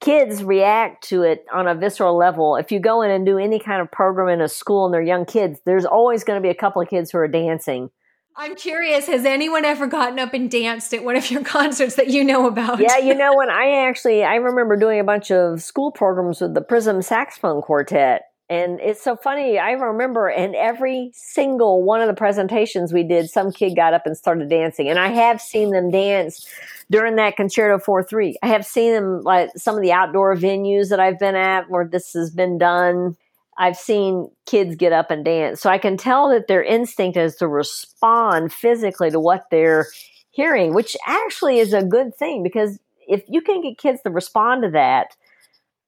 Kids 0.00 0.42
react 0.42 1.04
to 1.08 1.22
it 1.24 1.44
on 1.52 1.68
a 1.68 1.74
visceral 1.74 2.16
level. 2.16 2.56
If 2.56 2.72
you 2.72 2.80
go 2.80 3.02
in 3.02 3.10
and 3.10 3.26
do 3.26 3.36
any 3.36 3.58
kind 3.58 3.82
of 3.82 3.92
program 3.92 4.28
in 4.28 4.40
a 4.40 4.48
school 4.48 4.86
and 4.86 4.94
they're 4.94 5.02
young 5.02 5.26
kids, 5.26 5.60
there's 5.66 5.84
always 5.84 6.24
going 6.24 6.38
to 6.38 6.42
be 6.42 6.48
a 6.50 6.54
couple 6.54 6.80
of 6.80 6.88
kids 6.88 7.10
who 7.10 7.18
are 7.18 7.28
dancing 7.28 7.90
I'm 8.36 8.56
curious, 8.56 9.06
has 9.06 9.24
anyone 9.24 9.64
ever 9.64 9.86
gotten 9.86 10.18
up 10.18 10.34
and 10.34 10.50
danced 10.50 10.92
at 10.92 11.04
one 11.04 11.16
of 11.16 11.30
your 11.30 11.44
concerts 11.44 11.94
that 11.96 12.08
you 12.08 12.24
know 12.24 12.46
about? 12.46 12.80
Yeah, 12.80 12.98
you 12.98 13.14
know, 13.14 13.34
when 13.36 13.50
I 13.50 13.86
actually, 13.86 14.24
I 14.24 14.36
remember 14.36 14.76
doing 14.76 15.00
a 15.00 15.04
bunch 15.04 15.30
of 15.30 15.62
school 15.62 15.92
programs 15.92 16.40
with 16.40 16.54
the 16.54 16.62
Prism 16.62 17.02
Saxophone 17.02 17.62
Quartet. 17.62 18.22
And 18.50 18.78
it's 18.80 19.02
so 19.02 19.16
funny. 19.16 19.58
I 19.58 19.70
remember 19.70 20.28
in 20.28 20.54
every 20.54 21.10
single 21.14 21.82
one 21.82 22.02
of 22.02 22.08
the 22.08 22.14
presentations 22.14 22.92
we 22.92 23.02
did, 23.02 23.30
some 23.30 23.52
kid 23.52 23.74
got 23.74 23.94
up 23.94 24.02
and 24.04 24.16
started 24.16 24.50
dancing. 24.50 24.88
And 24.88 24.98
I 24.98 25.08
have 25.08 25.40
seen 25.40 25.70
them 25.70 25.90
dance 25.90 26.46
during 26.90 27.16
that 27.16 27.36
Concerto 27.36 27.78
4 27.78 28.04
3. 28.04 28.36
I 28.42 28.48
have 28.48 28.66
seen 28.66 28.92
them 28.92 29.22
like 29.22 29.50
some 29.56 29.76
of 29.76 29.82
the 29.82 29.92
outdoor 29.92 30.36
venues 30.36 30.90
that 30.90 31.00
I've 31.00 31.18
been 31.18 31.36
at 31.36 31.70
where 31.70 31.86
this 31.86 32.12
has 32.12 32.30
been 32.30 32.58
done. 32.58 33.16
I've 33.56 33.76
seen 33.76 34.30
kids 34.46 34.76
get 34.76 34.92
up 34.92 35.10
and 35.10 35.24
dance. 35.24 35.60
So 35.60 35.70
I 35.70 35.78
can 35.78 35.96
tell 35.96 36.28
that 36.30 36.48
their 36.48 36.62
instinct 36.62 37.16
is 37.16 37.36
to 37.36 37.48
respond 37.48 38.52
physically 38.52 39.10
to 39.10 39.20
what 39.20 39.46
they're 39.50 39.86
hearing, 40.30 40.74
which 40.74 40.96
actually 41.06 41.58
is 41.58 41.72
a 41.72 41.84
good 41.84 42.14
thing 42.16 42.42
because 42.42 42.78
if 43.06 43.22
you 43.28 43.40
can 43.40 43.62
get 43.62 43.78
kids 43.78 44.00
to 44.02 44.10
respond 44.10 44.62
to 44.62 44.70
that, 44.70 45.16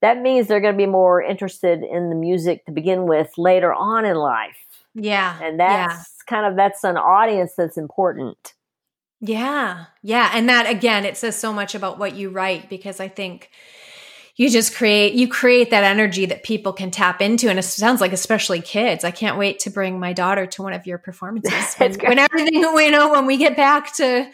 that 0.02 0.20
means 0.20 0.46
they're 0.46 0.60
going 0.60 0.74
to 0.74 0.78
be 0.78 0.86
more 0.86 1.22
interested 1.22 1.82
in 1.82 2.10
the 2.10 2.14
music 2.14 2.64
to 2.66 2.72
begin 2.72 3.06
with 3.06 3.30
later 3.36 3.72
on 3.72 4.04
in 4.04 4.16
life. 4.16 4.56
Yeah. 4.94 5.38
And 5.42 5.58
that's 5.58 5.94
yeah. 5.94 6.34
kind 6.34 6.46
of 6.46 6.56
that's 6.56 6.84
an 6.84 6.96
audience 6.96 7.52
that's 7.56 7.76
important. 7.76 8.54
Yeah. 9.20 9.86
Yeah, 10.02 10.30
and 10.34 10.48
that 10.48 10.68
again 10.68 11.04
it 11.04 11.16
says 11.16 11.36
so 11.36 11.52
much 11.52 11.74
about 11.74 11.98
what 11.98 12.14
you 12.14 12.30
write 12.30 12.68
because 12.68 13.00
I 13.00 13.08
think 13.08 13.50
you 14.36 14.50
just 14.50 14.74
create 14.74 15.14
you 15.14 15.28
create 15.28 15.70
that 15.70 15.82
energy 15.82 16.26
that 16.26 16.42
people 16.42 16.72
can 16.72 16.90
tap 16.90 17.22
into. 17.22 17.48
And 17.48 17.58
it 17.58 17.62
sounds 17.62 18.00
like 18.00 18.12
especially 18.12 18.60
kids. 18.60 19.02
I 19.02 19.10
can't 19.10 19.38
wait 19.38 19.60
to 19.60 19.70
bring 19.70 19.98
my 19.98 20.12
daughter 20.12 20.46
to 20.46 20.62
one 20.62 20.74
of 20.74 20.86
your 20.86 20.98
performances. 20.98 21.74
When, 21.78 21.94
when 21.94 22.18
everything 22.18 22.54
you 22.54 22.90
know 22.90 23.10
when 23.10 23.26
we 23.26 23.36
get 23.36 23.56
back 23.56 23.94
to 23.96 24.30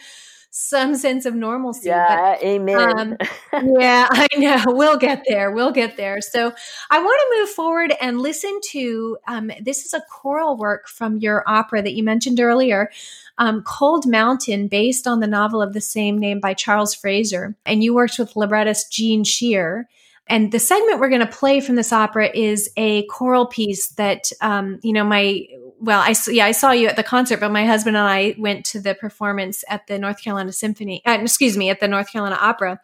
some 0.55 0.93
sense 0.93 1.25
of 1.25 1.33
normalcy 1.33 1.87
yeah 1.87 2.35
but, 2.35 2.43
amen 2.43 3.17
um, 3.53 3.73
yeah 3.75 4.07
i 4.11 4.27
know 4.37 4.63
we'll 4.67 4.97
get 4.97 5.23
there 5.27 5.51
we'll 5.51 5.71
get 5.71 5.97
there 5.97 6.21
so 6.21 6.53
i 6.91 6.99
want 6.99 7.19
to 7.21 7.39
move 7.39 7.49
forward 7.49 7.91
and 7.99 8.21
listen 8.21 8.59
to 8.63 9.17
um, 9.27 9.49
this 9.59 9.83
is 9.83 9.95
a 9.95 10.01
choral 10.11 10.55
work 10.55 10.87
from 10.87 11.17
your 11.17 11.43
opera 11.47 11.81
that 11.81 11.93
you 11.93 12.03
mentioned 12.03 12.39
earlier 12.39 12.91
um, 13.37 13.63
Cold 13.63 14.05
Mountain, 14.07 14.67
based 14.67 15.07
on 15.07 15.19
the 15.19 15.27
novel 15.27 15.61
of 15.61 15.73
the 15.73 15.81
same 15.81 16.19
name 16.19 16.39
by 16.39 16.53
Charles 16.53 16.93
Frazier. 16.93 17.55
And 17.65 17.83
you 17.83 17.93
worked 17.93 18.19
with 18.19 18.35
librettist 18.35 18.91
Gene 18.91 19.23
Scheer. 19.23 19.89
And 20.27 20.51
the 20.51 20.59
segment 20.59 20.99
we're 20.99 21.09
going 21.09 21.21
to 21.21 21.27
play 21.27 21.59
from 21.59 21.75
this 21.75 21.91
opera 21.91 22.29
is 22.33 22.69
a 22.77 23.05
choral 23.07 23.45
piece 23.45 23.87
that, 23.93 24.31
um, 24.39 24.79
you 24.81 24.93
know, 24.93 25.03
my 25.03 25.47
well, 25.83 25.99
I 25.99 26.15
yeah, 26.29 26.45
I 26.45 26.53
saw 26.53 26.71
you 26.71 26.87
at 26.87 26.95
the 26.95 27.03
concert, 27.03 27.41
but 27.41 27.51
my 27.51 27.65
husband 27.65 27.97
and 27.97 28.07
I 28.07 28.35
went 28.37 28.63
to 28.67 28.79
the 28.79 28.95
performance 28.95 29.65
at 29.67 29.85
the 29.87 29.99
North 29.99 30.23
Carolina 30.23 30.53
Symphony. 30.53 31.01
Uh, 31.05 31.17
excuse 31.21 31.57
me, 31.57 31.69
at 31.69 31.81
the 31.81 31.89
North 31.89 32.09
Carolina 32.09 32.37
Opera. 32.39 32.79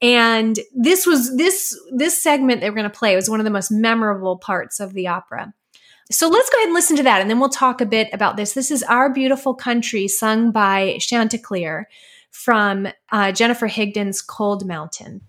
And 0.00 0.56
this 0.72 1.04
was 1.04 1.36
this 1.36 1.76
this 1.92 2.22
segment 2.22 2.60
that 2.60 2.68
we're 2.68 2.76
going 2.76 2.90
to 2.90 2.96
play 2.96 3.16
was 3.16 3.28
one 3.28 3.40
of 3.40 3.44
the 3.44 3.50
most 3.50 3.72
memorable 3.72 4.38
parts 4.38 4.78
of 4.78 4.94
the 4.94 5.08
opera. 5.08 5.52
So 6.12 6.28
let's 6.28 6.48
go 6.48 6.58
ahead 6.58 6.68
and 6.68 6.74
listen 6.74 6.96
to 6.98 7.02
that, 7.02 7.20
and 7.20 7.28
then 7.28 7.40
we'll 7.40 7.48
talk 7.48 7.80
a 7.80 7.86
bit 7.86 8.08
about 8.12 8.36
this. 8.36 8.52
This 8.52 8.70
is 8.70 8.84
Our 8.84 9.12
Beautiful 9.12 9.54
Country, 9.54 10.06
sung 10.06 10.52
by 10.52 10.98
Chanticleer 11.00 11.88
from 12.30 12.86
uh, 13.10 13.32
Jennifer 13.32 13.66
Higdon's 13.66 14.22
Cold 14.22 14.64
Mountain. 14.64 15.22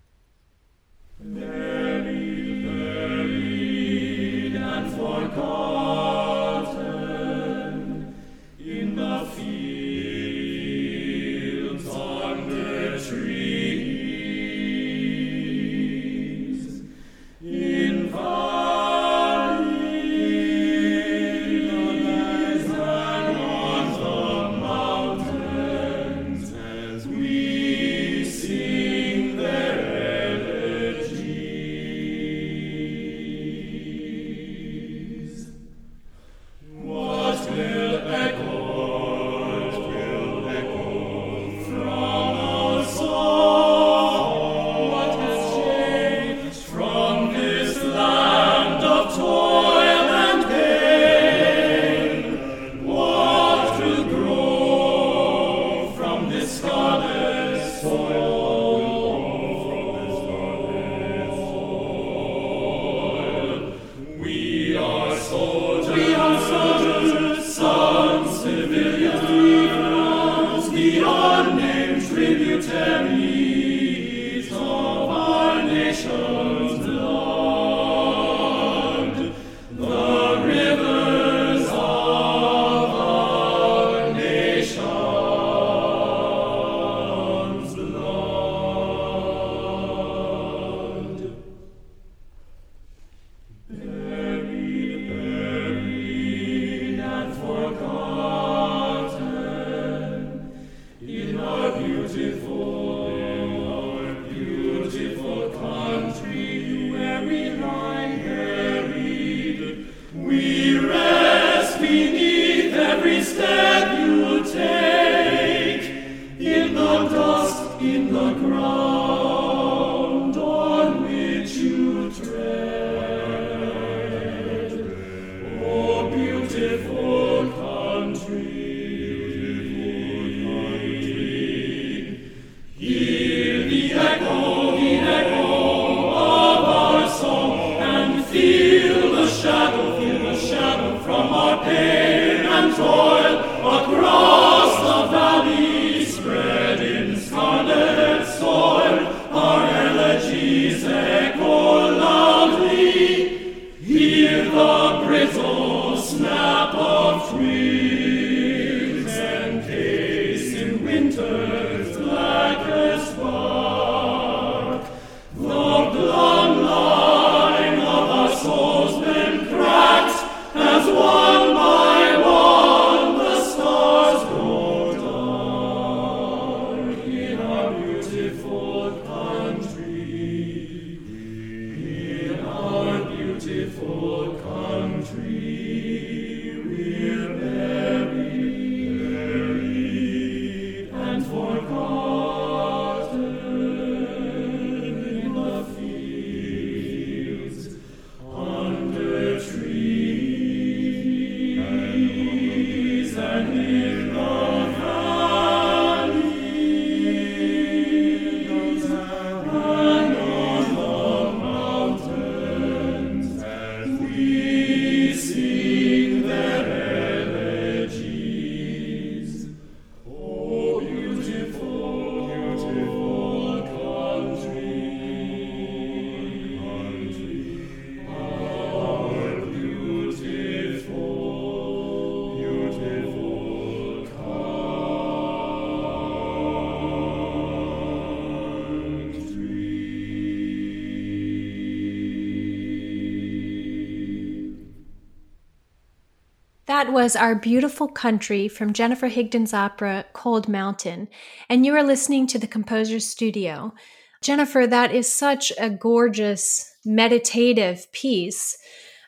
That 246.84 246.92
was 246.92 247.16
Our 247.16 247.34
Beautiful 247.34 247.88
Country 247.88 248.46
from 248.46 248.74
Jennifer 248.74 249.08
Higdon's 249.08 249.54
opera 249.54 250.04
Cold 250.12 250.50
Mountain. 250.50 251.08
And 251.48 251.64
you 251.64 251.74
are 251.74 251.82
listening 251.82 252.26
to 252.26 252.38
the 252.38 252.46
Composer's 252.46 253.06
Studio. 253.06 253.72
Jennifer, 254.20 254.66
that 254.66 254.94
is 254.94 255.10
such 255.10 255.50
a 255.58 255.70
gorgeous 255.70 256.76
meditative 256.84 257.90
piece. 257.92 258.58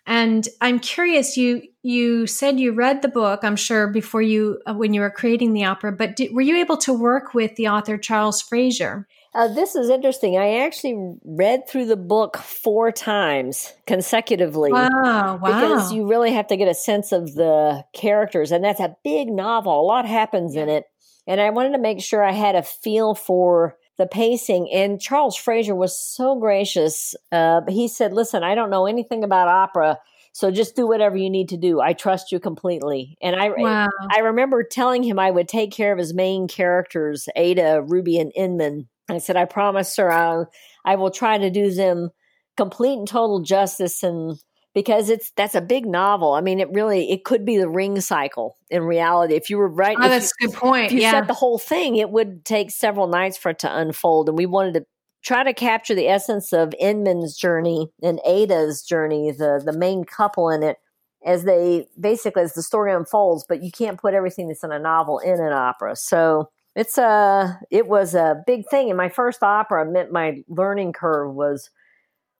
And 0.07 0.49
I'm 0.63 0.79
curious 0.79 1.37
you 1.37 1.65
you 1.83 2.27
said 2.27 2.59
you 2.59 2.73
read 2.73 3.03
the 3.03 3.09
book, 3.09 3.41
I'm 3.43 3.57
sure 3.57 3.89
before 3.89 4.23
you 4.23 4.59
uh, 4.67 4.73
when 4.73 4.95
you 4.95 5.03
were 5.03 5.11
creating 5.11 5.53
the 5.53 5.67
opera, 5.67 5.93
but 5.93 6.17
did, 6.17 6.33
were 6.33 6.41
you 6.41 6.57
able 6.57 6.79
to 6.79 6.95
work 6.95 7.35
with 7.35 7.57
the 7.57 7.69
author 7.69 7.99
Charles 7.99 8.41
Frazier? 8.41 9.07
Uh, 9.37 9.49
this 9.49 9.77
is 9.77 9.91
interesting. 9.91 10.39
I 10.39 10.65
actually 10.65 11.15
read 11.23 11.69
through 11.69 11.85
the 11.85 11.97
book 11.97 12.39
four 12.39 12.91
times 12.91 13.75
consecutively. 13.87 14.73
Wow, 14.73 14.91
wow. 15.03 15.39
Because 15.43 15.93
you 15.93 16.09
really 16.09 16.33
have 16.33 16.47
to 16.47 16.57
get 16.57 16.69
a 16.69 16.75
sense 16.75 17.13
of 17.13 17.35
the 17.35 17.85
characters. 17.93 18.51
And 18.51 18.65
that's 18.65 18.81
a 18.81 18.97
big 19.05 19.29
novel. 19.29 19.79
A 19.79 19.85
lot 19.85 20.07
happens 20.07 20.55
yeah. 20.55 20.63
in 20.63 20.69
it. 20.71 20.85
And 21.27 21.39
I 21.39 21.51
wanted 21.51 21.73
to 21.73 21.79
make 21.79 22.01
sure 22.01 22.25
I 22.25 22.33
had 22.33 22.55
a 22.55 22.63
feel 22.63 23.15
for 23.15 23.77
the 23.99 24.07
pacing. 24.07 24.71
And 24.73 24.99
Charles 24.99 25.37
Frazier 25.37 25.75
was 25.75 26.01
so 26.01 26.41
gracious. 26.41 27.15
Uh, 27.31 27.61
he 27.69 27.89
said, 27.89 28.15
Listen, 28.15 28.43
I 28.43 28.55
don't 28.55 28.71
know 28.71 28.87
anything 28.87 29.23
about 29.23 29.49
opera. 29.49 29.99
So 30.33 30.51
just 30.51 30.77
do 30.77 30.87
whatever 30.87 31.17
you 31.17 31.29
need 31.29 31.51
to 31.51 31.59
do. 31.59 31.81
I 31.81 31.93
trust 31.93 32.33
you 32.33 32.41
completely. 32.41 33.19
And 33.21 33.37
I 33.37 33.51
wow. 33.51 33.89
I 34.11 34.21
remember 34.21 34.63
telling 34.63 35.03
him 35.03 35.19
I 35.19 35.31
would 35.31 35.49
take 35.49 35.73
care 35.73 35.93
of 35.93 35.99
his 35.99 36.15
main 36.15 36.49
characters, 36.49 37.29
Ada, 37.37 37.83
Ruby, 37.87 38.19
and 38.19 38.33
Inman 38.35 38.89
I 39.09 39.19
said, 39.19 39.37
I 39.37 39.45
promise, 39.45 39.95
sir, 39.95 40.11
I'll, 40.11 40.51
I 40.85 40.97
will 40.97 41.11
try 41.11 41.39
to 41.39 41.51
do 41.51 41.71
them 41.71 42.11
complete 42.57 42.99
and 42.99 43.07
total 43.07 43.41
justice 43.41 44.03
and 44.03 44.39
because 44.77 45.09
it's 45.09 45.33
that's 45.37 45.55
a 45.55 45.63
big 45.63 45.87
novel. 45.87 46.35
I 46.35 46.43
mean, 46.43 46.61
it 46.61 46.71
really 46.71 47.11
it 47.11 47.25
could 47.25 47.47
be 47.47 47.57
the 47.57 47.69
ring 47.69 47.99
cycle 48.03 48.59
in 48.69 48.83
reality. 48.83 49.35
If 49.35 49.49
you 49.49 49.57
were 49.57 49.71
right, 49.71 49.97
oh, 49.99 50.07
that's 50.07 50.31
you, 50.39 50.49
a 50.49 50.51
good 50.51 50.59
point. 50.59 50.87
If 50.87 50.93
you 50.93 51.01
yeah. 51.01 51.13
set 51.13 51.29
the 51.29 51.33
whole 51.33 51.59
thing, 51.59 51.97
it 51.97 52.11
would 52.11 52.45
take 52.45 52.71
several 52.71 53.07
nights 53.07 53.39
for 53.39 53.49
it 53.49 53.59
to 53.61 53.75
unfold, 53.75 54.29
and 54.29 54.37
we 54.37 54.45
wanted 54.45 54.75
to 54.75 54.87
try 55.25 55.43
to 55.45 55.55
capture 55.55 55.95
the 55.95 56.09
essence 56.09 56.53
of 56.53 56.75
Inman's 56.79 57.39
journey 57.39 57.89
and 58.03 58.21
Ada's 58.27 58.83
journey, 58.83 59.31
the 59.31 59.63
the 59.65 59.73
main 59.73 60.05
couple 60.05 60.51
in 60.51 60.63
it, 60.63 60.77
as 61.25 61.45
they 61.45 61.87
basically 61.99 62.43
as 62.43 62.53
the 62.53 62.63
story 62.63 62.93
unfolds. 62.93 63.47
But 63.49 63.63
you 63.63 63.71
can't 63.73 63.99
put 63.99 64.13
everything 64.13 64.49
that's 64.49 64.63
in 64.63 64.73
a 64.73 64.79
novel 64.79 65.21
in 65.21 65.41
an 65.41 65.55
opera, 65.55 65.97
so 65.97 66.51
it's 66.77 66.99
a 66.99 67.59
it 67.71 67.89
was 67.89 68.15
a 68.15 68.43
big 68.47 68.69
thing 68.69 68.89
and 68.89 68.97
my 68.97 69.09
first 69.09 69.43
opera 69.43 69.85
meant 69.91 70.13
my 70.13 70.45
learning 70.49 70.93
curve 70.93 71.35
was 71.35 71.71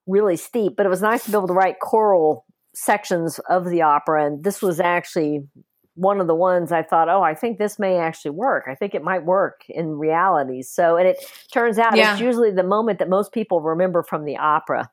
really 0.07 0.37
steep 0.37 0.75
but 0.77 0.87
it 0.87 0.91
was 0.91 1.03
nice 1.03 1.25
to 1.25 1.31
be 1.31 1.37
able 1.37 1.49
to 1.49 1.55
write 1.55 1.81
choral 1.81 2.45
sections 2.75 3.41
of 3.49 3.65
the 3.65 3.83
opera 3.83 4.27
and 4.27 4.45
this 4.45 4.63
was 4.63 4.79
actually 4.79 5.49
one 5.97 6.21
of 6.21 6.27
the 6.27 6.35
ones 6.35 6.73
I 6.73 6.83
thought, 6.83 7.09
oh, 7.09 7.23
I 7.23 7.35
think 7.35 7.59
this 7.59 7.79
may 7.79 7.97
actually 7.97 8.33
work. 8.33 8.67
I 8.69 8.75
think 8.75 8.95
it 8.95 9.03
might 9.03 9.25
work 9.25 9.63
in 9.69 9.99
reality. 9.99 10.61
So, 10.61 10.99
and 10.99 11.09
it 11.09 11.25
turns 11.51 11.79
out 11.79 11.97
yeah. 11.97 12.13
it's 12.13 12.21
usually 12.21 12.51
the 12.51 12.63
moment 12.63 12.99
that 12.99 13.09
most 13.09 13.33
people 13.33 13.63
remember 13.63 14.03
from 14.03 14.25
the 14.27 14.37
opera. 14.37 14.91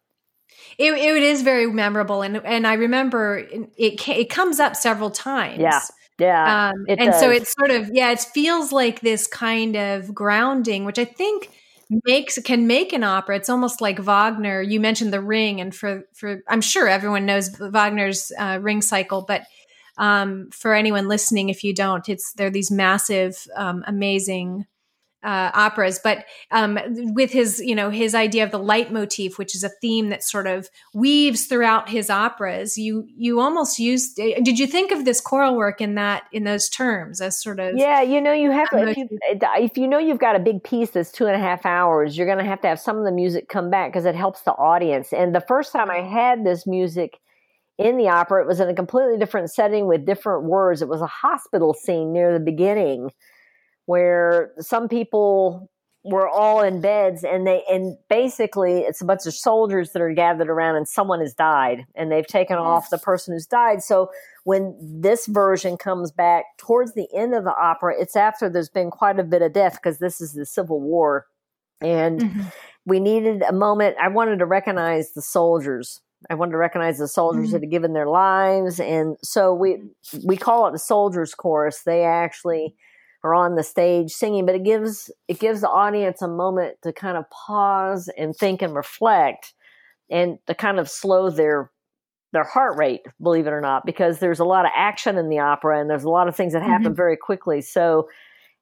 It, 0.77 0.93
it 0.93 1.23
is 1.23 1.41
very 1.41 1.67
memorable, 1.67 2.21
and 2.21 2.37
and 2.45 2.67
I 2.67 2.73
remember 2.73 3.39
it. 3.39 4.07
It 4.07 4.29
comes 4.29 4.59
up 4.59 4.75
several 4.75 5.09
times. 5.09 5.59
Yeah, 5.59 5.81
yeah. 6.19 6.69
Um, 6.69 6.85
and 6.87 7.11
does. 7.11 7.19
so 7.19 7.29
it's 7.29 7.53
sort 7.57 7.71
of, 7.71 7.89
yeah, 7.93 8.11
it 8.11 8.19
feels 8.19 8.71
like 8.71 9.01
this 9.01 9.27
kind 9.27 9.75
of 9.75 10.13
grounding, 10.13 10.85
which 10.85 10.99
I 10.99 11.05
think 11.05 11.49
makes 12.05 12.39
can 12.39 12.67
make 12.67 12.93
an 12.93 13.03
opera. 13.03 13.35
It's 13.35 13.49
almost 13.49 13.81
like 13.81 13.99
Wagner. 13.99 14.61
You 14.61 14.79
mentioned 14.79 15.13
the 15.13 15.21
ring, 15.21 15.61
and 15.61 15.75
for 15.75 16.03
for 16.13 16.41
I'm 16.47 16.61
sure 16.61 16.87
everyone 16.87 17.25
knows 17.25 17.55
Wagner's 17.59 18.31
uh, 18.37 18.59
ring 18.61 18.81
cycle, 18.81 19.23
but 19.27 19.43
um, 19.97 20.49
for 20.51 20.73
anyone 20.73 21.07
listening, 21.07 21.49
if 21.49 21.63
you 21.63 21.73
don't, 21.73 22.07
it's 22.09 22.33
they're 22.33 22.49
these 22.49 22.71
massive, 22.71 23.37
um, 23.55 23.83
amazing 23.85 24.65
uh, 25.23 25.51
operas, 25.53 25.99
but 26.03 26.25
um, 26.51 26.77
with 27.13 27.31
his, 27.31 27.59
you 27.59 27.75
know, 27.75 27.89
his 27.89 28.13
idea 28.13 28.43
of 28.43 28.51
the 28.51 28.59
leitmotif, 28.59 29.37
which 29.37 29.55
is 29.55 29.63
a 29.63 29.69
theme 29.81 30.09
that 30.09 30.23
sort 30.23 30.47
of 30.47 30.69
weaves 30.93 31.45
throughout 31.45 31.89
his 31.89 32.09
operas. 32.09 32.77
You 32.77 33.07
you 33.15 33.39
almost 33.39 33.79
used. 33.79 34.17
Did 34.17 34.59
you 34.59 34.67
think 34.67 34.91
of 34.91 35.05
this 35.05 35.21
choral 35.21 35.55
work 35.55 35.79
in 35.79 35.95
that 35.95 36.23
in 36.31 36.43
those 36.43 36.69
terms 36.69 37.21
as 37.21 37.41
sort 37.41 37.59
of? 37.59 37.77
Yeah, 37.77 38.01
you 38.01 38.19
know, 38.19 38.33
you 38.33 38.51
have 38.51 38.69
to. 38.71 38.87
If 38.87 38.97
you, 38.97 39.07
if 39.11 39.77
you 39.77 39.87
know 39.87 39.97
you've 39.99 40.19
got 40.19 40.35
a 40.35 40.39
big 40.39 40.63
piece 40.63 40.91
that's 40.91 41.11
two 41.11 41.25
and 41.25 41.35
a 41.35 41.39
half 41.39 41.65
hours, 41.65 42.17
you're 42.17 42.27
going 42.27 42.39
to 42.39 42.45
have 42.45 42.61
to 42.61 42.67
have 42.67 42.79
some 42.79 42.97
of 42.97 43.05
the 43.05 43.11
music 43.11 43.47
come 43.47 43.69
back 43.69 43.91
because 43.91 44.05
it 44.05 44.15
helps 44.15 44.41
the 44.41 44.51
audience. 44.51 45.13
And 45.13 45.33
the 45.33 45.41
first 45.41 45.71
time 45.71 45.89
I 45.89 46.01
had 46.01 46.45
this 46.45 46.67
music 46.67 47.19
in 47.77 47.97
the 47.97 48.09
opera, 48.09 48.41
it 48.43 48.47
was 48.47 48.59
in 48.59 48.69
a 48.69 48.75
completely 48.75 49.17
different 49.17 49.51
setting 49.51 49.87
with 49.87 50.05
different 50.05 50.43
words. 50.43 50.81
It 50.81 50.89
was 50.89 51.01
a 51.01 51.07
hospital 51.07 51.73
scene 51.73 52.11
near 52.11 52.33
the 52.33 52.43
beginning 52.43 53.09
where 53.85 54.51
some 54.59 54.87
people 54.87 55.69
were 56.03 56.27
all 56.27 56.61
in 56.61 56.81
beds 56.81 57.23
and 57.23 57.47
they 57.47 57.63
and 57.69 57.97
basically 58.09 58.79
it's 58.79 59.01
a 59.01 59.05
bunch 59.05 59.25
of 59.25 59.33
soldiers 59.33 59.91
that 59.91 60.01
are 60.01 60.13
gathered 60.13 60.49
around 60.49 60.75
and 60.75 60.87
someone 60.87 61.21
has 61.21 61.33
died 61.33 61.85
and 61.95 62.11
they've 62.11 62.27
taken 62.27 62.57
yes. 62.57 62.63
off 62.63 62.89
the 62.89 62.97
person 62.97 63.33
who's 63.33 63.45
died 63.45 63.81
so 63.81 64.09
when 64.43 64.77
this 64.81 65.27
version 65.27 65.77
comes 65.77 66.11
back 66.11 66.43
towards 66.57 66.93
the 66.93 67.07
end 67.15 67.33
of 67.33 67.45
the 67.45 67.55
opera 67.55 67.93
it's 67.97 68.17
after 68.17 68.49
there's 68.49 68.69
been 68.69 68.91
quite 68.91 69.17
a 69.17 69.23
bit 69.23 69.41
of 69.41 69.53
death 69.53 69.79
because 69.81 69.99
this 69.99 70.19
is 70.19 70.33
the 70.33 70.45
civil 70.45 70.81
war 70.81 71.25
and 71.79 72.19
mm-hmm. 72.19 72.41
we 72.85 72.99
needed 72.99 73.41
a 73.43 73.53
moment 73.53 73.95
i 74.01 74.09
wanted 74.09 74.39
to 74.39 74.45
recognize 74.45 75.13
the 75.13 75.21
soldiers 75.21 76.01
I 76.29 76.35
wanted 76.35 76.53
to 76.53 76.57
recognize 76.57 76.99
the 76.99 77.07
soldiers 77.09 77.47
mm-hmm. 77.47 77.51
that 77.51 77.61
had 77.63 77.69
given 77.69 77.91
their 77.91 78.07
lives, 78.07 78.79
and 78.79 79.17
so 79.21 79.53
we 79.53 79.81
we 80.23 80.37
call 80.37 80.67
it 80.67 80.71
the 80.71 80.79
soldiers' 80.79 81.35
chorus. 81.35 81.81
They 81.81 82.05
actually 82.05 82.75
are 83.23 83.33
on 83.33 83.55
the 83.55 83.63
stage 83.63 84.11
singing, 84.11 84.45
but 84.45 84.55
it 84.55 84.63
gives 84.63 85.09
it 85.27 85.39
gives 85.39 85.61
the 85.61 85.69
audience 85.69 86.21
a 86.21 86.27
moment 86.27 86.77
to 86.83 86.91
kind 86.91 87.17
of 87.17 87.29
pause 87.29 88.09
and 88.17 88.35
think 88.35 88.61
and 88.61 88.75
reflect 88.75 89.53
and 90.09 90.37
to 90.47 90.53
kind 90.53 90.79
of 90.79 90.89
slow 90.89 91.29
their 91.29 91.71
their 92.33 92.43
heart 92.43 92.77
rate, 92.77 93.01
believe 93.21 93.47
it 93.47 93.53
or 93.53 93.61
not, 93.61 93.85
because 93.85 94.19
there's 94.19 94.39
a 94.39 94.45
lot 94.45 94.65
of 94.65 94.71
action 94.75 95.17
in 95.17 95.29
the 95.29 95.39
opera 95.39 95.79
and 95.79 95.89
there's 95.89 96.03
a 96.03 96.09
lot 96.09 96.27
of 96.27 96.35
things 96.35 96.53
that 96.53 96.63
happen 96.63 96.87
mm-hmm. 96.87 96.95
very 96.95 97.15
quickly. 97.15 97.61
So 97.61 98.09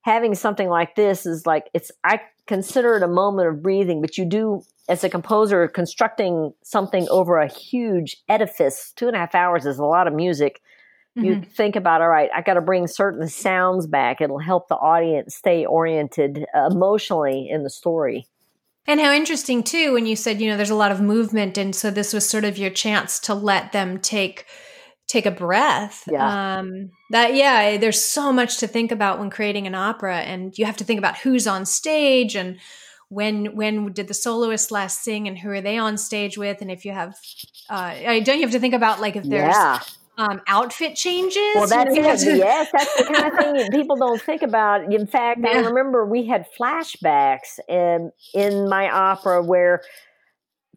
having 0.02 0.36
something 0.36 0.68
like 0.70 0.96
this 0.96 1.26
is 1.26 1.46
like 1.46 1.70
it's 1.74 1.92
I 2.04 2.22
consider 2.48 2.98
it 2.98 3.04
a 3.04 3.08
moment 3.08 3.48
of 3.48 3.64
breathing, 3.64 4.02
but 4.02 4.18
you 4.18 4.26
do 4.26 4.62
as 4.90 5.04
a 5.04 5.10
composer 5.10 5.68
constructing 5.68 6.54
something 6.64 7.08
over 7.10 7.40
a 7.40 7.48
huge 7.48 8.18
edifice, 8.28 8.94
two 8.96 9.08
and 9.08 9.16
a 9.16 9.20
half 9.20 9.34
hours 9.34 9.66
is 9.66 9.80
a 9.80 9.86
lot 9.86 10.08
of 10.08 10.14
music 10.14 10.62
Mm-hmm. 11.18 11.26
You 11.26 11.42
think 11.42 11.76
about, 11.76 12.02
all 12.02 12.10
right, 12.10 12.30
I 12.34 12.42
got 12.42 12.54
to 12.54 12.62
bring 12.62 12.88
certain 12.88 13.28
sounds 13.28 13.86
back. 13.86 14.22
It'll 14.22 14.40
help 14.40 14.70
the 14.70 14.76
audience 14.76 15.36
stay 15.36 15.66
oriented 15.66 16.46
uh, 16.56 16.70
emotionally 16.72 17.50
in 17.50 17.64
the 17.64 17.70
story. 17.70 18.28
And 18.88 19.00
how 19.00 19.12
interesting, 19.12 19.62
too, 19.62 19.94
when 19.94 20.06
you 20.06 20.16
said, 20.16 20.40
you 20.40 20.50
know, 20.50 20.58
there's 20.58 20.70
a 20.70 20.76
lot 20.76 20.92
of 20.92 21.02
movement. 21.02 21.58
And 21.58 21.76
so 21.76 21.92
this 21.92 22.14
was 22.14 22.28
sort 22.28 22.46
of 22.46 22.58
your 22.58 22.70
chance 22.70 23.20
to 23.22 23.34
let 23.34 23.74
them 23.74 24.00
take 24.00 24.46
take 25.08 25.26
a 25.26 25.32
breath. 25.32 26.08
Yeah. 26.10 26.60
Um, 26.60 26.92
that 27.10 27.36
yeah, 27.36 27.76
there's 27.76 28.02
so 28.02 28.32
much 28.32 28.60
to 28.60 28.68
think 28.68 28.94
about 28.94 29.20
when 29.20 29.30
creating 29.30 29.68
an 29.68 29.76
opera, 29.76 30.20
and 30.20 30.58
you 30.58 30.66
have 30.66 30.78
to 30.78 30.86
think 30.86 30.98
about 30.98 31.18
who's 31.18 31.46
on 31.46 31.66
stage 31.66 32.36
and 32.36 32.58
when 33.10 33.58
when 33.58 33.92
did 33.92 34.08
the 34.08 34.14
soloist 34.14 34.72
last 34.72 35.04
sing 35.04 35.28
and 35.28 35.38
who 35.38 35.50
are 35.50 35.60
they 35.60 35.78
on 35.78 35.98
stage 35.98 36.38
with, 36.38 36.62
and 36.62 36.72
if 36.72 36.86
you 36.86 36.94
have, 36.94 37.14
uh, 37.70 37.94
don't 38.22 38.38
you 38.38 38.44
have 38.44 38.52
to 38.52 38.60
think 38.60 38.74
about 38.74 39.02
like 39.02 39.18
if 39.18 39.26
there's 39.26 39.54
yeah 39.54 39.80
um, 40.22 40.42
outfit 40.48 40.96
changes. 40.96 41.56
Well, 41.56 41.68
that's 41.68 41.96
you 41.96 42.02
know, 42.02 42.12
it. 42.12 42.38
yes, 42.38 42.70
that's 42.72 42.96
the 42.98 43.14
kind 43.14 43.34
of 43.34 43.40
thing 43.40 43.72
people 43.80 43.96
don't 43.96 44.22
think 44.22 44.44
about. 44.44 44.94
In 44.94 45.08
fact, 45.08 45.42
yeah. 45.44 45.52
I 45.52 45.60
remember 45.62 46.06
we 46.06 46.28
had 46.28 46.46
flashbacks 46.60 47.60
in 47.68 48.12
in 48.34 48.70
my 48.70 48.90
opera 48.90 49.44
where 49.44 49.82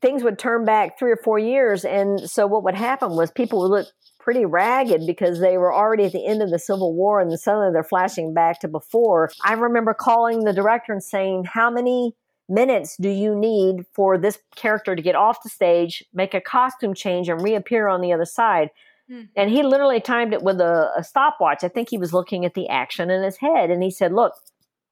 things 0.00 0.22
would 0.22 0.38
turn 0.38 0.64
back 0.64 0.98
three 0.98 1.12
or 1.12 1.18
four 1.22 1.38
years, 1.38 1.84
and 1.84 2.20
so 2.28 2.46
what 2.46 2.64
would 2.64 2.74
happen 2.74 3.16
was 3.16 3.30
people 3.30 3.60
would 3.60 3.70
look 3.70 3.86
pretty 4.18 4.46
ragged 4.46 5.06
because 5.06 5.40
they 5.40 5.58
were 5.58 5.74
already 5.74 6.04
at 6.04 6.12
the 6.12 6.24
end 6.24 6.42
of 6.42 6.50
the 6.50 6.58
Civil 6.58 6.94
War, 6.94 7.20
and 7.20 7.38
suddenly 7.38 7.70
they're 7.72 7.84
flashing 7.84 8.32
back 8.32 8.60
to 8.60 8.68
before. 8.68 9.30
I 9.44 9.52
remember 9.52 9.92
calling 9.92 10.44
the 10.44 10.54
director 10.54 10.92
and 10.92 11.02
saying, 11.02 11.44
"How 11.44 11.70
many?" 11.70 12.14
minutes 12.46 12.98
do 13.00 13.08
you 13.08 13.34
need 13.34 13.86
for 13.94 14.18
this 14.18 14.38
character 14.54 14.94
to 14.94 15.00
get 15.00 15.14
off 15.14 15.42
the 15.42 15.48
stage, 15.48 16.04
make 16.12 16.34
a 16.34 16.42
costume 16.42 16.92
change, 16.92 17.26
and 17.30 17.40
reappear 17.42 17.88
on 17.88 18.02
the 18.02 18.12
other 18.12 18.26
side? 18.26 18.68
Mm-hmm. 19.14 19.26
And 19.36 19.50
he 19.50 19.62
literally 19.62 20.00
timed 20.00 20.32
it 20.32 20.42
with 20.42 20.60
a, 20.60 20.90
a 20.96 21.04
stopwatch. 21.04 21.62
I 21.62 21.68
think 21.68 21.88
he 21.88 21.98
was 21.98 22.12
looking 22.12 22.44
at 22.44 22.54
the 22.54 22.68
action 22.68 23.10
in 23.10 23.22
his 23.22 23.36
head. 23.36 23.70
And 23.70 23.82
he 23.82 23.90
said, 23.90 24.12
Look, 24.12 24.32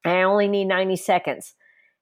I 0.05 0.23
only 0.23 0.49
need 0.49 0.67
90 0.67 0.97
seconds. 0.97 1.55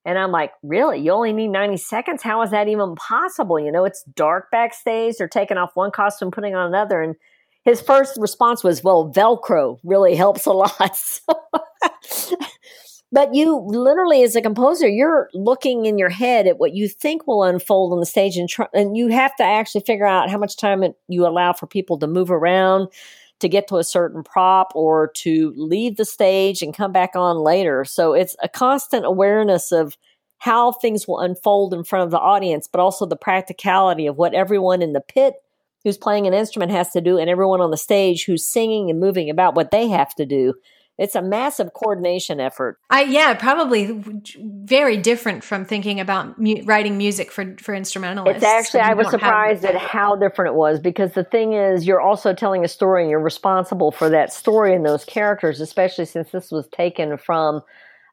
And 0.04 0.18
I'm 0.18 0.32
like, 0.32 0.52
really? 0.62 0.98
You 1.00 1.12
only 1.12 1.32
need 1.32 1.48
90 1.48 1.76
seconds? 1.76 2.22
How 2.22 2.40
is 2.42 2.50
that 2.52 2.68
even 2.68 2.94
possible? 2.94 3.60
You 3.60 3.70
know, 3.70 3.84
it's 3.84 4.02
dark 4.14 4.50
backstage. 4.50 5.16
They're 5.18 5.28
taking 5.28 5.58
off 5.58 5.72
one 5.74 5.90
costume, 5.90 6.30
putting 6.30 6.54
on 6.54 6.66
another. 6.66 7.02
And 7.02 7.16
his 7.64 7.82
first 7.82 8.16
response 8.18 8.64
was, 8.64 8.82
well, 8.82 9.12
Velcro 9.14 9.78
really 9.84 10.14
helps 10.14 10.46
a 10.46 10.52
lot. 10.52 10.96
So 12.02 12.36
but 13.12 13.34
you 13.34 13.56
literally, 13.66 14.22
as 14.22 14.36
a 14.36 14.42
composer, 14.42 14.88
you're 14.88 15.28
looking 15.34 15.86
in 15.86 15.98
your 15.98 16.08
head 16.08 16.46
at 16.46 16.58
what 16.58 16.74
you 16.74 16.88
think 16.88 17.26
will 17.26 17.42
unfold 17.42 17.92
on 17.92 18.00
the 18.00 18.06
stage, 18.06 18.36
and, 18.36 18.48
try, 18.48 18.66
and 18.72 18.96
you 18.96 19.08
have 19.08 19.34
to 19.36 19.42
actually 19.42 19.82
figure 19.82 20.06
out 20.06 20.30
how 20.30 20.38
much 20.38 20.56
time 20.56 20.82
it, 20.82 20.94
you 21.08 21.26
allow 21.26 21.52
for 21.52 21.66
people 21.66 21.98
to 21.98 22.06
move 22.06 22.30
around, 22.30 22.88
to 23.40 23.48
get 23.48 23.66
to 23.68 23.78
a 23.78 23.84
certain 23.84 24.22
prop 24.22 24.70
or 24.74 25.10
to 25.16 25.52
leave 25.56 25.96
the 25.96 26.04
stage 26.04 26.62
and 26.62 26.76
come 26.76 26.92
back 26.92 27.16
on 27.16 27.38
later. 27.38 27.84
So 27.84 28.12
it's 28.12 28.36
a 28.42 28.48
constant 28.48 29.04
awareness 29.04 29.72
of 29.72 29.96
how 30.38 30.72
things 30.72 31.08
will 31.08 31.20
unfold 31.20 31.74
in 31.74 31.84
front 31.84 32.04
of 32.04 32.10
the 32.10 32.18
audience, 32.18 32.68
but 32.68 32.80
also 32.80 33.06
the 33.06 33.16
practicality 33.16 34.06
of 34.06 34.16
what 34.16 34.34
everyone 34.34 34.82
in 34.82 34.92
the 34.92 35.00
pit 35.00 35.34
who's 35.84 35.98
playing 35.98 36.26
an 36.26 36.34
instrument 36.34 36.70
has 36.70 36.90
to 36.90 37.00
do 37.00 37.18
and 37.18 37.30
everyone 37.30 37.60
on 37.60 37.70
the 37.70 37.76
stage 37.76 38.24
who's 38.24 38.46
singing 38.46 38.90
and 38.90 39.00
moving 39.00 39.30
about 39.30 39.54
what 39.54 39.70
they 39.70 39.88
have 39.88 40.14
to 40.14 40.26
do 40.26 40.54
it's 41.00 41.14
a 41.14 41.22
massive 41.22 41.72
coordination 41.72 42.40
effort. 42.40 42.78
I 42.90 43.04
yeah, 43.04 43.32
probably 43.32 44.04
very 44.36 44.98
different 44.98 45.42
from 45.42 45.64
thinking 45.64 45.98
about 45.98 46.38
mu- 46.38 46.62
writing 46.64 46.98
music 46.98 47.32
for 47.32 47.56
for 47.58 47.74
instrumentalists. 47.74 48.42
It's 48.42 48.44
actually 48.44 48.80
I 48.80 48.92
was 48.92 49.08
surprised 49.08 49.64
have- 49.64 49.74
at 49.74 49.80
how 49.80 50.14
different 50.16 50.50
it 50.50 50.56
was 50.56 50.78
because 50.78 51.14
the 51.14 51.24
thing 51.24 51.54
is 51.54 51.86
you're 51.86 52.02
also 52.02 52.34
telling 52.34 52.66
a 52.66 52.68
story 52.68 53.02
and 53.02 53.10
you're 53.10 53.18
responsible 53.18 53.90
for 53.90 54.10
that 54.10 54.30
story 54.30 54.74
and 54.74 54.84
those 54.84 55.06
characters, 55.06 55.58
especially 55.62 56.04
since 56.04 56.32
this 56.32 56.52
was 56.52 56.68
taken 56.68 57.16
from 57.16 57.62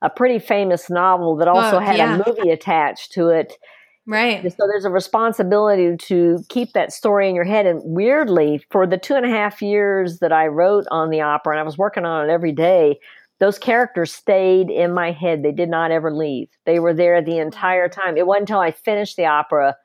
a 0.02 0.10
pretty 0.10 0.40
famous 0.40 0.90
novel 0.90 1.36
that 1.36 1.50
also 1.50 1.80
had 1.80 1.98
yeah. 1.98 2.16
a 2.16 2.24
movie 2.26 2.52
attached 2.52 3.12
to 3.12 3.28
it. 3.28 3.58
Right. 4.08 4.42
So 4.42 4.68
there's 4.68 4.86
a 4.86 4.90
responsibility 4.90 5.98
to 5.98 6.40
keep 6.48 6.72
that 6.72 6.94
story 6.94 7.28
in 7.28 7.36
your 7.36 7.44
head. 7.44 7.66
And 7.66 7.82
weirdly, 7.84 8.66
for 8.72 8.88
the 8.88 8.98
two 8.98 9.16
and 9.16 9.26
a 9.26 9.30
half 9.30 9.62
years 9.62 10.20
that 10.20 10.32
I 10.32 10.48
wrote 10.48 10.86
on 10.90 11.10
the 11.10 11.20
opera, 11.20 11.54
and 11.54 11.60
I 11.60 11.64
was 11.64 11.78
working 11.78 12.06
on 12.06 12.28
it 12.28 12.32
every 12.32 12.54
day, 12.54 13.00
those 13.40 13.60
characters 13.60 14.14
stayed 14.14 14.70
in 14.70 14.94
my 14.94 15.12
head. 15.12 15.44
They 15.44 15.52
did 15.52 15.68
not 15.68 15.92
ever 15.92 16.12
leave. 16.12 16.48
They 16.66 16.80
were 16.80 16.94
there 16.94 17.22
the 17.22 17.38
entire 17.38 17.90
time. 17.90 18.16
It 18.16 18.26
wasn't 18.26 18.44
until 18.50 18.62
I 18.62 18.72
finished 18.72 19.18
the 19.18 19.26
opera 19.26 19.76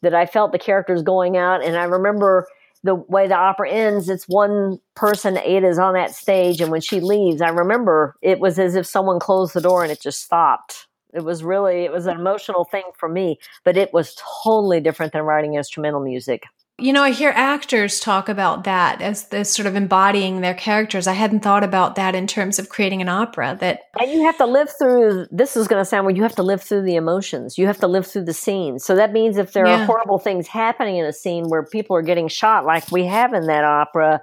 that 0.00 0.14
I 0.14 0.26
felt 0.26 0.52
the 0.52 0.60
characters 0.60 1.02
going 1.02 1.36
out. 1.36 1.64
And 1.64 1.76
I 1.76 1.84
remember 1.84 2.46
the 2.84 2.94
way 2.94 3.26
the 3.26 3.34
opera 3.34 3.68
ends, 3.68 4.08
it's 4.08 4.28
one 4.28 4.78
person, 4.94 5.38
Ada, 5.38 5.66
is 5.66 5.78
on 5.78 5.94
that 5.94 6.14
stage. 6.14 6.60
And 6.60 6.70
when 6.70 6.80
she 6.80 7.00
leaves, 7.00 7.42
I 7.42 7.48
remember 7.48 8.14
it 8.22 8.38
was 8.38 8.60
as 8.60 8.76
if 8.76 8.86
someone 8.86 9.18
closed 9.18 9.54
the 9.54 9.60
door 9.60 9.82
and 9.82 9.90
it 9.90 10.00
just 10.00 10.22
stopped 10.22 10.86
it 11.16 11.24
was 11.24 11.42
really 11.42 11.84
it 11.84 11.92
was 11.92 12.06
an 12.06 12.18
emotional 12.18 12.64
thing 12.64 12.84
for 12.96 13.08
me, 13.08 13.38
but 13.64 13.76
it 13.76 13.92
was 13.92 14.16
totally 14.44 14.80
different 14.80 15.12
than 15.12 15.22
writing 15.22 15.54
instrumental 15.54 16.00
music. 16.00 16.44
You 16.78 16.92
know, 16.92 17.02
I 17.02 17.12
hear 17.12 17.30
actors 17.34 18.00
talk 18.00 18.28
about 18.28 18.64
that 18.64 19.00
as 19.00 19.28
this 19.28 19.50
sort 19.50 19.66
of 19.66 19.76
embodying 19.76 20.42
their 20.42 20.52
characters. 20.52 21.06
I 21.06 21.14
hadn't 21.14 21.40
thought 21.40 21.64
about 21.64 21.94
that 21.94 22.14
in 22.14 22.26
terms 22.26 22.58
of 22.58 22.68
creating 22.68 23.00
an 23.00 23.08
opera 23.08 23.56
that 23.60 23.80
And 23.98 24.12
you 24.12 24.26
have 24.26 24.36
to 24.36 24.44
live 24.44 24.68
through 24.78 25.26
this 25.30 25.56
is 25.56 25.68
going 25.68 25.80
to 25.80 25.86
sound 25.86 26.04
where 26.04 26.14
you 26.14 26.22
have 26.22 26.36
to 26.36 26.42
live 26.42 26.62
through 26.62 26.82
the 26.82 26.96
emotions. 26.96 27.56
You 27.56 27.66
have 27.66 27.78
to 27.78 27.86
live 27.86 28.06
through 28.06 28.24
the 28.24 28.34
scene. 28.34 28.78
So 28.78 28.94
that 28.94 29.12
means 29.12 29.38
if 29.38 29.52
there 29.52 29.66
yeah. 29.66 29.82
are 29.82 29.86
horrible 29.86 30.18
things 30.18 30.48
happening 30.48 30.98
in 30.98 31.06
a 31.06 31.14
scene 31.14 31.48
where 31.48 31.64
people 31.64 31.96
are 31.96 32.02
getting 32.02 32.28
shot 32.28 32.66
like 32.66 32.92
we 32.92 33.06
have 33.06 33.32
in 33.32 33.46
that 33.46 33.64
opera, 33.64 34.20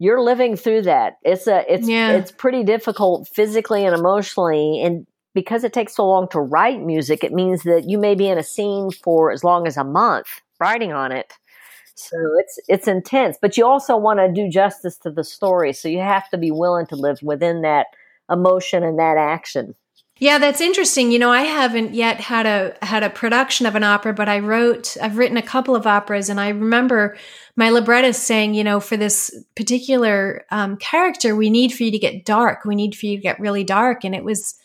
you're 0.00 0.20
living 0.20 0.56
through 0.56 0.82
that. 0.82 1.18
It's 1.22 1.46
a 1.46 1.64
it's 1.72 1.88
yeah. 1.88 2.10
it's 2.10 2.32
pretty 2.32 2.64
difficult 2.64 3.28
physically 3.28 3.84
and 3.84 3.94
emotionally 3.94 4.82
and 4.82 5.06
because 5.34 5.64
it 5.64 5.72
takes 5.72 5.96
so 5.96 6.06
long 6.06 6.28
to 6.30 6.40
write 6.40 6.82
music, 6.82 7.22
it 7.22 7.32
means 7.32 7.62
that 7.62 7.88
you 7.88 7.98
may 7.98 8.14
be 8.14 8.28
in 8.28 8.38
a 8.38 8.42
scene 8.42 8.90
for 8.90 9.30
as 9.30 9.44
long 9.44 9.66
as 9.66 9.76
a 9.76 9.84
month 9.84 10.40
writing 10.60 10.92
on 10.92 11.12
it. 11.12 11.32
So 11.94 12.16
it's 12.38 12.60
it's 12.68 12.86
intense, 12.86 13.36
but 13.40 13.56
you 13.56 13.66
also 13.66 13.96
want 13.96 14.20
to 14.20 14.32
do 14.32 14.48
justice 14.48 14.96
to 14.98 15.10
the 15.10 15.24
story. 15.24 15.72
So 15.72 15.88
you 15.88 15.98
have 15.98 16.28
to 16.30 16.38
be 16.38 16.52
willing 16.52 16.86
to 16.86 16.96
live 16.96 17.18
within 17.22 17.62
that 17.62 17.86
emotion 18.30 18.84
and 18.84 18.98
that 18.98 19.16
action. 19.16 19.74
Yeah, 20.20 20.38
that's 20.38 20.60
interesting. 20.60 21.12
You 21.12 21.20
know, 21.20 21.30
I 21.30 21.42
haven't 21.42 21.94
yet 21.94 22.20
had 22.20 22.46
a 22.46 22.76
had 22.82 23.04
a 23.04 23.10
production 23.10 23.66
of 23.66 23.76
an 23.76 23.84
opera, 23.84 24.12
but 24.12 24.28
I 24.28 24.40
wrote 24.40 24.96
I've 25.00 25.16
written 25.16 25.36
a 25.36 25.42
couple 25.42 25.76
of 25.76 25.86
operas 25.86 26.28
and 26.28 26.40
I 26.40 26.48
remember 26.48 27.16
my 27.54 27.70
librettist 27.70 28.24
saying, 28.24 28.54
you 28.54 28.64
know, 28.64 28.80
for 28.80 28.96
this 28.96 29.32
particular 29.56 30.44
um, 30.50 30.76
character, 30.76 31.36
we 31.36 31.50
need 31.50 31.72
for 31.72 31.84
you 31.84 31.92
to 31.92 31.98
get 31.98 32.24
dark. 32.24 32.64
We 32.64 32.74
need 32.74 32.96
for 32.96 33.06
you 33.06 33.16
to 33.16 33.22
get 33.22 33.38
really 33.38 33.64
dark. 33.64 34.04
And 34.04 34.14
it 34.14 34.24
was 34.24 34.58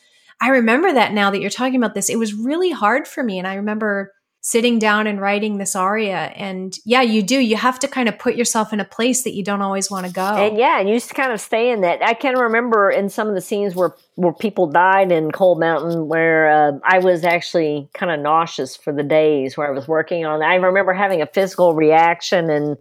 I 0.43 0.49
remember 0.49 0.91
that 0.91 1.13
now 1.13 1.31
that 1.31 1.39
you're 1.39 1.49
talking 1.49 1.77
about 1.77 1.93
this. 1.93 2.09
It 2.09 2.19
was 2.19 2.33
really 2.33 2.69
hard 2.69 3.07
for 3.07 3.23
me. 3.23 3.39
And 3.39 3.47
I 3.47 3.55
remember 3.55 4.11
sitting 4.41 4.77
down 4.77 5.07
and 5.07 5.21
writing 5.21 5.57
this 5.57 5.73
aria. 5.73 6.33
And 6.35 6.77
yeah, 6.83 7.01
you 7.01 7.23
do. 7.23 7.39
You 7.39 7.55
have 7.55 7.79
to 7.79 7.87
kind 7.87 8.09
of 8.09 8.19
put 8.19 8.35
yourself 8.35 8.73
in 8.73 8.81
a 8.81 8.85
place 8.85 9.23
that 9.23 9.33
you 9.33 9.41
don't 9.41 9.61
always 9.61 9.89
want 9.89 10.05
to 10.05 10.11
go. 10.11 10.21
And 10.21 10.57
yeah, 10.57 10.81
and 10.81 10.89
you 10.89 10.95
just 10.95 11.15
kind 11.15 11.31
of 11.31 11.39
stay 11.39 11.71
in 11.71 11.79
that. 11.79 12.03
I 12.03 12.13
can 12.13 12.37
remember 12.37 12.91
in 12.91 13.07
some 13.07 13.29
of 13.29 13.35
the 13.35 13.41
scenes 13.41 13.73
where 13.73 13.95
where 14.15 14.33
people 14.33 14.67
died 14.67 15.13
in 15.13 15.31
Cold 15.31 15.61
Mountain, 15.61 16.09
where 16.09 16.49
uh, 16.51 16.71
I 16.83 16.99
was 16.99 17.23
actually 17.23 17.87
kind 17.93 18.11
of 18.11 18.19
nauseous 18.19 18.75
for 18.75 18.91
the 18.91 19.01
days 19.01 19.55
where 19.55 19.69
I 19.69 19.71
was 19.71 19.87
working 19.87 20.25
on. 20.25 20.43
I 20.43 20.55
remember 20.55 20.91
having 20.91 21.21
a 21.21 21.25
physical 21.27 21.73
reaction 21.73 22.49
and 22.49 22.75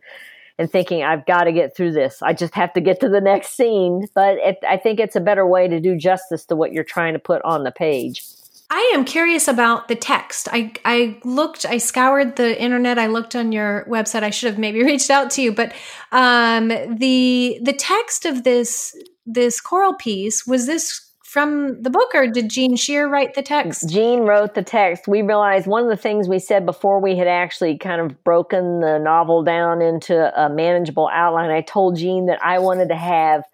and 0.58 0.70
thinking 0.70 1.02
I've 1.02 1.26
got 1.26 1.44
to 1.44 1.52
get 1.52 1.76
through 1.76 1.92
this. 1.92 2.22
I 2.22 2.32
just 2.32 2.54
have 2.54 2.72
to 2.74 2.80
get 2.80 3.00
to 3.00 3.08
the 3.08 3.20
next 3.20 3.56
scene. 3.56 4.06
But 4.14 4.38
it, 4.38 4.58
I 4.68 4.76
think 4.76 5.00
it's 5.00 5.16
a 5.16 5.20
better 5.20 5.46
way 5.46 5.68
to 5.68 5.80
do 5.80 5.96
justice 5.96 6.44
to 6.46 6.56
what 6.56 6.72
you're 6.72 6.84
trying 6.84 7.14
to 7.14 7.18
put 7.18 7.42
on 7.42 7.64
the 7.64 7.72
page. 7.72 8.22
I 8.70 8.92
am 8.94 9.04
curious 9.04 9.48
about 9.48 9.88
the 9.88 9.94
text. 9.94 10.48
I 10.50 10.72
I 10.86 11.20
looked, 11.24 11.66
I 11.66 11.76
scoured 11.76 12.36
the 12.36 12.60
internet. 12.60 12.98
I 12.98 13.06
looked 13.06 13.36
on 13.36 13.52
your 13.52 13.84
website. 13.84 14.22
I 14.22 14.30
should 14.30 14.48
have 14.48 14.58
maybe 14.58 14.82
reached 14.84 15.10
out 15.10 15.30
to 15.32 15.42
you, 15.42 15.52
but 15.52 15.74
um, 16.10 16.68
the 16.68 17.58
the 17.62 17.74
text 17.74 18.24
of 18.24 18.44
this 18.44 18.96
this 19.26 19.60
choral 19.60 19.94
piece 19.94 20.46
was 20.46 20.66
this 20.66 21.11
from 21.32 21.80
the 21.80 21.88
book, 21.88 22.10
or 22.14 22.26
did 22.26 22.50
Gene 22.50 22.76
Scheer 22.76 23.08
write 23.08 23.32
the 23.32 23.40
text? 23.40 23.88
Gene 23.88 24.20
wrote 24.20 24.52
the 24.52 24.62
text. 24.62 25.08
We 25.08 25.22
realized 25.22 25.66
one 25.66 25.82
of 25.82 25.88
the 25.88 25.96
things 25.96 26.28
we 26.28 26.38
said 26.38 26.66
before 26.66 27.00
we 27.00 27.16
had 27.16 27.26
actually 27.26 27.78
kind 27.78 28.02
of 28.02 28.22
broken 28.22 28.80
the 28.80 28.98
novel 28.98 29.42
down 29.42 29.80
into 29.80 30.14
a 30.38 30.50
manageable 30.50 31.08
outline. 31.10 31.50
I 31.50 31.62
told 31.62 31.96
Jean 31.96 32.26
that 32.26 32.44
I 32.44 32.58
wanted 32.58 32.90
to 32.90 32.96
have 32.96 33.44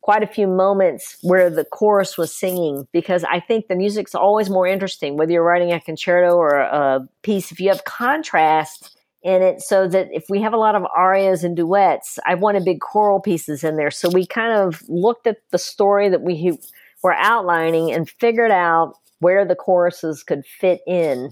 quite 0.00 0.22
a 0.22 0.26
few 0.26 0.46
moments 0.46 1.18
where 1.20 1.50
the 1.50 1.66
chorus 1.66 2.16
was 2.16 2.34
singing 2.34 2.88
because 2.92 3.24
I 3.24 3.40
think 3.40 3.68
the 3.68 3.76
music's 3.76 4.14
always 4.14 4.48
more 4.48 4.66
interesting, 4.66 5.18
whether 5.18 5.32
you're 5.32 5.44
writing 5.44 5.70
a 5.70 5.80
concerto 5.80 6.34
or 6.34 6.48
a 6.60 7.06
piece. 7.22 7.52
If 7.52 7.60
you 7.60 7.68
have 7.68 7.84
contrast 7.84 8.96
in 9.22 9.42
it, 9.42 9.60
so 9.60 9.86
that 9.86 10.08
if 10.12 10.24
we 10.30 10.40
have 10.40 10.54
a 10.54 10.56
lot 10.56 10.74
of 10.74 10.86
arias 10.96 11.44
and 11.44 11.54
duets, 11.54 12.18
I 12.24 12.36
wanted 12.36 12.64
big 12.64 12.80
choral 12.80 13.20
pieces 13.20 13.64
in 13.64 13.76
there. 13.76 13.90
So 13.90 14.08
we 14.08 14.24
kind 14.24 14.54
of 14.54 14.82
looked 14.88 15.26
at 15.26 15.42
the 15.50 15.58
story 15.58 16.08
that 16.08 16.22
we 16.22 16.56
were 17.02 17.14
outlining 17.14 17.92
and 17.92 18.08
figured 18.08 18.50
out 18.50 18.94
where 19.20 19.44
the 19.44 19.54
choruses 19.54 20.22
could 20.22 20.44
fit 20.44 20.80
in, 20.86 21.30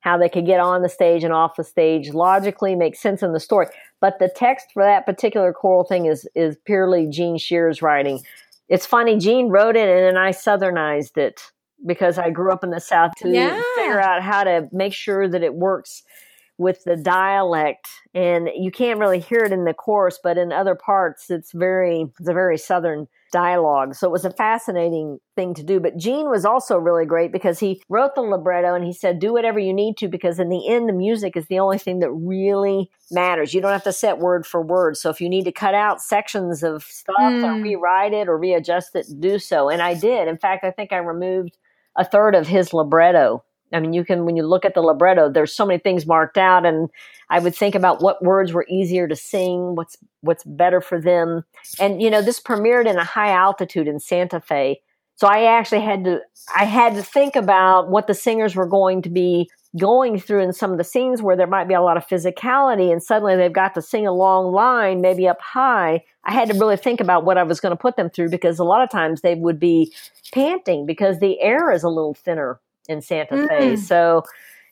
how 0.00 0.16
they 0.16 0.28
could 0.28 0.46
get 0.46 0.60
on 0.60 0.82
the 0.82 0.88
stage 0.88 1.24
and 1.24 1.32
off 1.32 1.56
the 1.56 1.64
stage, 1.64 2.10
logically 2.10 2.74
make 2.74 2.96
sense 2.96 3.22
in 3.22 3.32
the 3.32 3.40
story. 3.40 3.66
But 4.00 4.18
the 4.18 4.30
text 4.34 4.68
for 4.72 4.82
that 4.82 5.06
particular 5.06 5.52
choral 5.52 5.84
thing 5.84 6.06
is 6.06 6.28
is 6.34 6.56
purely 6.64 7.08
Gene 7.08 7.38
Scheer's 7.38 7.82
writing. 7.82 8.22
It's 8.68 8.86
funny, 8.86 9.18
Gene 9.18 9.48
wrote 9.48 9.76
it 9.76 9.88
and 9.88 10.04
then 10.04 10.16
I 10.16 10.30
southernized 10.30 11.16
it 11.16 11.40
because 11.86 12.18
I 12.18 12.30
grew 12.30 12.52
up 12.52 12.64
in 12.64 12.70
the 12.70 12.80
South 12.80 13.12
to 13.18 13.28
yeah. 13.28 13.62
figure 13.76 14.00
out 14.00 14.22
how 14.22 14.44
to 14.44 14.68
make 14.72 14.92
sure 14.92 15.28
that 15.28 15.42
it 15.42 15.54
works 15.54 16.02
with 16.58 16.82
the 16.84 16.96
dialect 16.96 17.88
and 18.14 18.50
you 18.54 18.72
can't 18.72 18.98
really 18.98 19.20
hear 19.20 19.44
it 19.44 19.52
in 19.52 19.64
the 19.64 19.72
chorus 19.72 20.18
but 20.22 20.36
in 20.36 20.52
other 20.52 20.74
parts 20.74 21.30
it's 21.30 21.52
very 21.52 22.06
it's 22.18 22.28
a 22.28 22.32
very 22.32 22.58
southern 22.58 23.06
dialogue. 23.32 23.94
So 23.94 24.06
it 24.06 24.10
was 24.10 24.24
a 24.24 24.30
fascinating 24.30 25.18
thing 25.36 25.54
to 25.54 25.62
do. 25.62 25.80
But 25.80 25.96
gene 25.96 26.30
was 26.30 26.44
also 26.44 26.76
really 26.76 27.06
great 27.06 27.32
because 27.32 27.58
he 27.58 27.82
wrote 27.88 28.14
the 28.14 28.22
libretto 28.22 28.74
and 28.74 28.84
he 28.84 28.92
said 28.92 29.18
do 29.18 29.32
whatever 29.32 29.58
you 29.58 29.72
need 29.72 29.96
to 29.98 30.08
because 30.08 30.38
in 30.38 30.48
the 30.48 30.68
end 30.68 30.88
the 30.88 30.92
music 30.92 31.36
is 31.36 31.46
the 31.46 31.58
only 31.58 31.78
thing 31.78 32.00
that 32.00 32.10
really 32.10 32.90
matters. 33.10 33.54
You 33.54 33.60
don't 33.60 33.72
have 33.72 33.84
to 33.84 33.92
set 33.92 34.18
word 34.18 34.46
for 34.46 34.62
word. 34.62 34.96
So 34.96 35.10
if 35.10 35.20
you 35.20 35.28
need 35.28 35.44
to 35.44 35.52
cut 35.52 35.74
out 35.74 36.00
sections 36.00 36.62
of 36.62 36.82
stuff 36.84 37.16
mm. 37.18 37.44
or 37.44 37.54
hmm. 37.54 37.62
rewrite 37.62 38.12
it 38.12 38.28
or 38.28 38.38
readjust 38.38 38.94
it 38.94 39.06
do 39.18 39.38
so. 39.38 39.68
And 39.68 39.82
i 39.82 39.94
did. 39.94 40.28
In 40.28 40.38
fact 40.38 40.64
i 40.64 40.70
think 40.70 40.92
i 40.92 40.98
removed 40.98 41.56
a 41.96 42.04
third 42.04 42.34
of 42.34 42.46
his 42.46 42.72
libretto 42.72 43.42
I 43.72 43.80
mean, 43.80 43.92
you 43.92 44.04
can, 44.04 44.24
when 44.24 44.36
you 44.36 44.46
look 44.46 44.64
at 44.64 44.74
the 44.74 44.80
libretto, 44.80 45.30
there's 45.30 45.54
so 45.54 45.66
many 45.66 45.78
things 45.78 46.06
marked 46.06 46.38
out 46.38 46.64
and 46.64 46.88
I 47.30 47.38
would 47.38 47.54
think 47.54 47.74
about 47.74 48.02
what 48.02 48.22
words 48.22 48.52
were 48.52 48.66
easier 48.68 49.06
to 49.06 49.16
sing, 49.16 49.74
what's, 49.74 49.96
what's 50.22 50.44
better 50.44 50.80
for 50.80 51.00
them. 51.00 51.44
And, 51.78 52.00
you 52.00 52.10
know, 52.10 52.22
this 52.22 52.40
premiered 52.40 52.86
in 52.86 52.96
a 52.96 53.04
high 53.04 53.32
altitude 53.32 53.86
in 53.86 54.00
Santa 54.00 54.40
Fe. 54.40 54.80
So 55.16 55.26
I 55.26 55.44
actually 55.44 55.80
had 55.80 56.04
to, 56.04 56.20
I 56.56 56.64
had 56.64 56.94
to 56.94 57.02
think 57.02 57.36
about 57.36 57.90
what 57.90 58.06
the 58.06 58.14
singers 58.14 58.54
were 58.54 58.68
going 58.68 59.02
to 59.02 59.10
be 59.10 59.50
going 59.76 60.18
through 60.18 60.42
in 60.42 60.52
some 60.52 60.72
of 60.72 60.78
the 60.78 60.84
scenes 60.84 61.20
where 61.20 61.36
there 61.36 61.46
might 61.46 61.68
be 61.68 61.74
a 61.74 61.82
lot 61.82 61.96
of 61.96 62.06
physicality 62.06 62.90
and 62.90 63.02
suddenly 63.02 63.36
they've 63.36 63.52
got 63.52 63.74
to 63.74 63.82
sing 63.82 64.06
a 64.06 64.12
long 64.12 64.52
line, 64.52 65.00
maybe 65.00 65.28
up 65.28 65.40
high. 65.40 66.02
I 66.24 66.32
had 66.32 66.48
to 66.48 66.54
really 66.54 66.76
think 66.76 67.00
about 67.00 67.24
what 67.24 67.36
I 67.36 67.42
was 67.42 67.60
going 67.60 67.72
to 67.72 67.76
put 67.76 67.96
them 67.96 68.08
through 68.08 68.30
because 68.30 68.58
a 68.58 68.64
lot 68.64 68.82
of 68.82 68.90
times 68.90 69.20
they 69.20 69.34
would 69.34 69.58
be 69.58 69.92
panting 70.32 70.86
because 70.86 71.18
the 71.18 71.40
air 71.40 71.70
is 71.70 71.82
a 71.82 71.88
little 71.88 72.14
thinner 72.14 72.60
in 72.88 73.02
Santa 73.02 73.34
mm. 73.34 73.48
Fe. 73.48 73.76
So 73.76 74.24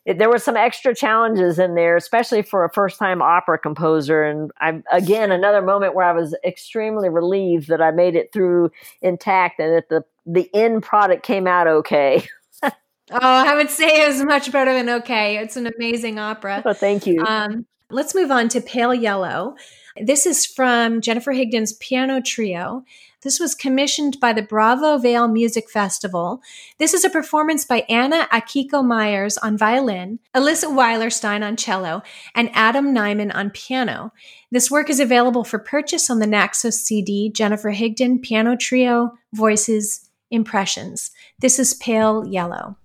it, 0.07 0.19
there 0.19 0.31
were 0.31 0.39
some 0.39 0.57
extra 0.57 0.95
challenges 0.95 1.59
in 1.59 1.75
there, 1.75 1.97
especially 1.97 2.43
for 2.43 2.65
a 2.65 2.73
first 2.73 2.99
time 2.99 3.21
opera 3.21 3.59
composer. 3.59 4.23
And 4.23 4.51
I'm 4.61 4.85
again, 4.93 5.33
another 5.33 5.61
moment 5.61 5.95
where 5.95 6.07
I 6.07 6.13
was 6.13 6.35
extremely 6.45 7.09
relieved 7.09 7.69
that 7.69 7.83
I 7.83 7.91
made 7.91 8.15
it 8.15 8.33
through 8.33 8.71
intact 9.03 9.59
and 9.59 9.75
that 9.75 9.89
the, 9.89 10.05
the 10.25 10.49
end 10.55 10.85
product 10.85 11.25
came 11.25 11.47
out 11.47 11.67
okay. 11.67 12.27
oh, 12.63 12.73
I 13.11 13.57
would 13.57 13.71
say 13.71 14.05
it 14.05 14.09
was 14.09 14.23
much 14.23 14.51
better 14.53 14.73
than 14.73 14.89
okay. 15.01 15.39
It's 15.39 15.57
an 15.57 15.67
amazing 15.67 16.19
opera. 16.21 16.63
Oh, 16.65 16.73
thank 16.73 17.07
you. 17.07 17.23
Um, 17.25 17.67
let's 17.91 18.15
move 18.15 18.31
on 18.31 18.49
to 18.51 18.61
Pale 18.61 18.95
Yellow. 18.95 19.57
This 20.01 20.25
is 20.25 20.47
from 20.47 21.01
Jennifer 21.01 21.33
Higdon's 21.33 21.73
Piano 21.75 22.21
Trio. 22.21 22.85
This 23.27 23.41
was 23.41 23.57
commissioned 23.57 24.21
by 24.21 24.33
the 24.33 24.41
Bravo 24.41 24.99
Vail 24.99 25.27
Music 25.27 25.69
Festival. 25.69 26.41
This 26.79 26.95
is 26.95 27.05
a 27.05 27.11
performance 27.11 27.65
by 27.65 27.85
Anna 27.89 28.29
Akiko 28.33 28.87
Meyers 28.87 29.37
on 29.39 29.59
violin, 29.59 30.21
Alisa 30.33 30.67
Weilerstein 30.67 31.45
on 31.45 31.57
cello, 31.57 32.05
and 32.37 32.51
Adam 32.53 32.95
Neiman 32.95 33.35
on 33.35 33.51
piano. 33.51 34.13
This 34.53 34.71
work 34.71 34.89
is 34.89 35.01
available 35.01 35.43
for 35.43 35.59
purchase 35.59 36.09
on 36.09 36.21
the 36.21 36.27
Naxos 36.29 36.81
CD, 36.81 37.29
Jennifer 37.29 37.73
Higdon 37.73 38.23
Piano 38.23 38.55
Trio, 38.55 39.11
Voices, 39.35 40.09
Impressions. 40.31 41.11
This 41.41 41.59
is 41.59 41.75
Pale 41.75 42.29
Yellow. 42.29 42.77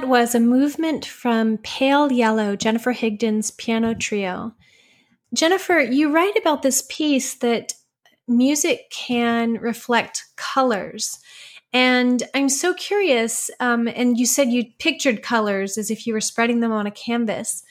That 0.00 0.08
was 0.08 0.34
a 0.34 0.40
movement 0.40 1.04
from 1.04 1.58
Pale 1.58 2.10
Yellow, 2.10 2.56
Jennifer 2.56 2.92
Higdon's 2.92 3.50
piano 3.50 3.92
trio. 3.92 4.54
Jennifer, 5.34 5.78
you 5.78 6.10
write 6.10 6.38
about 6.38 6.62
this 6.62 6.82
piece 6.88 7.34
that 7.34 7.74
music 8.26 8.90
can 8.90 9.58
reflect 9.58 10.24
colors. 10.36 11.18
And 11.74 12.22
I'm 12.34 12.48
so 12.48 12.72
curious. 12.72 13.50
Um, 13.60 13.88
and 13.88 14.18
you 14.18 14.24
said 14.24 14.48
you 14.48 14.64
pictured 14.78 15.22
colors 15.22 15.76
as 15.76 15.90
if 15.90 16.06
you 16.06 16.14
were 16.14 16.22
spreading 16.22 16.60
them 16.60 16.72
on 16.72 16.86
a 16.86 16.90
canvas. 16.90 17.62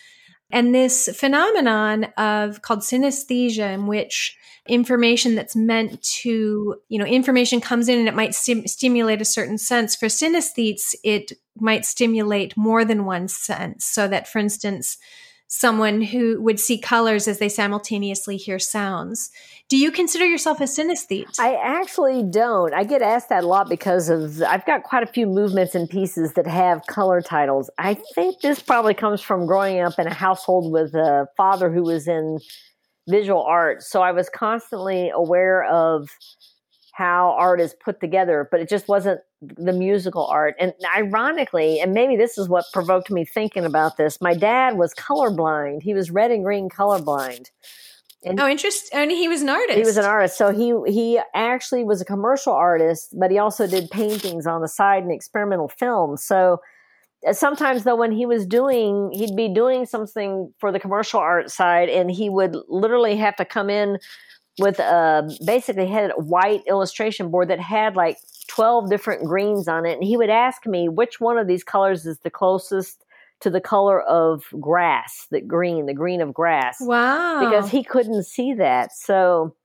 And 0.51 0.73
this 0.73 1.09
phenomenon 1.15 2.05
of 2.17 2.61
called 2.61 2.79
synesthesia, 2.79 3.73
in 3.73 3.87
which 3.87 4.35
information 4.67 5.35
that's 5.35 5.55
meant 5.55 6.01
to, 6.01 6.75
you 6.89 6.99
know, 6.99 7.05
information 7.05 7.61
comes 7.61 7.87
in 7.87 7.99
and 7.99 8.07
it 8.07 8.15
might 8.15 8.33
stim- 8.33 8.67
stimulate 8.67 9.21
a 9.21 9.25
certain 9.25 9.57
sense. 9.57 9.95
For 9.95 10.07
synesthetes, 10.07 10.95
it 11.03 11.33
might 11.59 11.85
stimulate 11.85 12.57
more 12.57 12.83
than 12.83 13.05
one 13.05 13.27
sense. 13.27 13.85
So 13.85 14.07
that, 14.07 14.27
for 14.27 14.39
instance, 14.39 14.97
someone 15.49 15.99
who 15.99 16.39
would 16.39 16.59
see 16.59 16.77
colors 16.77 17.27
as 17.27 17.39
they 17.39 17.49
simultaneously 17.49 18.37
hear 18.37 18.59
sounds. 18.59 19.31
Do 19.67 19.77
you 19.77 19.91
consider 19.91 20.23
yourself 20.23 20.61
a 20.61 20.65
synesthete? 20.65 21.39
I 21.39 21.55
actually 21.55 22.23
don't. 22.23 22.71
I 22.71 22.83
get 22.83 23.01
asked 23.01 23.29
that 23.29 23.43
a 23.43 23.47
lot 23.47 23.67
because 23.67 24.09
of 24.09 24.43
I've 24.43 24.65
got 24.67 24.83
quite 24.83 25.01
a 25.01 25.11
few 25.11 25.25
movements 25.25 25.73
and 25.73 25.89
pieces 25.89 26.33
that 26.33 26.45
have 26.45 26.85
color 26.85 27.19
titles. 27.19 27.71
I 27.79 27.95
think 28.13 28.41
this 28.41 28.61
probably 28.61 28.93
comes 28.93 29.21
from 29.21 29.47
growing 29.47 29.81
up 29.81 29.97
in 29.97 30.05
a 30.05 30.13
household 30.13 30.71
with 30.71 30.93
a 30.93 31.27
father 31.35 31.71
who 31.71 31.81
was 31.81 32.07
in 32.07 32.37
visual 33.09 33.41
art. 33.41 33.81
So 33.81 34.03
I 34.03 34.11
was 34.11 34.29
constantly 34.29 35.09
aware 35.09 35.63
of 35.65 36.09
how 36.99 37.33
art 37.37 37.61
is 37.61 37.73
put 37.73 38.01
together, 38.01 38.45
but 38.51 38.59
it 38.59 38.67
just 38.67 38.89
wasn't 38.89 39.21
the 39.41 39.71
musical 39.71 40.25
art. 40.27 40.53
And 40.59 40.73
ironically, 40.93 41.79
and 41.79 41.93
maybe 41.93 42.17
this 42.17 42.37
is 42.37 42.49
what 42.49 42.65
provoked 42.73 43.09
me 43.09 43.23
thinking 43.23 43.63
about 43.63 43.95
this, 43.95 44.19
my 44.19 44.33
dad 44.33 44.77
was 44.77 44.93
colorblind. 44.93 45.81
He 45.81 45.93
was 45.93 46.11
red 46.11 46.29
and 46.29 46.43
green 46.43 46.67
colorblind. 46.67 47.51
And 48.25 48.37
oh, 48.37 48.49
interesting! 48.49 48.99
And 48.99 49.09
he 49.11 49.29
was 49.29 49.41
an 49.41 49.47
artist. 49.47 49.77
He 49.77 49.85
was 49.85 49.95
an 49.95 50.03
artist. 50.03 50.37
So 50.37 50.51
he 50.51 50.73
he 50.91 51.21
actually 51.33 51.85
was 51.85 52.01
a 52.01 52.05
commercial 52.05 52.51
artist, 52.51 53.15
but 53.17 53.31
he 53.31 53.37
also 53.37 53.65
did 53.65 53.89
paintings 53.89 54.45
on 54.45 54.59
the 54.59 54.67
side 54.67 55.03
and 55.03 55.11
experimental 55.13 55.69
films. 55.69 56.21
So 56.21 56.59
uh, 57.25 57.31
sometimes 57.31 57.85
though 57.85 57.95
when 57.95 58.11
he 58.11 58.25
was 58.25 58.45
doing 58.45 59.11
he'd 59.13 59.37
be 59.37 59.47
doing 59.47 59.85
something 59.85 60.53
for 60.59 60.73
the 60.73 60.81
commercial 60.81 61.21
art 61.21 61.49
side 61.49 61.87
and 61.87 62.11
he 62.11 62.29
would 62.29 62.57
literally 62.67 63.15
have 63.15 63.37
to 63.37 63.45
come 63.45 63.69
in 63.69 63.99
with 64.59 64.79
a 64.79 65.29
basically 65.45 65.87
had 65.87 66.11
a 66.11 66.21
white 66.21 66.63
illustration 66.67 67.29
board 67.29 67.49
that 67.49 67.59
had 67.59 67.95
like 67.95 68.17
12 68.47 68.89
different 68.89 69.25
greens 69.25 69.67
on 69.67 69.85
it 69.85 69.93
and 69.93 70.03
he 70.03 70.17
would 70.17 70.29
ask 70.29 70.65
me 70.65 70.89
which 70.89 71.19
one 71.19 71.37
of 71.37 71.47
these 71.47 71.63
colors 71.63 72.05
is 72.05 72.19
the 72.19 72.29
closest 72.29 73.05
to 73.39 73.49
the 73.49 73.61
color 73.61 74.01
of 74.01 74.43
grass 74.59 75.27
the 75.31 75.41
green 75.41 75.85
the 75.85 75.93
green 75.93 76.21
of 76.21 76.33
grass 76.33 76.77
wow. 76.81 77.39
because 77.39 77.69
he 77.69 77.83
couldn't 77.83 78.23
see 78.23 78.53
that. 78.53 78.91
So 78.93 79.55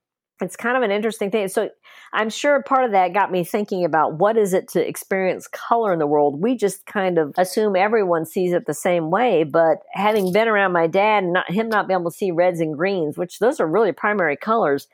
it's 0.41 0.57
kind 0.57 0.77
of 0.77 0.83
an 0.83 0.91
interesting 0.91 1.31
thing 1.31 1.49
so 1.49 1.71
i'm 2.13 2.29
sure 2.29 2.63
part 2.63 2.85
of 2.85 2.93
that 2.93 3.13
got 3.13 3.31
me 3.31 3.45
thinking 3.45 3.85
about 3.85 4.15
what 4.15 4.37
is 4.37 4.53
it 4.53 4.69
to 4.69 4.87
experience 4.87 5.47
color 5.47 5.93
in 5.93 5.99
the 5.99 6.07
world 6.07 6.43
we 6.43 6.57
just 6.57 6.85
kind 6.87 7.19
of 7.19 7.33
assume 7.37 7.77
everyone 7.77 8.25
sees 8.25 8.53
it 8.53 8.67
the 8.67 8.75
same 8.75 9.11
way 9.11 9.45
but 9.45 9.79
having 9.93 10.33
been 10.33 10.49
around 10.49 10.73
my 10.73 10.87
dad 10.87 11.25
and 11.25 11.33
not 11.33 11.51
him 11.51 11.69
not 11.69 11.87
being 11.87 12.01
able 12.01 12.11
to 12.11 12.17
see 12.17 12.31
reds 12.31 12.61
and 12.61 12.77
greens 12.77 13.17
which 13.17 13.39
those 13.39 13.61
are 13.61 13.67
really 13.67 13.93
primary 13.93 14.37
colors 14.37 14.89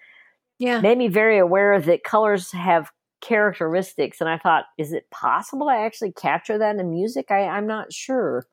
yeah 0.59 0.80
made 0.80 0.99
me 0.99 1.09
very 1.09 1.38
aware 1.38 1.80
that 1.80 2.05
colors 2.05 2.53
have 2.53 2.91
characteristics. 3.20 4.20
And 4.20 4.28
I 4.28 4.38
thought, 4.38 4.64
is 4.78 4.93
it 4.93 5.11
possible 5.11 5.66
to 5.66 5.72
actually 5.72 6.12
capture 6.12 6.59
that 6.59 6.76
in 6.76 6.91
music? 6.91 7.30
I, 7.30 7.45
I'm 7.45 7.66
not 7.66 7.93
sure. 7.93 8.47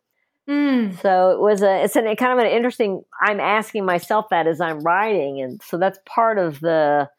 Mm. 0.50 1.02
So 1.02 1.32
it 1.32 1.40
was 1.40 1.62
a, 1.62 1.84
it's 1.84 1.96
an, 1.96 2.04
kind 2.16 2.34
of 2.34 2.40
an 2.40 2.52
interesting, 2.52 3.04
I'm 3.22 3.40
asking 3.40 3.86
myself 3.86 4.28
that 4.30 4.48
as 4.48 4.62
I'm 4.62 4.80
writing. 4.80 5.42
And 5.42 5.62
so 5.62 5.78
that's 5.78 6.00
part 6.06 6.38
of 6.38 6.60
the 6.60 7.10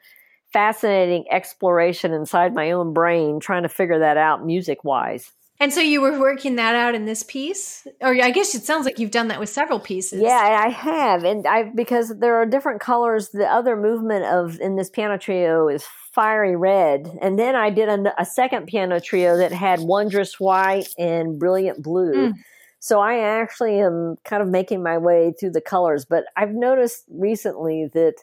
fascinating 0.52 1.24
exploration 1.30 2.12
inside 2.12 2.54
my 2.54 2.70
own 2.70 2.94
brain, 2.94 3.38
trying 3.40 3.64
to 3.64 3.68
figure 3.68 3.98
that 3.98 4.16
out 4.16 4.46
music 4.46 4.82
wise. 4.82 5.32
And 5.60 5.72
so 5.72 5.80
you 5.80 6.00
were 6.00 6.18
working 6.20 6.54
that 6.56 6.76
out 6.76 6.94
in 6.94 7.04
this 7.04 7.24
piece, 7.24 7.84
or 8.00 8.10
I 8.22 8.30
guess 8.30 8.54
it 8.54 8.62
sounds 8.62 8.84
like 8.84 9.00
you've 9.00 9.10
done 9.10 9.26
that 9.28 9.40
with 9.40 9.48
several 9.48 9.80
pieces. 9.80 10.20
Yeah, 10.22 10.60
I 10.64 10.68
have, 10.68 11.24
and 11.24 11.44
I 11.48 11.64
because 11.74 12.16
there 12.20 12.36
are 12.36 12.46
different 12.46 12.80
colors. 12.80 13.30
The 13.30 13.52
other 13.52 13.74
movement 13.74 14.24
of 14.24 14.60
in 14.60 14.76
this 14.76 14.88
piano 14.88 15.18
trio 15.18 15.66
is 15.66 15.84
fiery 16.12 16.54
red, 16.54 17.10
and 17.20 17.36
then 17.36 17.56
I 17.56 17.70
did 17.70 17.88
a, 17.88 18.20
a 18.20 18.24
second 18.24 18.68
piano 18.68 19.00
trio 19.00 19.36
that 19.38 19.50
had 19.50 19.80
wondrous 19.80 20.38
white 20.38 20.90
and 20.96 21.40
brilliant 21.40 21.82
blue. 21.82 22.14
Mm. 22.14 22.32
So 22.80 23.00
I 23.00 23.18
actually 23.18 23.80
am 23.80 24.16
kind 24.24 24.42
of 24.42 24.48
making 24.48 24.82
my 24.82 24.98
way 24.98 25.32
through 25.38 25.50
the 25.50 25.60
colors, 25.60 26.04
but 26.04 26.24
I've 26.36 26.54
noticed 26.54 27.04
recently 27.10 27.88
that 27.92 28.14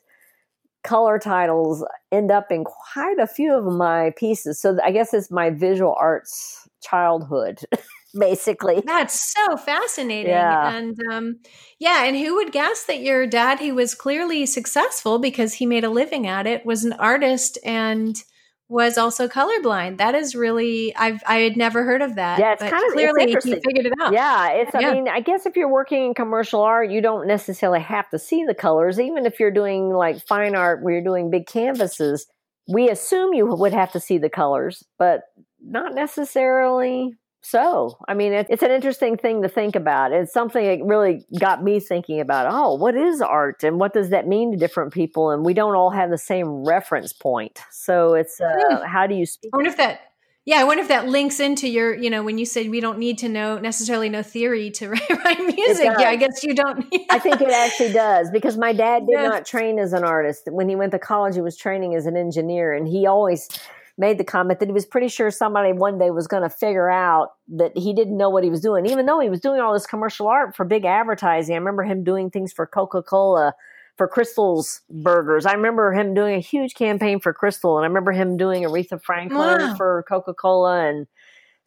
color 0.84 1.20
titles 1.20 1.84
end 2.12 2.32
up 2.32 2.52
in 2.52 2.64
quite 2.64 3.20
a 3.20 3.28
few 3.28 3.54
of 3.54 3.66
my 3.66 4.14
pieces. 4.16 4.62
So 4.62 4.78
I 4.84 4.92
guess 4.92 5.14
it's 5.14 5.32
my 5.32 5.50
visual 5.50 5.96
arts 6.00 6.68
childhood 6.82 7.60
basically 8.20 8.82
that's 8.86 9.34
so 9.34 9.58
fascinating 9.58 10.32
yeah. 10.32 10.74
and 10.74 10.98
um, 11.12 11.40
yeah 11.80 12.06
and 12.06 12.16
who 12.16 12.36
would 12.36 12.52
guess 12.52 12.86
that 12.86 13.02
your 13.02 13.28
dad 13.28 13.60
he 13.60 13.72
was 13.72 13.94
clearly 13.94 14.46
successful 14.46 15.20
because 15.20 15.56
he 15.56 15.66
made 15.66 15.84
a 15.84 15.90
living 15.90 16.28
at 16.28 16.48
it 16.48 16.66
was 16.66 16.86
an 16.86 16.94
artist 16.94 17.58
and 17.66 18.24
was 18.68 18.98
also 18.98 19.28
colorblind. 19.28 19.98
That 19.98 20.16
is 20.16 20.36
really 20.36 20.96
i've 20.96 21.22
i 21.28 21.38
had 21.38 21.56
never 21.56 21.84
heard 21.84 22.02
of 22.02 22.16
that 22.16 22.40
yeah 22.40 22.54
it's 22.54 22.62
kind 22.62 22.86
of 22.86 22.94
clearly 22.94 23.28
he 23.28 23.36
figured 23.36 23.86
it 23.86 23.94
out. 24.02 24.14
Yeah 24.14 24.50
it's 24.50 24.74
i 24.74 24.80
yeah. 24.80 24.94
mean 24.94 25.08
i 25.08 25.20
guess 25.20 25.46
if 25.46 25.56
you're 25.56 25.72
working 25.72 26.08
in 26.08 26.14
commercial 26.14 26.62
art 26.62 26.90
you 26.90 27.02
don't 27.02 27.28
necessarily 27.28 27.80
have 27.80 28.10
to 28.10 28.20
see 28.20 28.44
the 28.44 28.56
colors. 28.56 29.00
Even 29.00 29.26
if 29.26 29.40
you're 29.40 29.52
doing 29.52 29.90
like 29.90 30.26
fine 30.26 30.56
art 30.56 30.82
where 30.82 30.94
you're 30.96 31.04
doing 31.04 31.30
big 31.30 31.46
canvases 31.48 32.26
we 32.68 32.90
assume 32.90 33.34
you 33.34 33.46
would 33.46 33.74
have 33.74 33.92
to 33.92 34.00
see 34.00 34.18
the 34.18 34.30
colors 34.30 34.84
but 34.98 35.24
not 35.62 35.94
necessarily 35.94 37.14
so. 37.46 37.98
I 38.08 38.14
mean, 38.14 38.34
it, 38.34 38.48
it's 38.50 38.64
an 38.64 38.72
interesting 38.72 39.18
thing 39.18 39.44
to 39.44 39.50
think 39.50 39.76
about. 39.76 40.12
It's 40.12 40.34
something 40.34 40.66
that 40.66 40.84
really 40.86 41.26
got 41.40 41.64
me 41.64 41.80
thinking 41.80 42.20
about, 42.20 42.48
oh, 42.50 42.74
what 42.74 42.96
is 42.96 43.22
art 43.22 43.64
and 43.64 43.80
what 43.80 43.94
does 43.94 44.10
that 44.10 44.28
mean 44.28 44.52
to 44.52 44.58
different 44.58 44.94
people? 44.94 45.30
And 45.30 45.46
we 45.46 45.54
don't 45.54 45.76
all 45.76 45.92
have 45.92 46.10
the 46.10 46.18
same 46.18 46.66
reference 46.66 47.14
point. 47.14 47.60
So 47.72 48.16
it's, 48.16 48.42
uh, 48.42 48.54
hmm. 48.58 48.86
how 48.86 49.06
do 49.06 49.16
you 49.16 49.26
speak? 49.26 49.52
I 49.54 49.58
wonder 49.58 49.70
if 49.70 49.78
that, 49.78 50.02
yeah, 50.46 50.58
I 50.58 50.64
wonder 50.64 50.82
if 50.82 50.90
that 50.90 51.08
links 51.08 51.40
into 51.40 51.68
your, 51.68 51.96
you 51.96 52.10
know, 52.10 52.24
when 52.24 52.38
you 52.38 52.46
said 52.46 52.70
we 52.70 52.80
don't 52.80 53.00
need 53.00 53.18
to 53.20 53.30
know 53.30 53.58
necessarily 53.58 54.10
know 54.10 54.22
theory 54.22 54.70
to 54.72 54.90
write, 54.90 55.40
music. 55.40 55.92
Yeah, 56.00 56.10
I 56.10 56.16
guess 56.16 56.44
you 56.44 56.54
don't. 56.54 56.86
Yeah. 56.92 57.00
I 57.10 57.20
think 57.20 57.42
it 57.42 57.50
actually 57.50 57.94
does 57.94 58.32
because 58.32 58.58
my 58.58 58.72
dad 58.72 59.06
did 59.08 59.22
not 59.22 59.46
train 59.46 59.80
as 59.80 59.92
an 59.92 60.04
artist. 60.04 60.44
When 60.48 60.70
he 60.70 60.76
went 60.76 60.92
to 60.92 61.00
college, 61.00 61.36
he 61.36 61.42
was 61.42 61.58
training 61.58 61.96
as 61.96 62.06
an 62.06 62.16
engineer, 62.16 62.74
and 62.74 62.88
he 62.88 63.06
always 63.06 63.50
made 63.98 64.18
the 64.18 64.24
comment 64.24 64.60
that 64.60 64.68
he 64.68 64.74
was 64.74 64.86
pretty 64.86 65.08
sure 65.08 65.32
somebody 65.32 65.72
one 65.72 65.98
day 65.98 66.12
was 66.12 66.28
going 66.28 66.44
to 66.44 66.50
figure 66.50 66.90
out 66.90 67.30
that 67.48 67.78
he 67.78 67.94
didn't 67.94 68.18
know 68.18 68.30
what 68.30 68.44
he 68.44 68.50
was 68.50 68.62
doing, 68.62 68.86
even 68.86 69.06
though 69.06 69.20
he 69.20 69.30
was 69.30 69.40
doing 69.40 69.62
all 69.62 69.74
this 69.74 69.88
commercial 69.88 70.28
art 70.28 70.56
for 70.56 70.66
big 70.66 70.86
advertising. 70.86 71.56
I 71.56 71.58
remember 71.58 71.84
him 71.84 72.04
doing 72.04 72.30
things 72.30 72.52
for 72.52 72.68
Coca 72.68 73.02
Cola, 73.02 73.54
for 73.98 74.10
Krystal's 74.10 74.82
burgers. 74.90 75.46
I 75.46 75.54
remember 75.54 75.94
him 75.94 76.14
doing 76.14 76.36
a 76.36 76.40
huge 76.40 76.74
campaign 76.76 77.20
for 77.20 77.34
Crystal, 77.34 77.78
and 77.78 77.86
I 77.86 77.88
remember 77.88 78.12
him 78.12 78.38
doing 78.38 78.64
Aretha 78.64 79.02
Franklin 79.02 79.40
wow. 79.40 79.76
for 79.76 80.04
Coca 80.08 80.34
Cola 80.34 80.88
and. 80.88 81.08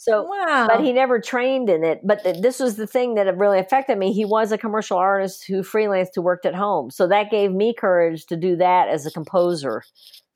So, 0.01 0.23
wow. 0.23 0.69
but 0.71 0.85
he 0.85 0.93
never 0.93 1.21
trained 1.21 1.69
in 1.69 1.83
it. 1.83 2.03
But 2.05 2.23
th- 2.23 2.41
this 2.41 2.61
was 2.61 2.77
the 2.77 2.87
thing 2.87 3.17
that 3.17 3.37
really 3.37 3.59
affected 3.59 3.99
me. 3.99 4.13
He 4.13 4.25
was 4.25 4.53
a 4.53 4.59
commercial 4.59 4.97
artist 4.97 5.45
who 5.45 5.63
freelanced, 5.63 6.11
who 6.15 6.23
worked 6.23 6.47
at 6.47 6.55
home. 6.55 6.93
So 6.93 7.09
that 7.09 7.33
gave 7.33 7.51
me 7.51 7.75
courage 7.75 8.25
to 8.27 8.37
do 8.37 8.55
that 8.59 8.89
as 8.89 9.07
a 9.07 9.11
composer. 9.11 9.83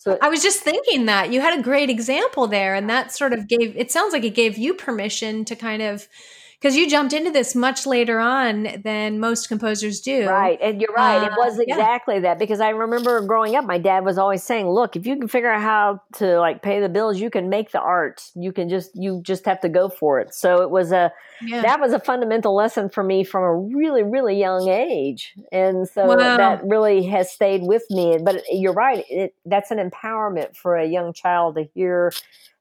So 0.03 0.19
I 0.21 0.29
was 0.29 0.43
just 0.43 0.63
thinking 0.63 1.07
that 1.07 1.33
you 1.33 1.41
had 1.41 1.57
a 1.57 1.63
great 1.63 1.89
example 1.89 2.49
there, 2.49 2.75
and 2.75 2.91
that 2.91 3.13
sort 3.13 3.33
of 3.33 3.47
gave 3.47 3.77
it 3.77 3.93
sounds 3.93 4.13
like 4.13 4.25
it 4.25 4.35
gave 4.35 4.59
you 4.59 4.75
permission 4.75 5.45
to 5.45 5.55
kind 5.55 5.81
of 5.81 6.09
because 6.63 6.77
you 6.77 6.89
jumped 6.89 7.13
into 7.13 7.33
this 7.33 7.57
much 7.57 7.87
later 7.87 8.21
on 8.21 8.69
than 8.85 9.19
most 9.19 9.49
composers 9.49 10.01
do. 10.01 10.29
Right. 10.29 10.57
And 10.63 10.81
you're 10.81 10.93
right. 10.95 11.25
Uh, 11.25 11.27
it 11.27 11.33
was 11.37 11.59
exactly 11.59 12.15
yeah. 12.15 12.21
that 12.21 12.39
because 12.39 12.61
I 12.61 12.69
remember 12.69 13.21
growing 13.23 13.57
up, 13.57 13.65
my 13.65 13.79
dad 13.79 14.05
was 14.05 14.17
always 14.17 14.45
saying, 14.45 14.69
look, 14.69 14.95
if 14.95 15.05
you 15.05 15.17
can 15.17 15.27
figure 15.27 15.51
out 15.51 15.61
how 15.61 16.01
to 16.19 16.39
like 16.39 16.63
pay 16.63 16.79
the 16.79 16.89
bills, 16.89 17.19
you 17.19 17.31
can 17.31 17.49
make 17.49 17.73
the 17.73 17.81
art. 17.81 18.31
You 18.37 18.53
can 18.53 18.69
just, 18.69 18.93
you 18.95 19.21
just 19.25 19.45
have 19.45 19.61
to 19.63 19.69
go 19.69 19.89
for 19.89 20.21
it. 20.21 20.35
So 20.35 20.63
it 20.63 20.71
was 20.71 20.93
a, 20.93 21.13
yeah. 21.45 21.63
that 21.63 21.81
was 21.81 21.93
a 21.93 21.99
fundamental 21.99 22.55
lesson 22.55 22.89
for 22.89 23.03
me 23.03 23.25
from 23.25 23.43
a 23.43 23.57
really, 23.57 24.05
really 24.05 24.39
young 24.39 24.69
age. 24.69 25.35
And 25.51 25.89
so 25.89 26.07
wow. 26.07 26.37
that 26.37 26.63
really 26.65 27.05
has 27.07 27.29
stayed 27.29 27.63
with 27.63 27.83
me. 27.91 28.19
But 28.23 28.45
you're 28.53 28.73
right. 28.73 29.05
It, 29.11 29.35
that's 29.45 29.73
an 29.73 29.79
empowerment 29.79 30.57
for 30.57 30.77
a 30.77 30.87
young 30.87 31.13
child 31.13 31.57
to 31.57 31.65
hear 31.75 32.13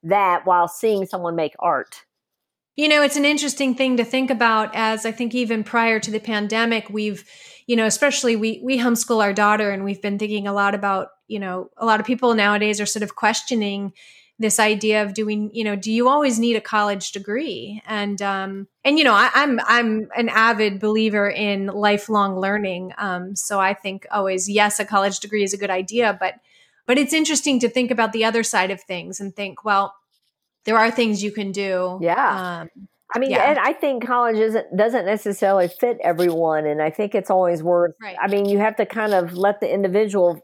that 0.02 0.48
while 0.48 0.68
seeing 0.68 1.06
someone 1.06 1.36
make 1.36 1.54
art. 1.60 2.02
You 2.76 2.88
know, 2.88 3.04
it's 3.04 3.18
an 3.18 3.26
interesting 3.26 3.76
thing 3.76 3.98
to 3.98 4.06
think 4.06 4.30
about 4.32 4.72
as 4.74 5.06
I 5.06 5.12
think 5.12 5.36
even 5.36 5.64
prior 5.64 6.00
to 6.00 6.12
the 6.12 6.20
pandemic, 6.20 6.90
we've, 6.90 7.26
you 7.68 7.76
know, 7.76 7.86
especially 7.86 8.36
we 8.36 8.62
we 8.64 8.80
homeschool 8.80 9.22
our 9.22 9.34
daughter 9.34 9.72
and 9.72 9.84
we've 9.84 10.02
been 10.02 10.18
thinking 10.18 10.48
a 10.48 10.54
lot 10.54 10.74
about, 10.74 11.10
you 11.28 11.40
know, 11.40 11.70
a 11.78 11.86
lot 11.86 12.00
of 12.00 12.06
people 12.06 12.34
nowadays 12.34 12.80
are 12.80 12.86
sort 12.86 13.04
of 13.04 13.16
questioning 13.16 13.94
this 14.40 14.60
idea 14.60 15.04
of 15.04 15.14
doing, 15.14 15.52
you 15.54 15.64
know, 15.64 15.76
do 15.76 15.92
you 15.92 16.10
always 16.10 16.40
need 16.40 16.56
a 16.56 16.62
college 16.62 17.12
degree? 17.12 17.82
And 17.86 18.22
um, 18.22 18.68
and 18.84 18.98
you 18.98 19.04
know, 19.04 19.14
I, 19.14 19.30
am 19.36 19.60
I'm, 19.60 19.66
I'm 19.68 20.10
an 20.16 20.30
avid 20.30 20.80
believer 20.80 21.30
in 21.30 21.68
lifelong 21.68 22.40
learning. 22.40 22.94
Um, 22.98 23.36
so 23.36 23.60
I 23.60 23.74
think 23.74 24.08
always 24.12 24.50
yes, 24.50 24.80
a 24.80 24.86
college 24.86 25.20
degree 25.20 25.44
is 25.44 25.54
a 25.54 25.58
good 25.58 25.70
idea, 25.70 26.18
but 26.20 26.36
but 26.88 26.98
it's 26.98 27.14
interesting 27.14 27.60
to 27.60 27.70
think 27.70 27.92
about 27.92 28.14
the 28.14 28.26
other 28.26 28.44
side 28.44 28.72
of 28.72 28.82
things 28.82 29.20
and 29.20 29.36
think, 29.36 29.64
well, 29.64 29.94
there 30.66 30.78
are 30.78 30.92
things 30.92 31.24
you 31.24 31.32
can 31.32 31.52
do. 31.52 32.00
Yeah. 32.02 32.62
Um, 32.62 32.70
I 33.14 33.20
mean, 33.20 33.32
yeah. 33.32 33.50
and 33.50 33.60
I 33.60 33.74
think 33.74 34.06
college 34.06 34.38
isn't, 34.38 34.78
doesn't 34.78 35.06
necessarily 35.06 35.68
fit 35.68 35.98
everyone. 36.02 36.66
And 36.66 36.82
I 36.82 36.90
think 36.90 37.14
it's 37.14 37.30
always 37.30 37.62
worth, 37.62 37.94
right. 38.02 38.16
I 38.22 38.28
mean, 38.28 38.46
you 38.46 38.60
have 38.60 38.78
to 38.78 38.86
kind 38.86 39.14
of 39.14 39.34
let 39.34 39.60
the 39.60 39.72
individual 39.72 40.40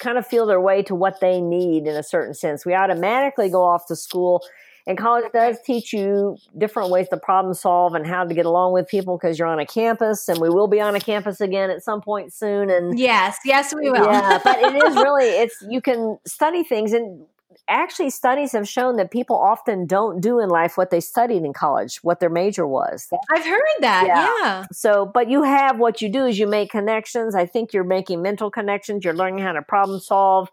kind 0.00 0.18
of 0.18 0.26
feel 0.26 0.46
their 0.46 0.60
way 0.60 0.82
to 0.82 0.94
what 0.94 1.20
they 1.20 1.40
need 1.40 1.86
in 1.86 1.94
a 1.94 2.02
certain 2.02 2.34
sense. 2.34 2.66
We 2.66 2.74
automatically 2.74 3.48
go 3.50 3.62
off 3.62 3.86
to 3.86 3.94
school 3.94 4.42
and 4.88 4.96
college 4.96 5.26
does 5.34 5.60
teach 5.64 5.92
you 5.92 6.38
different 6.56 6.90
ways 6.90 7.08
to 7.10 7.18
problem 7.18 7.52
solve 7.52 7.94
and 7.94 8.06
how 8.06 8.24
to 8.24 8.34
get 8.34 8.46
along 8.46 8.72
with 8.72 8.88
people 8.88 9.18
because 9.18 9.38
you're 9.38 9.46
on 9.46 9.60
a 9.60 9.66
campus 9.66 10.28
and 10.28 10.40
we 10.40 10.48
will 10.48 10.66
be 10.66 10.80
on 10.80 10.96
a 10.96 11.00
campus 11.00 11.40
again 11.40 11.70
at 11.70 11.84
some 11.84 12.00
point 12.00 12.32
soon 12.32 12.70
and 12.70 12.98
yes 12.98 13.36
yes 13.44 13.74
we 13.74 13.90
will 13.90 14.06
yeah 14.06 14.40
but 14.42 14.58
it 14.58 14.74
is 14.82 14.94
really 14.96 15.26
it's 15.26 15.62
you 15.68 15.82
can 15.82 16.18
study 16.26 16.64
things 16.64 16.92
and 16.94 17.26
actually 17.68 18.10
studies 18.10 18.52
have 18.52 18.68
shown 18.68 18.96
that 18.96 19.10
people 19.10 19.36
often 19.36 19.86
don't 19.86 20.20
do 20.20 20.38
in 20.38 20.48
life 20.48 20.76
what 20.76 20.90
they 20.90 21.00
studied 21.00 21.44
in 21.44 21.52
college, 21.52 21.98
what 22.02 22.20
their 22.20 22.30
major 22.30 22.66
was. 22.66 23.08
I've 23.30 23.44
heard 23.44 23.60
that. 23.80 24.04
Yeah. 24.06 24.32
yeah. 24.42 24.66
So, 24.72 25.06
but 25.06 25.28
you 25.28 25.42
have 25.42 25.78
what 25.78 26.00
you 26.00 26.08
do 26.08 26.26
is 26.26 26.38
you 26.38 26.46
make 26.46 26.70
connections. 26.70 27.34
I 27.34 27.46
think 27.46 27.72
you're 27.72 27.84
making 27.84 28.22
mental 28.22 28.50
connections. 28.50 29.04
You're 29.04 29.14
learning 29.14 29.44
how 29.44 29.52
to 29.52 29.62
problem 29.62 30.00
solve. 30.00 30.50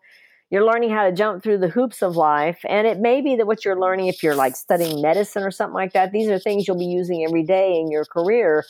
You're 0.52 0.66
learning 0.66 0.92
how 0.92 1.04
to 1.04 1.12
jump 1.12 1.42
through 1.42 1.58
the 1.58 1.70
hoops 1.70 2.02
of 2.02 2.16
life. 2.16 2.60
And 2.68 2.86
it 2.86 3.00
may 3.00 3.22
be 3.22 3.36
that 3.36 3.48
what 3.48 3.66
you're 3.66 3.80
learning, 3.80 4.08
if 4.08 4.22
you're 4.22 4.36
like 4.36 4.56
studying 4.56 5.02
medicine 5.02 5.44
or 5.44 5.52
something 5.52 5.74
like 5.74 5.94
that, 5.94 6.12
these 6.12 6.30
are 6.30 6.40
things 6.40 6.68
you'll 6.68 6.78
be 6.78 6.86
using 6.86 7.26
every 7.26 7.44
day 7.44 7.80
in 7.80 7.92
your 7.92 8.06
career 8.06 8.64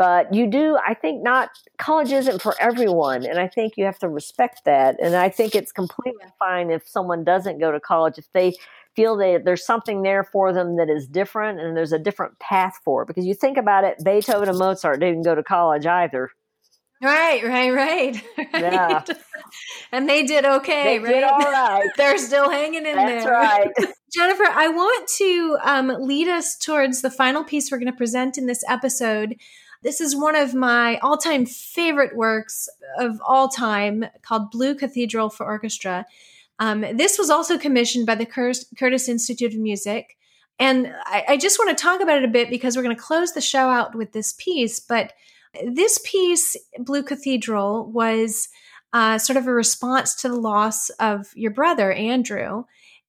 but 0.00 0.32
you 0.32 0.46
do 0.46 0.78
i 0.86 0.94
think 0.94 1.22
not 1.22 1.50
college 1.76 2.10
isn't 2.10 2.40
for 2.40 2.54
everyone 2.58 3.26
and 3.26 3.38
i 3.38 3.46
think 3.46 3.74
you 3.76 3.84
have 3.84 3.98
to 3.98 4.08
respect 4.08 4.62
that 4.64 4.96
and 4.98 5.14
i 5.14 5.28
think 5.28 5.54
it's 5.54 5.72
completely 5.72 6.24
fine 6.38 6.70
if 6.70 6.88
someone 6.88 7.22
doesn't 7.22 7.58
go 7.58 7.70
to 7.70 7.78
college 7.78 8.16
if 8.16 8.26
they 8.32 8.54
feel 8.96 9.14
that 9.14 9.42
there's 9.44 9.64
something 9.64 10.00
there 10.00 10.24
for 10.24 10.54
them 10.54 10.76
that 10.78 10.88
is 10.88 11.06
different 11.06 11.60
and 11.60 11.76
there's 11.76 11.92
a 11.92 11.98
different 11.98 12.38
path 12.38 12.80
for 12.82 13.02
it 13.02 13.08
because 13.08 13.26
you 13.26 13.34
think 13.34 13.58
about 13.58 13.84
it 13.84 14.02
beethoven 14.02 14.48
and 14.48 14.58
mozart 14.58 15.00
didn't 15.00 15.22
go 15.22 15.34
to 15.34 15.42
college 15.42 15.84
either 15.84 16.30
Right, 17.02 17.42
right, 17.42 17.70
right. 17.72 18.22
Yeah. 18.52 19.02
and 19.90 20.06
they 20.08 20.24
did 20.24 20.44
okay, 20.44 20.98
they 20.98 21.04
right? 21.04 21.14
Did 21.14 21.24
all 21.24 21.38
right. 21.38 21.88
They're 21.96 22.18
still 22.18 22.50
hanging 22.50 22.84
in 22.84 22.94
there. 22.94 22.94
That's 22.94 23.24
there. 23.24 23.32
right. 23.32 23.68
Jennifer, 24.14 24.44
I 24.44 24.68
want 24.68 25.08
to 25.16 25.56
um, 25.62 25.88
lead 26.00 26.28
us 26.28 26.58
towards 26.58 27.00
the 27.00 27.10
final 27.10 27.42
piece 27.42 27.70
we're 27.70 27.78
going 27.78 27.90
to 27.90 27.96
present 27.96 28.36
in 28.36 28.46
this 28.46 28.62
episode, 28.68 29.36
this 29.82 30.00
is 30.00 30.16
one 30.16 30.36
of 30.36 30.54
my 30.54 30.98
all 30.98 31.16
time 31.16 31.46
favorite 31.46 32.16
works 32.16 32.68
of 32.98 33.20
all 33.26 33.48
time 33.48 34.04
called 34.22 34.50
Blue 34.50 34.74
Cathedral 34.74 35.30
for 35.30 35.46
Orchestra. 35.46 36.06
Um, 36.58 36.84
this 36.94 37.18
was 37.18 37.30
also 37.30 37.56
commissioned 37.56 38.06
by 38.06 38.14
the 38.14 38.26
Curtis 38.26 39.08
Institute 39.08 39.54
of 39.54 39.58
Music. 39.60 40.16
And 40.58 40.92
I, 41.06 41.24
I 41.28 41.36
just 41.38 41.58
want 41.58 41.76
to 41.76 41.82
talk 41.82 42.02
about 42.02 42.18
it 42.18 42.24
a 42.24 42.28
bit 42.28 42.50
because 42.50 42.76
we're 42.76 42.82
going 42.82 42.94
to 42.94 43.02
close 43.02 43.32
the 43.32 43.40
show 43.40 43.70
out 43.70 43.94
with 43.94 44.12
this 44.12 44.34
piece. 44.34 44.78
But 44.78 45.14
this 45.64 45.98
piece, 46.04 46.54
Blue 46.78 47.02
Cathedral, 47.02 47.90
was 47.90 48.48
uh, 48.92 49.16
sort 49.16 49.38
of 49.38 49.46
a 49.46 49.52
response 49.52 50.14
to 50.16 50.28
the 50.28 50.36
loss 50.36 50.90
of 50.90 51.28
your 51.34 51.50
brother, 51.50 51.92
Andrew. 51.92 52.64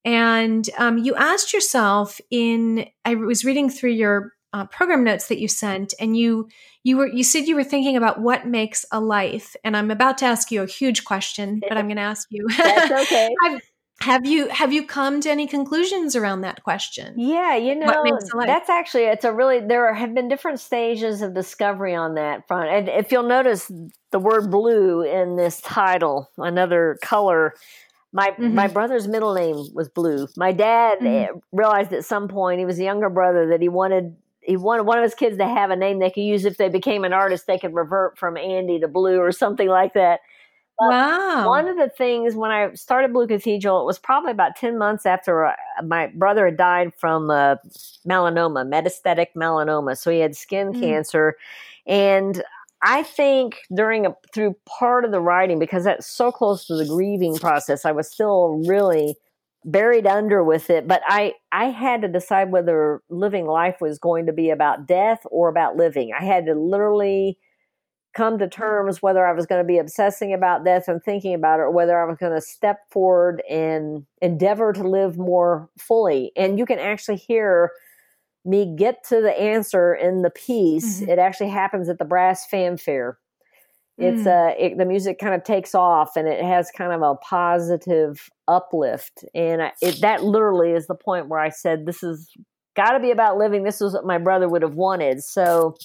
And 0.06 0.68
um, 0.78 0.98
you 0.98 1.14
asked 1.16 1.54
yourself 1.54 2.22
in, 2.32 2.88
I 3.04 3.16
was 3.16 3.44
reading 3.44 3.70
through 3.70 3.92
your 3.92 4.34
uh, 4.54 4.66
program 4.66 5.04
notes 5.04 5.28
that 5.28 5.40
you 5.40 5.48
sent, 5.48 5.94
and 6.00 6.16
you 6.18 6.50
you 6.84 6.98
were 6.98 7.08
you 7.08 7.24
said 7.24 7.48
you 7.48 7.56
were 7.56 7.64
thinking 7.64 7.96
about 7.96 8.20
what 8.20 8.48
makes 8.48 8.86
a 8.92 9.00
life. 9.00 9.56
And 9.64 9.78
I'm 9.78 9.92
about 9.92 10.18
to 10.20 10.26
ask 10.26 10.52
you 10.52 10.62
a 10.62 10.68
huge 10.68 11.06
question, 11.06 11.62
but 11.68 11.78
I'm 11.78 11.88
going 11.88 11.98
to 11.98 12.04
ask 12.04 12.28
you. 12.32 12.48
That's 12.58 12.92
okay. 13.12 13.30
have, 13.44 13.62
have 14.02 14.26
you 14.26 14.48
have 14.50 14.74
you 14.74 14.86
come 14.86 15.22
to 15.22 15.30
any 15.30 15.48
conclusions 15.48 16.16
around 16.16 16.42
that 16.42 16.64
question? 16.64 17.14
Yeah, 17.18 17.56
you 17.56 17.76
know, 17.76 18.04
that's 18.46 18.70
actually 18.70 19.04
it's 19.04 19.24
a 19.24 19.32
really 19.32 19.60
there 19.60 19.94
have 19.94 20.16
been 20.16 20.28
different 20.28 20.60
stages 20.60 21.22
of 21.22 21.36
discovery 21.36 21.94
on 21.94 22.16
that 22.16 22.48
front. 22.48 22.70
And 22.70 22.90
if 22.90 23.12
you'll 23.12 23.28
notice 23.28 23.72
the 24.12 24.20
word 24.20 24.50
blue 24.50 25.04
in 25.04 25.36
this 25.36 25.62
title, 25.62 26.32
another 26.38 26.98
color 27.04 27.54
my 28.14 28.32
mm-hmm. 28.32 28.54
my 28.54 28.68
brother's 28.68 29.08
middle 29.08 29.34
name 29.34 29.56
was 29.74 29.90
Blue. 29.90 30.28
My 30.36 30.52
dad 30.52 31.00
mm-hmm. 31.00 31.38
realized 31.52 31.94
at 31.94 32.06
some 32.06 32.28
point 32.28 32.60
he 32.60 32.66
was 32.66 32.80
a 32.80 32.84
younger 32.84 33.10
brother 33.10 33.48
that 33.48 33.62
he 33.62 33.70
wanted 33.70 34.16
he 34.42 34.58
wanted 34.58 34.84
one 34.84 34.98
of 34.98 35.04
his 35.04 35.14
kids 35.14 35.38
to 35.38 35.46
have 35.46 35.70
a 35.70 35.76
name 35.76 36.00
they 36.00 36.10
could 36.10 36.24
use 36.24 36.46
if 36.46 36.58
they 36.58 36.70
became 36.70 37.04
an 37.04 37.14
artist. 37.14 37.48
They 37.48 37.60
could 37.60 37.74
revert 37.74 38.18
from 38.18 38.38
Andy 38.38 38.80
to 38.80 38.88
Blue 38.88 39.20
or 39.20 39.32
something 39.32 39.68
like 39.68 39.94
that. 39.94 40.22
But 40.80 40.90
wow. 40.90 41.48
One 41.48 41.68
of 41.68 41.78
the 41.78 41.90
things 41.90 42.36
when 42.36 42.50
I 42.50 42.74
started 42.74 43.14
Blue 43.14 43.28
Cathedral, 43.28 43.82
it 43.82 43.86
was 43.86 44.00
probably 44.00 44.32
about 44.32 44.56
10 44.56 44.80
months 44.80 45.06
after 45.06 45.46
uh, 45.46 45.54
my 45.86 46.08
brother 46.08 46.46
had 46.46 46.58
died 46.58 46.94
from 46.96 47.30
uh, 47.30 47.58
melanoma, 48.08 48.68
metastatic 48.68 49.28
melanoma. 49.38 49.96
So 49.96 50.10
he 50.10 50.20
had 50.20 50.36
skin 50.36 50.74
mm. 50.74 50.80
cancer. 50.80 51.36
And 51.86 52.44
I 52.82 53.04
think 53.04 53.58
during 53.76 54.08
a, 54.08 54.16
through 54.34 54.56
part 54.66 55.06
of 55.06 55.12
the 55.12 55.22
writing, 55.22 55.60
because 55.60 55.84
that's 55.84 56.08
so 56.08 56.32
close 56.32 56.66
to 56.66 56.76
the 56.76 56.86
grieving 56.86 57.36
process, 57.38 57.86
I 57.86 57.92
was 57.92 58.10
still 58.10 58.64
really 58.66 59.16
buried 59.64 60.08
under 60.08 60.44
with 60.44 60.70
it 60.72 60.88
but 60.88 61.02
i 61.08 61.34
i 61.52 61.66
had 61.66 62.02
to 62.02 62.08
decide 62.08 62.52
whether 62.52 63.02
living 63.10 63.46
life 63.46 63.76
was 63.80 64.00
going 64.00 64.26
to 64.26 64.34
be 64.34 64.50
about 64.50 64.88
death 64.88 65.20
or 65.30 65.50
about 65.50 65.76
living. 65.76 66.12
I 66.18 66.24
had 66.24 66.46
to 66.48 66.56
literally 66.56 67.38
come 68.16 68.40
to 68.40 68.50
terms 68.50 69.02
whether 69.02 69.26
i 69.26 69.32
was 69.32 69.46
going 69.46 69.62
to 69.62 69.68
be 69.68 69.78
obsessing 69.78 70.34
about 70.34 70.66
death 70.66 70.88
and 70.88 71.02
thinking 71.04 71.34
about 71.34 71.60
it 71.60 71.64
or 71.64 71.72
whether 71.72 72.02
i 72.02 72.06
was 72.06 72.18
going 72.18 72.34
to 72.34 72.42
step 72.42 72.80
forward 72.90 73.44
and 73.50 74.06
endeavor 74.22 74.74
to 74.74 74.84
live 74.84 75.18
more 75.18 75.70
fully. 75.78 76.32
And 76.36 76.58
you 76.58 76.66
can 76.66 76.80
actually 76.80 77.18
hear 77.18 77.72
me 78.44 78.76
get 78.76 79.04
to 79.06 79.22
the 79.22 79.40
answer 79.40 79.94
in 79.94 80.24
the 80.24 80.32
piece. 80.32 81.02
Mm-hmm. 81.02 81.12
it 81.12 81.20
actually 81.20 81.50
happens 81.50 81.88
at 81.88 82.00
the 82.00 82.06
brass 82.06 82.48
fanfare 82.48 83.20
it's 84.02 84.24
mm. 84.24 84.28
uh 84.28 84.56
it, 84.58 84.78
the 84.78 84.86
music 84.86 85.20
kind 85.20 85.34
of 85.34 85.44
takes 85.44 85.76
off 85.76 86.16
and 86.16 86.28
it 86.28 86.44
has 86.44 86.72
kind 86.72 86.92
of 86.92 87.02
a 87.02 87.16
positive 87.16 88.30
uplift. 88.48 89.24
And 89.34 89.62
I, 89.62 89.72
it, 89.82 90.02
that 90.02 90.24
literally 90.24 90.72
is 90.72 90.88
the 90.88 90.96
point 90.96 91.28
where 91.28 91.40
i 91.40 91.50
said 91.50 91.86
this 91.86 92.04
is 92.04 92.32
got 92.76 92.92
to 92.92 93.00
be 93.00 93.12
about 93.12 93.38
living. 93.38 93.64
This 93.64 93.82
is 93.82 93.94
what 93.94 94.06
my 94.06 94.18
brother 94.18 94.48
would 94.48 94.62
have 94.62 94.76
wanted. 94.76 95.24
So 95.24 95.76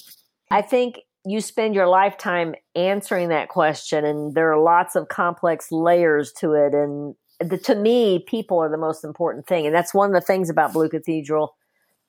i 0.51 0.61
think 0.61 0.99
you 1.25 1.41
spend 1.41 1.75
your 1.75 1.87
lifetime 1.87 2.55
answering 2.75 3.29
that 3.29 3.49
question 3.49 4.05
and 4.05 4.33
there 4.33 4.51
are 4.51 4.61
lots 4.61 4.95
of 4.95 5.09
complex 5.09 5.71
layers 5.71 6.31
to 6.39 6.53
it. 6.53 6.73
And 6.73 7.15
the, 7.39 7.57
to 7.59 7.75
me 7.75 8.23
people 8.27 8.59
are 8.59 8.69
the 8.69 8.77
most 8.77 9.03
important 9.03 9.45
thing. 9.45 9.65
And 9.65 9.75
that's 9.75 9.93
one 9.93 10.09
of 10.09 10.13
the 10.13 10.25
things 10.25 10.49
about 10.49 10.73
blue 10.73 10.89
cathedral 10.89 11.55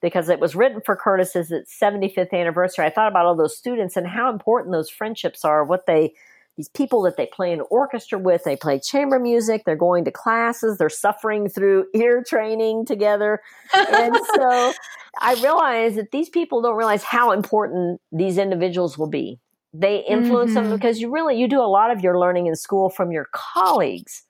because 0.00 0.28
it 0.28 0.40
was 0.40 0.54
written 0.54 0.80
for 0.80 0.96
Curtis's 0.96 1.50
75th 1.50 2.32
anniversary. 2.32 2.86
I 2.86 2.90
thought 2.90 3.08
about 3.08 3.26
all 3.26 3.36
those 3.36 3.56
students 3.56 3.96
and 3.96 4.06
how 4.06 4.30
important 4.30 4.72
those 4.72 4.90
friendships 4.90 5.44
are, 5.44 5.64
what 5.64 5.86
they 5.86 6.14
these 6.58 6.68
people 6.68 7.02
that 7.02 7.16
they 7.16 7.26
play 7.26 7.52
in 7.52 7.60
orchestra 7.70 8.18
with, 8.18 8.42
they 8.42 8.56
play 8.56 8.80
chamber 8.80 9.20
music, 9.20 9.62
they're 9.64 9.76
going 9.76 10.04
to 10.04 10.10
classes, 10.10 10.76
they're 10.76 10.88
suffering 10.88 11.48
through 11.48 11.86
ear 11.94 12.22
training 12.26 12.84
together. 12.84 13.40
and 13.72 14.16
so 14.34 14.72
I 15.20 15.34
realized 15.34 15.96
that 15.96 16.10
these 16.10 16.28
people 16.28 16.60
don't 16.60 16.76
realize 16.76 17.04
how 17.04 17.30
important 17.30 18.00
these 18.10 18.38
individuals 18.38 18.98
will 18.98 19.08
be. 19.08 19.38
They 19.72 20.04
influence 20.08 20.52
mm-hmm. 20.52 20.70
them 20.70 20.78
because 20.78 21.00
you 21.00 21.10
really 21.12 21.38
you 21.38 21.46
do 21.46 21.60
a 21.60 21.70
lot 21.70 21.92
of 21.92 22.00
your 22.00 22.18
learning 22.18 22.46
in 22.46 22.56
school 22.56 22.90
from 22.90 23.12
your 23.12 23.28
colleagues. 23.32 24.24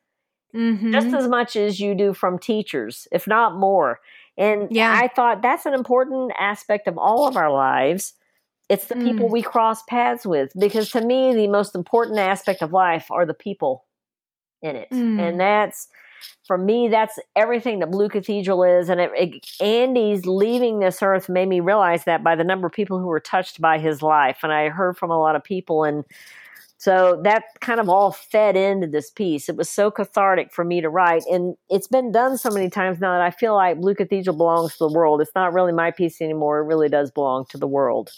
Mm-hmm. 0.55 0.93
Just 0.93 1.15
as 1.15 1.29
much 1.29 1.57
as 1.57 1.79
you 1.79 1.95
do 1.95 2.13
from 2.13 2.39
teachers, 2.39 3.07
if 3.13 3.27
not 3.27 3.57
more. 3.57 4.01
And 4.39 4.69
yeah. 4.71 4.97
I 4.97 5.09
thought 5.09 5.43
that's 5.43 5.67
an 5.67 5.75
important 5.75 6.33
aspect 6.39 6.87
of 6.87 6.97
all 6.97 7.27
of 7.27 7.37
our 7.37 7.53
lives. 7.53 8.15
It's 8.69 8.87
the 8.87 8.95
mm. 8.95 9.05
people 9.05 9.29
we 9.29 9.43
cross 9.43 9.83
paths 9.83 10.25
with 10.25 10.53
because 10.59 10.91
to 10.93 11.01
me, 11.01 11.35
the 11.35 11.49
most 11.49 11.75
important 11.75 12.19
aspect 12.19 12.63
of 12.63 12.73
life 12.73 13.11
are 13.11 13.27
the 13.27 13.35
people 13.35 13.85
in 14.63 14.77
it. 14.77 14.89
Mm. 14.91 15.21
And 15.21 15.41
that's, 15.41 15.89
for 16.47 16.57
me, 16.57 16.89
that's 16.89 17.19
everything 17.35 17.81
that 17.81 17.91
Blue 17.91 18.09
Cathedral 18.09 18.63
is. 18.63 18.89
And 18.89 19.01
it, 19.01 19.11
it, 19.17 19.47
Andy's 19.61 20.25
leaving 20.25 20.79
this 20.79 21.03
earth 21.03 21.29
made 21.29 21.49
me 21.49 21.61
realize 21.61 22.05
that 22.05 22.23
by 22.23 22.37
the 22.37 22.45
number 22.45 22.67
of 22.67 22.73
people 22.73 22.99
who 22.99 23.07
were 23.07 23.21
touched 23.21 23.61
by 23.61 23.79
his 23.79 24.03
life. 24.03 24.39
And 24.43 24.53
I 24.53 24.69
heard 24.69 24.97
from 24.97 25.11
a 25.11 25.19
lot 25.19 25.35
of 25.35 25.43
people 25.43 25.85
and 25.85 26.05
so 26.79 27.21
that 27.25 27.43
kind 27.61 27.81
of 27.81 27.89
all 27.89 28.13
fed 28.13 28.57
into 28.57 28.87
this 28.87 29.11
piece. 29.11 29.49
It 29.49 29.57
was 29.57 29.69
so 29.69 29.91
cathartic 29.91 30.53
for 30.53 30.65
me 30.65 30.81
to 30.81 30.89
write. 30.89 31.25
And 31.29 31.57
it's 31.69 31.89
been 31.89 32.13
done 32.13 32.39
so 32.39 32.51
many 32.51 32.71
times 32.71 33.01
now 33.01 33.13
that 33.13 33.21
I 33.21 33.33
feel 33.33 33.55
like 33.55 33.81
Blue 33.81 33.97
Cathedral 33.97 34.37
belongs 34.37 34.73
to 34.77 34.87
the 34.87 34.93
world. 34.93 35.21
It's 35.21 35.35
not 35.35 35.53
really 35.53 35.73
my 35.73 35.91
piece 35.91 36.21
anymore. 36.21 36.61
It 36.61 36.67
really 36.67 36.89
does 36.89 37.11
belong 37.11 37.47
to 37.51 37.59
the 37.59 37.67
world. 37.67 38.11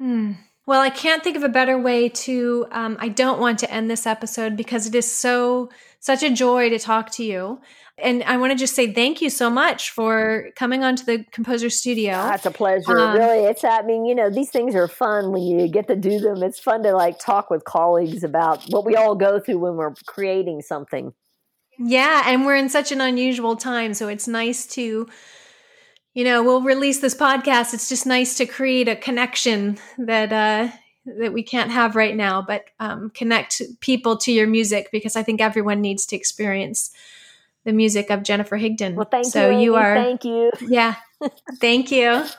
Mm, 0.00 0.36
Well, 0.66 0.82
I 0.82 0.90
can't 0.90 1.24
think 1.24 1.36
of 1.36 1.44
a 1.44 1.48
better 1.48 1.78
way 1.78 2.10
to. 2.10 2.66
Um, 2.72 2.98
I 3.00 3.08
don't 3.08 3.40
want 3.40 3.58
to 3.60 3.70
end 3.70 3.90
this 3.90 4.06
episode 4.06 4.54
because 4.54 4.86
it 4.86 4.94
is 4.94 5.10
so 5.10 5.70
such 6.00 6.22
a 6.22 6.30
joy 6.30 6.70
to 6.70 6.78
talk 6.78 7.10
to 7.12 7.24
you. 7.24 7.60
And 7.98 8.22
I 8.24 8.36
want 8.36 8.52
to 8.52 8.58
just 8.58 8.74
say 8.74 8.92
thank 8.92 9.22
you 9.22 9.30
so 9.30 9.48
much 9.48 9.90
for 9.90 10.50
coming 10.54 10.84
onto 10.84 11.04
the 11.04 11.24
Composer 11.32 11.70
Studio. 11.70 12.12
That's 12.12 12.44
a 12.44 12.50
pleasure. 12.50 12.98
Um, 12.98 13.16
really, 13.16 13.44
it's. 13.46 13.64
I 13.64 13.82
mean, 13.82 14.04
you 14.04 14.14
know, 14.14 14.28
these 14.28 14.50
things 14.50 14.74
are 14.74 14.86
fun 14.86 15.32
when 15.32 15.42
you 15.42 15.66
get 15.68 15.88
to 15.88 15.96
do 15.96 16.18
them. 16.18 16.42
It's 16.42 16.58
fun 16.58 16.82
to 16.82 16.92
like 16.92 17.18
talk 17.18 17.48
with 17.48 17.64
colleagues 17.64 18.22
about 18.22 18.62
what 18.68 18.84
we 18.84 18.96
all 18.96 19.14
go 19.14 19.40
through 19.40 19.58
when 19.58 19.76
we're 19.76 19.94
creating 20.06 20.60
something. 20.60 21.12
Yeah, 21.78 22.24
and 22.26 22.44
we're 22.44 22.56
in 22.56 22.68
such 22.68 22.92
an 22.92 23.00
unusual 23.00 23.56
time, 23.56 23.94
so 23.94 24.08
it's 24.08 24.28
nice 24.28 24.66
to 24.68 25.06
you 26.16 26.24
know, 26.24 26.42
we'll 26.42 26.62
release 26.62 27.00
this 27.00 27.14
podcast. 27.14 27.74
It's 27.74 27.90
just 27.90 28.06
nice 28.06 28.38
to 28.38 28.46
create 28.46 28.88
a 28.88 28.96
connection 28.96 29.76
that 29.98 30.32
uh, 30.32 30.74
that 31.06 31.32
we 31.32 31.42
can't 31.42 31.70
have 31.70 31.96
right 31.96 32.14
now, 32.14 32.42
but 32.42 32.64
um, 32.80 33.10
connect 33.10 33.62
people 33.80 34.16
to 34.18 34.32
your 34.32 34.46
music 34.46 34.88
because 34.92 35.16
I 35.16 35.22
think 35.22 35.40
everyone 35.40 35.80
needs 35.80 36.04
to 36.06 36.16
experience 36.16 36.90
the 37.64 37.72
music 37.72 38.10
of 38.10 38.22
Jennifer 38.22 38.58
Higdon. 38.58 38.94
Well, 38.94 39.08
thank 39.10 39.26
so 39.26 39.50
you. 39.50 39.54
So 39.54 39.60
you 39.60 39.74
are. 39.76 39.94
Thank 39.94 40.24
you. 40.24 40.50
Yeah, 40.60 40.96
thank 41.60 41.90
you. 41.90 42.24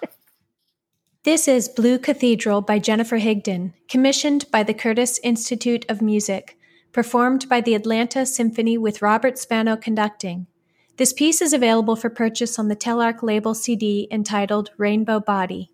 This 1.28 1.49
is 1.49 1.68
Blue 1.68 1.99
Cathedral 1.99 2.61
by 2.61 2.80
Jennifer 2.80 3.20
Higdon, 3.20 3.74
commissioned 3.89 4.49
by 4.49 4.63
the 4.63 4.74
Curtis 4.74 5.20
Institute 5.22 5.86
of 5.89 6.01
Music, 6.01 6.57
performed 6.93 7.49
by 7.49 7.59
the 7.59 7.76
Atlanta 7.76 8.26
Symphony 8.26 8.78
with 8.78 9.01
Robert 9.01 9.38
Spano 9.38 9.76
conducting. 9.76 10.47
This 10.95 11.11
piece 11.11 11.41
is 11.41 11.51
available 11.51 11.97
for 11.97 12.09
purchase 12.09 12.57
on 12.57 12.70
the 12.70 12.78
Telarc 12.78 13.24
label 13.24 13.53
CD 13.53 14.07
entitled 14.09 14.70
Rainbow 14.78 15.20
Body. 15.20 15.74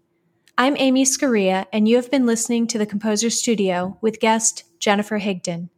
I'm 0.55 0.77
Amy 0.77 1.03
Scurria, 1.03 1.65
and 1.73 1.87
you 1.87 1.95
have 1.95 2.11
been 2.11 2.27
listening 2.27 2.67
to 2.67 2.77
the 2.77 2.85
Composer 2.85 3.31
Studio 3.31 3.97
with 4.01 4.19
guest 4.19 4.65
Jennifer 4.77 5.19
Higdon. 5.19 5.69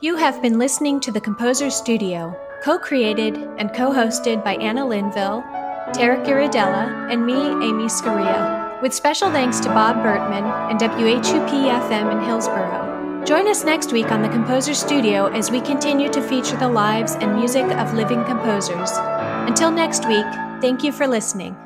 You 0.00 0.14
have 0.14 0.40
been 0.40 0.60
listening 0.60 1.00
to 1.00 1.10
The 1.10 1.20
Composer 1.20 1.70
Studio, 1.70 2.38
co 2.62 2.78
created 2.78 3.36
and 3.58 3.74
co 3.74 3.90
hosted 3.90 4.44
by 4.44 4.54
Anna 4.54 4.86
Linville, 4.86 5.42
Tarek 5.92 6.24
Iridella, 6.24 7.12
and 7.12 7.26
me, 7.26 7.34
Amy 7.34 7.88
Scurria, 7.88 8.80
with 8.80 8.94
special 8.94 9.28
thanks 9.32 9.58
to 9.58 9.68
Bob 9.70 9.96
Bertman 9.96 10.44
and 10.70 10.78
WHUP 10.78 11.50
FM 11.50 12.12
in 12.12 12.24
Hillsborough. 12.24 13.24
Join 13.24 13.48
us 13.48 13.64
next 13.64 13.92
week 13.92 14.12
on 14.12 14.22
The 14.22 14.28
Composer 14.28 14.72
Studio 14.72 15.26
as 15.32 15.50
we 15.50 15.60
continue 15.60 16.08
to 16.10 16.22
feature 16.22 16.56
the 16.56 16.68
lives 16.68 17.16
and 17.16 17.34
music 17.34 17.64
of 17.64 17.92
living 17.92 18.22
composers. 18.22 18.92
Until 19.48 19.72
next 19.72 20.06
week, 20.06 20.26
thank 20.60 20.84
you 20.84 20.92
for 20.92 21.08
listening. 21.08 21.56